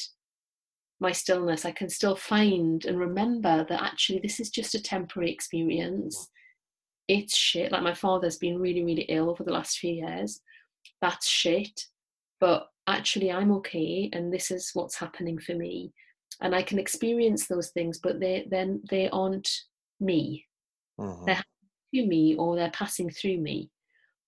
my 1.00 1.12
stillness. 1.12 1.65
I 1.65 1.72
can 1.72 1.89
still 1.89 2.15
find 2.15 2.86
and 2.86 3.00
remember 3.00 3.65
that 3.69 3.82
actually 3.82 4.19
this 4.19 4.39
is 4.39 4.50
just 4.50 4.76
a 4.76 4.82
temporary 4.84 5.32
experience. 5.32 6.30
It's 7.08 7.36
shit. 7.36 7.72
Like 7.72 7.84
my 7.84 7.93
father's 7.93 8.38
been 8.38 8.60
really 8.60 8.84
really 8.84 9.04
ill 9.04 9.36
for 9.36 9.43
the 9.43 9.54
last 9.54 9.78
few 9.78 9.93
years. 9.93 10.41
That's 11.02 11.28
shit. 11.28 11.86
But 12.39 12.67
actually 12.88 13.32
i'm 13.32 13.52
okay 13.52 14.10
and 14.13 14.34
this 14.34 14.50
is 14.50 14.72
what's 14.74 14.95
happening 14.95 15.38
for 15.39 15.56
me. 15.56 15.93
And 16.41 16.54
i 16.54 16.62
can 16.62 16.80
experience 16.80 17.48
those 17.48 17.69
things 17.69 18.00
but 18.00 18.19
they 18.19 18.48
then 18.50 18.82
they 18.89 19.10
aren't 19.10 19.49
me. 19.99 20.45
Uh-huh. 20.97 21.24
they're 21.26 21.43
to 21.95 22.05
me 22.05 22.36
or 22.36 22.55
they're 22.57 22.72
passing 22.72 23.10
through 23.10 23.38
me 23.38 23.70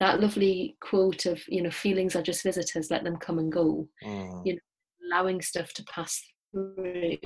that 0.01 0.19
lovely 0.19 0.75
quote 0.81 1.27
of 1.27 1.39
you 1.47 1.61
know 1.61 1.69
feelings 1.69 2.15
are 2.15 2.23
just 2.23 2.43
visitors 2.43 2.89
let 2.89 3.03
them 3.03 3.15
come 3.17 3.37
and 3.37 3.51
go 3.51 3.87
mm. 4.03 4.45
you 4.45 4.53
know 4.53 4.59
allowing 5.07 5.41
stuff 5.41 5.71
to 5.73 5.83
pass 5.83 6.21
through 6.51 7.17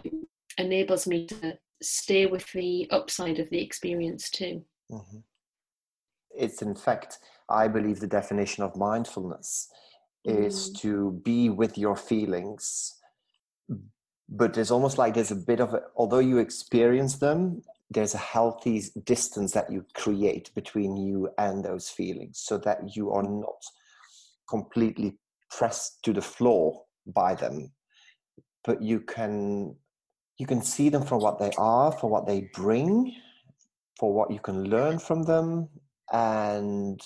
enables 0.57 1.07
me 1.07 1.25
to 1.25 1.57
stay 1.81 2.25
with 2.25 2.51
the 2.51 2.87
upside 2.91 3.39
of 3.39 3.49
the 3.49 3.61
experience 3.61 4.29
too 4.29 4.61
mm-hmm. 4.91 5.17
it's 6.37 6.61
in 6.61 6.75
fact 6.75 7.19
i 7.49 7.67
believe 7.67 7.99
the 7.99 8.07
definition 8.07 8.61
of 8.63 8.75
mindfulness 8.75 9.69
mm. 10.27 10.45
is 10.45 10.71
to 10.71 11.19
be 11.23 11.49
with 11.49 11.77
your 11.77 11.95
feelings 11.95 12.95
but 14.27 14.53
there's 14.53 14.71
almost 14.71 14.97
like 14.97 15.13
there's 15.13 15.31
a 15.31 15.35
bit 15.35 15.61
of 15.61 15.73
a, 15.73 15.81
although 15.95 16.19
you 16.19 16.39
experience 16.39 17.15
them 17.19 17.61
there's 17.89 18.15
a 18.15 18.19
healthy 18.19 18.83
distance 19.03 19.51
that 19.53 19.71
you 19.71 19.85
create 19.93 20.53
between 20.55 20.97
you 20.97 21.29
and 21.37 21.63
those 21.63 21.89
feelings 21.89 22.41
so 22.43 22.57
that 22.57 22.95
you 22.95 23.11
are 23.11 23.23
not 23.23 23.61
completely 24.49 25.17
pressed 25.51 26.03
to 26.03 26.13
the 26.13 26.21
floor 26.21 26.83
by 27.07 27.35
them, 27.35 27.71
but 28.63 28.81
you 28.81 28.99
can 29.01 29.75
you 30.37 30.45
can 30.45 30.61
see 30.61 30.89
them 30.89 31.03
for 31.03 31.17
what 31.17 31.39
they 31.39 31.51
are, 31.57 31.91
for 31.93 32.09
what 32.09 32.27
they 32.27 32.49
bring, 32.53 33.13
for 33.97 34.13
what 34.13 34.31
you 34.31 34.39
can 34.39 34.65
learn 34.65 34.99
from 34.99 35.23
them, 35.23 35.69
and 36.11 36.99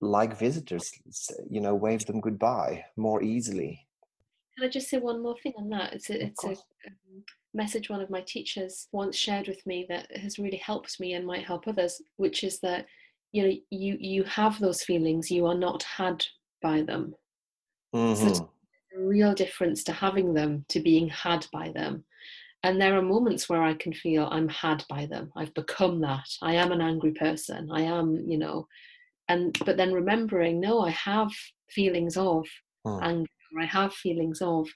like 0.00 0.38
visitors, 0.38 0.90
you 1.48 1.60
know, 1.60 1.74
wave 1.74 2.04
them 2.04 2.20
goodbye 2.20 2.84
more 2.96 3.22
easily. 3.22 3.86
Can 4.56 4.66
I 4.66 4.70
just 4.70 4.90
say 4.90 4.98
one 4.98 5.22
more 5.22 5.36
thing 5.42 5.54
on 5.56 5.68
that? 5.70 5.94
It's 5.94 6.10
a, 6.10 6.24
it's 6.24 6.44
a 6.44 6.48
um, 6.48 6.56
message 7.56 7.88
one 7.88 8.00
of 8.00 8.10
my 8.10 8.20
teachers 8.20 8.88
once 8.92 9.16
shared 9.16 9.48
with 9.48 9.64
me 9.66 9.86
that 9.88 10.14
has 10.16 10.38
really 10.38 10.58
helped 10.58 11.00
me 11.00 11.14
and 11.14 11.26
might 11.26 11.44
help 11.44 11.66
others, 11.66 12.00
which 12.16 12.44
is 12.44 12.60
that 12.60 12.86
you 13.32 13.42
know 13.42 13.54
you 13.70 13.96
you 13.98 14.24
have 14.24 14.60
those 14.60 14.82
feelings, 14.82 15.30
you 15.30 15.46
are 15.46 15.54
not 15.54 15.82
had 15.82 16.24
by 16.62 16.82
them. 16.82 17.14
Mm-hmm. 17.94 18.34
So 18.34 18.50
a 18.96 19.00
real 19.00 19.34
difference 19.34 19.84
to 19.84 19.92
having 19.92 20.34
them 20.34 20.64
to 20.68 20.80
being 20.80 21.08
had 21.08 21.46
by 21.52 21.70
them. 21.74 22.04
And 22.62 22.80
there 22.80 22.96
are 22.96 23.02
moments 23.02 23.48
where 23.48 23.62
I 23.62 23.74
can 23.74 23.92
feel 23.92 24.28
I'm 24.30 24.48
had 24.48 24.84
by 24.88 25.06
them. 25.06 25.30
I've 25.36 25.54
become 25.54 26.00
that. 26.00 26.26
I 26.42 26.54
am 26.54 26.72
an 26.72 26.80
angry 26.80 27.12
person. 27.12 27.70
I 27.70 27.82
am, 27.82 28.24
you 28.26 28.38
know, 28.38 28.66
and 29.28 29.56
but 29.64 29.76
then 29.76 29.92
remembering, 29.92 30.60
no, 30.60 30.80
I 30.80 30.90
have 30.90 31.30
feelings 31.70 32.16
of 32.16 32.46
mm. 32.86 33.02
anger. 33.02 33.30
I 33.60 33.66
have 33.66 33.92
feelings 33.92 34.40
of 34.42 34.68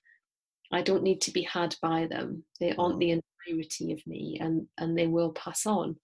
I 0.73 0.83
don't 0.83 1.03
need 1.03 1.21
to 1.23 1.33
be 1.33 1.43
had 1.43 1.75
by 1.83 2.07
them. 2.07 2.45
They 2.61 2.75
aren't 2.77 2.97
mm. 2.97 3.01
the 3.01 3.11
entirety 3.11 3.93
of 3.93 4.07
me, 4.07 4.39
and 4.41 4.67
and 4.79 4.97
they 4.97 5.07
will 5.07 5.33
pass 5.33 5.67
on 5.67 5.97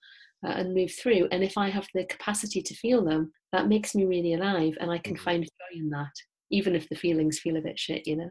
uh, 0.45 0.51
and 0.51 0.75
move 0.75 0.93
through. 0.93 1.29
And 1.31 1.45
if 1.45 1.57
I 1.57 1.69
have 1.69 1.87
the 1.95 2.05
capacity 2.05 2.63
to 2.63 2.75
feel 2.75 3.05
them, 3.05 3.33
that 3.53 3.69
makes 3.69 3.95
me 3.95 4.05
really 4.05 4.35
alive, 4.35 4.77
and 4.81 4.91
I 4.91 4.99
can 4.99 5.15
mm. 5.15 5.21
find 5.21 5.45
joy 5.45 5.79
in 5.79 5.91
that, 5.91 6.13
even 6.51 6.75
if 6.75 6.89
the 6.89 6.97
feelings 6.97 7.39
feel 7.39 7.57
a 7.57 7.63
bit 7.63 7.79
shit, 7.79 8.07
you 8.07 8.17
know. 8.17 8.31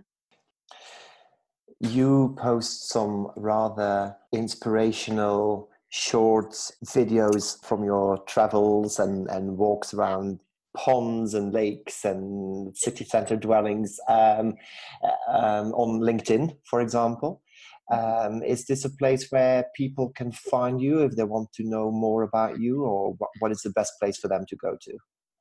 You 1.79 2.36
post 2.38 2.89
some 2.89 3.31
rather 3.36 4.15
inspirational 4.31 5.69
short 5.89 6.51
videos 6.86 7.63
from 7.65 7.83
your 7.83 8.17
travels 8.25 8.99
and, 8.99 9.29
and 9.29 9.57
walks 9.57 9.93
around 9.93 10.39
ponds 10.76 11.34
and 11.34 11.53
lakes 11.53 12.05
and 12.05 12.76
city 12.78 13.05
center 13.05 13.36
dwellings 13.36 13.99
um, 14.09 14.53
um, 15.28 15.73
on 15.73 16.01
LinkedIn, 16.01 16.55
for 16.69 16.82
example. 16.82 17.41
Um, 17.91 18.41
is 18.41 18.65
this 18.65 18.84
a 18.84 18.89
place 18.89 19.28
where 19.30 19.65
people 19.76 20.09
can 20.15 20.32
find 20.32 20.82
you 20.82 20.99
if 21.03 21.15
they 21.15 21.23
want 21.23 21.53
to 21.53 21.63
know 21.63 21.91
more 21.91 22.23
about 22.23 22.59
you, 22.59 22.84
or 22.84 23.13
what, 23.17 23.30
what 23.39 23.51
is 23.51 23.61
the 23.61 23.69
best 23.71 23.93
place 23.99 24.17
for 24.17 24.28
them 24.28 24.43
to 24.49 24.55
go 24.55 24.76
to? 24.82 24.97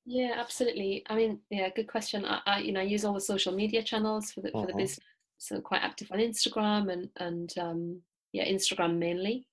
Yeah, 0.07 0.35
absolutely. 0.37 1.03
I 1.09 1.15
mean, 1.15 1.41
yeah, 1.51 1.71
good 1.75 1.89
question. 1.89 2.25
I, 2.27 2.41
I 2.47 2.59
you 2.59 2.73
know, 2.73 2.81
I 2.81 2.85
use 2.85 3.05
all 3.05 3.15
the 3.15 3.21
social 3.21 3.55
media 3.55 3.83
channels 3.83 4.31
for 4.31 4.43
the 4.43 4.51
for 4.51 4.67
the 4.67 4.73
mm-hmm. 4.73 4.79
business, 4.79 5.01
so 5.39 5.61
quite 5.61 5.83
active 5.83 6.09
on 6.13 6.19
Instagram 6.19 6.93
and 6.93 7.09
and 7.17 7.55
um, 7.59 8.03
yeah, 8.33 8.45
Instagram 8.47 8.99
mainly. 8.99 9.47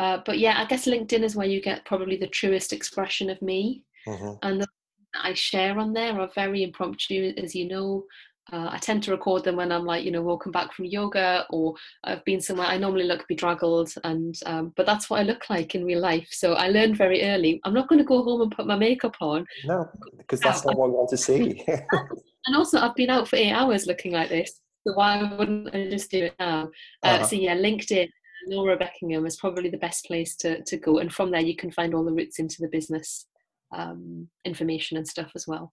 Uh, 0.00 0.18
but 0.26 0.40
yeah, 0.40 0.60
I 0.60 0.64
guess 0.64 0.86
LinkedIn 0.86 1.22
is 1.22 1.36
where 1.36 1.46
you 1.46 1.62
get 1.62 1.84
probably 1.84 2.16
the 2.16 2.26
truest 2.26 2.72
expression 2.72 3.30
of 3.30 3.40
me, 3.40 3.84
mm-hmm. 4.08 4.32
and 4.42 4.60
the 4.60 4.66
I 5.14 5.34
share 5.34 5.78
on 5.78 5.92
there 5.92 6.18
are 6.18 6.30
very 6.34 6.62
impromptu, 6.62 7.32
as 7.36 7.54
you 7.54 7.68
know. 7.68 8.04
Uh, 8.52 8.70
I 8.72 8.78
tend 8.78 9.04
to 9.04 9.12
record 9.12 9.44
them 9.44 9.56
when 9.56 9.70
I'm 9.70 9.84
like, 9.84 10.04
you 10.04 10.10
know, 10.10 10.20
walking 10.20 10.50
back 10.50 10.72
from 10.72 10.86
yoga 10.86 11.46
or 11.50 11.74
I've 12.02 12.24
been 12.24 12.40
somewhere. 12.40 12.66
I 12.66 12.76
normally 12.76 13.04
look 13.04 13.26
bedraggled, 13.28 13.92
and 14.02 14.34
um, 14.46 14.72
but 14.76 14.84
that's 14.84 15.08
what 15.08 15.20
I 15.20 15.22
look 15.22 15.48
like 15.48 15.74
in 15.74 15.84
real 15.84 16.00
life. 16.00 16.28
So 16.30 16.54
I 16.54 16.68
learned 16.68 16.96
very 16.96 17.22
early. 17.22 17.60
I'm 17.64 17.74
not 17.74 17.88
going 17.88 18.00
to 18.00 18.04
go 18.04 18.22
home 18.22 18.42
and 18.42 18.50
put 18.50 18.66
my 18.66 18.76
makeup 18.76 19.14
on. 19.20 19.46
No, 19.64 19.88
because 20.18 20.40
that's 20.40 20.64
not 20.64 20.76
what 20.76 20.86
I 20.86 20.90
want 20.90 21.10
to 21.10 21.16
see. 21.16 21.64
and 21.68 22.56
also, 22.56 22.78
I've 22.80 22.96
been 22.96 23.10
out 23.10 23.28
for 23.28 23.36
eight 23.36 23.52
hours 23.52 23.86
looking 23.86 24.12
like 24.12 24.28
this. 24.28 24.60
So 24.86 24.94
why 24.94 25.22
wouldn't 25.38 25.72
I 25.74 25.88
just 25.88 26.10
do 26.10 26.24
it 26.24 26.34
now? 26.40 26.68
Uh, 27.04 27.06
uh-huh. 27.06 27.24
So 27.24 27.36
yeah, 27.36 27.56
LinkedIn. 27.56 28.08
Laura 28.48 28.76
Beckingham 28.76 29.24
is 29.24 29.36
probably 29.36 29.70
the 29.70 29.78
best 29.78 30.04
place 30.04 30.34
to, 30.34 30.64
to 30.64 30.76
go. 30.76 30.98
And 30.98 31.14
from 31.14 31.30
there, 31.30 31.40
you 31.40 31.54
can 31.54 31.70
find 31.70 31.94
all 31.94 32.04
the 32.04 32.12
routes 32.12 32.40
into 32.40 32.56
the 32.60 32.66
business 32.66 33.26
um, 33.72 34.28
information 34.44 34.96
and 34.96 35.06
stuff 35.06 35.32
as 35.34 35.46
well. 35.46 35.72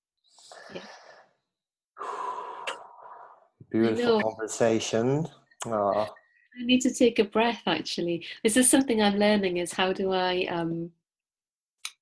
Yeah. 0.74 0.82
Beautiful 3.72 4.22
conversation. 4.22 5.28
Aww. 5.66 6.08
I 6.60 6.66
need 6.66 6.82
to 6.82 6.93
take 6.93 7.20
a 7.20 7.24
breath 7.24 7.62
actually. 7.68 8.26
This 8.43 8.58
is 8.58 8.70
something 8.70 9.02
I'm 9.02 9.18
learning 9.18 9.58
is 9.58 9.72
how 9.72 9.93
do 9.93 10.12
I 10.12 10.45
um 10.50 10.91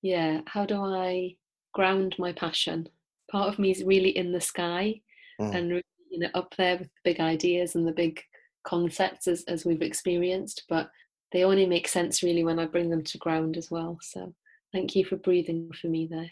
yeah, 0.01 0.41
how 0.45 0.65
do 0.65 0.81
I 0.81 1.35
ground 1.73 2.15
my 2.17 2.31
passion? 2.31 2.87
Part 3.31 3.49
of 3.49 3.59
me 3.59 3.71
is 3.71 3.83
really 3.83 4.15
in 4.17 4.31
the 4.31 4.41
sky 4.41 5.01
mm. 5.39 5.53
and 5.53 5.83
you 6.09 6.19
know 6.19 6.29
up 6.33 6.55
there 6.57 6.77
with 6.77 6.87
the 6.87 7.01
big 7.03 7.19
ideas 7.19 7.75
and 7.75 7.85
the 7.85 7.91
big 7.91 8.21
concepts 8.63 9.27
as, 9.27 9.43
as 9.47 9.65
we've 9.65 9.81
experienced, 9.81 10.63
but 10.69 10.89
they 11.31 11.43
only 11.43 11.65
make 11.65 11.87
sense 11.87 12.23
really 12.23 12.43
when 12.43 12.59
I 12.59 12.65
bring 12.65 12.89
them 12.89 13.03
to 13.03 13.17
ground 13.17 13.57
as 13.57 13.69
well. 13.69 13.97
So 14.01 14.33
thank 14.77 14.95
you 14.95 15.03
for 15.03 15.15
breathing 15.15 15.71
for 15.81 15.87
me 15.87 16.05
there. 16.05 16.31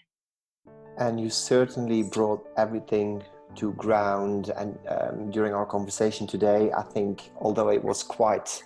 And 1.00 1.20
you 1.20 1.30
certainly 1.32 2.04
brought 2.04 2.48
everything 2.58 3.24
to 3.56 3.74
ground. 3.74 4.52
And 4.56 4.78
um, 4.88 5.32
during 5.32 5.54
our 5.54 5.66
conversation 5.66 6.28
today, 6.28 6.72
I 6.72 6.84
think, 6.84 7.32
although 7.42 7.70
it 7.70 7.84
was 7.84 8.04
quite 8.04 8.62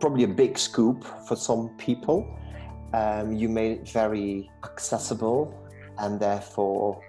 probably 0.00 0.24
a 0.24 0.32
big 0.42 0.58
scoop 0.58 1.04
for 1.28 1.36
some 1.36 1.68
people, 1.78 2.18
um, 2.92 3.32
you 3.32 3.48
made 3.48 3.72
it 3.78 3.88
very 3.88 4.50
accessible 4.64 5.40
and 5.98 6.18
therefore 6.18 7.00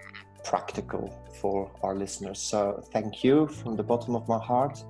practical 0.44 1.04
for 1.42 1.72
our 1.82 1.96
listeners. 1.96 2.40
So, 2.40 2.84
thank 2.94 3.24
you 3.24 3.48
from 3.48 3.76
the 3.76 3.84
bottom 3.84 4.16
of 4.16 4.28
my 4.28 4.40
heart 4.40 4.84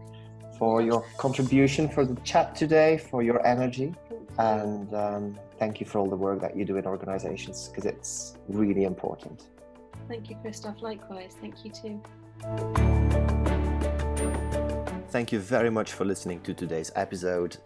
for 0.59 0.81
your 0.81 1.05
contribution, 1.17 1.87
for 1.87 2.03
the 2.05 2.15
chat 2.21 2.55
today, 2.55 2.97
for 2.97 3.23
your 3.23 3.45
energy, 3.45 3.93
and 4.37 4.93
um, 4.93 5.39
thank 5.59 5.79
you 5.79 5.85
for 5.85 5.99
all 5.99 6.09
the 6.09 6.15
work 6.15 6.41
that 6.41 6.55
you 6.55 6.65
do 6.65 6.77
in 6.77 6.85
organizations 6.85 7.67
because 7.69 7.85
it's 7.85 8.37
really 8.47 8.83
important. 8.83 9.43
Thank 10.07 10.29
you, 10.29 10.37
Christoph. 10.41 10.81
Likewise. 10.81 11.35
Thank 11.41 11.65
you 11.65 11.71
too. 11.71 12.01
Thank 15.09 15.31
you 15.31 15.39
very 15.39 15.69
much 15.69 15.93
for 15.93 16.05
listening 16.05 16.41
to 16.41 16.53
today's 16.53 16.91
episode. 16.95 17.57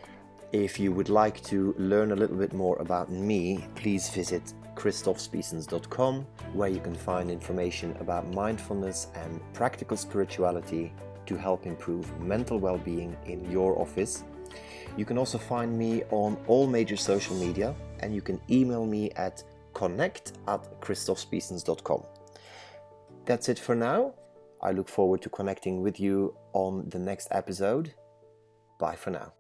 If 0.51 0.79
you 0.79 0.91
would 0.91 1.09
like 1.09 1.41
to 1.45 1.73
learn 1.77 2.11
a 2.11 2.15
little 2.15 2.37
bit 2.37 2.53
more 2.53 2.77
about 2.79 3.09
me, 3.09 3.65
please 3.75 4.09
visit 4.09 4.53
christophspiessens.com, 4.75 6.25
where 6.53 6.69
you 6.69 6.79
can 6.79 6.95
find 6.95 7.29
information 7.29 7.95
about 7.99 8.27
mindfulness 8.33 9.07
and 9.15 9.41
practical 9.53 9.95
spirituality 9.97 10.93
to 11.25 11.35
help 11.37 11.65
improve 11.65 12.19
mental 12.19 12.57
well 12.57 12.77
being 12.77 13.15
in 13.25 13.49
your 13.49 13.79
office. 13.79 14.23
You 14.97 15.05
can 15.05 15.17
also 15.17 15.37
find 15.37 15.77
me 15.77 16.03
on 16.11 16.37
all 16.47 16.67
major 16.67 16.97
social 16.97 17.35
media 17.35 17.73
and 17.99 18.13
you 18.13 18.21
can 18.21 18.39
email 18.49 18.85
me 18.85 19.11
at 19.11 19.43
connect 19.73 20.33
at 20.47 20.81
christophspiessens.com. 20.81 22.03
That's 23.25 23.49
it 23.49 23.59
for 23.59 23.75
now. 23.75 24.13
I 24.61 24.71
look 24.71 24.89
forward 24.89 25.21
to 25.23 25.29
connecting 25.29 25.81
with 25.81 25.99
you 25.99 26.35
on 26.53 26.89
the 26.89 26.99
next 26.99 27.27
episode. 27.31 27.93
Bye 28.79 28.95
for 28.95 29.11
now. 29.11 29.33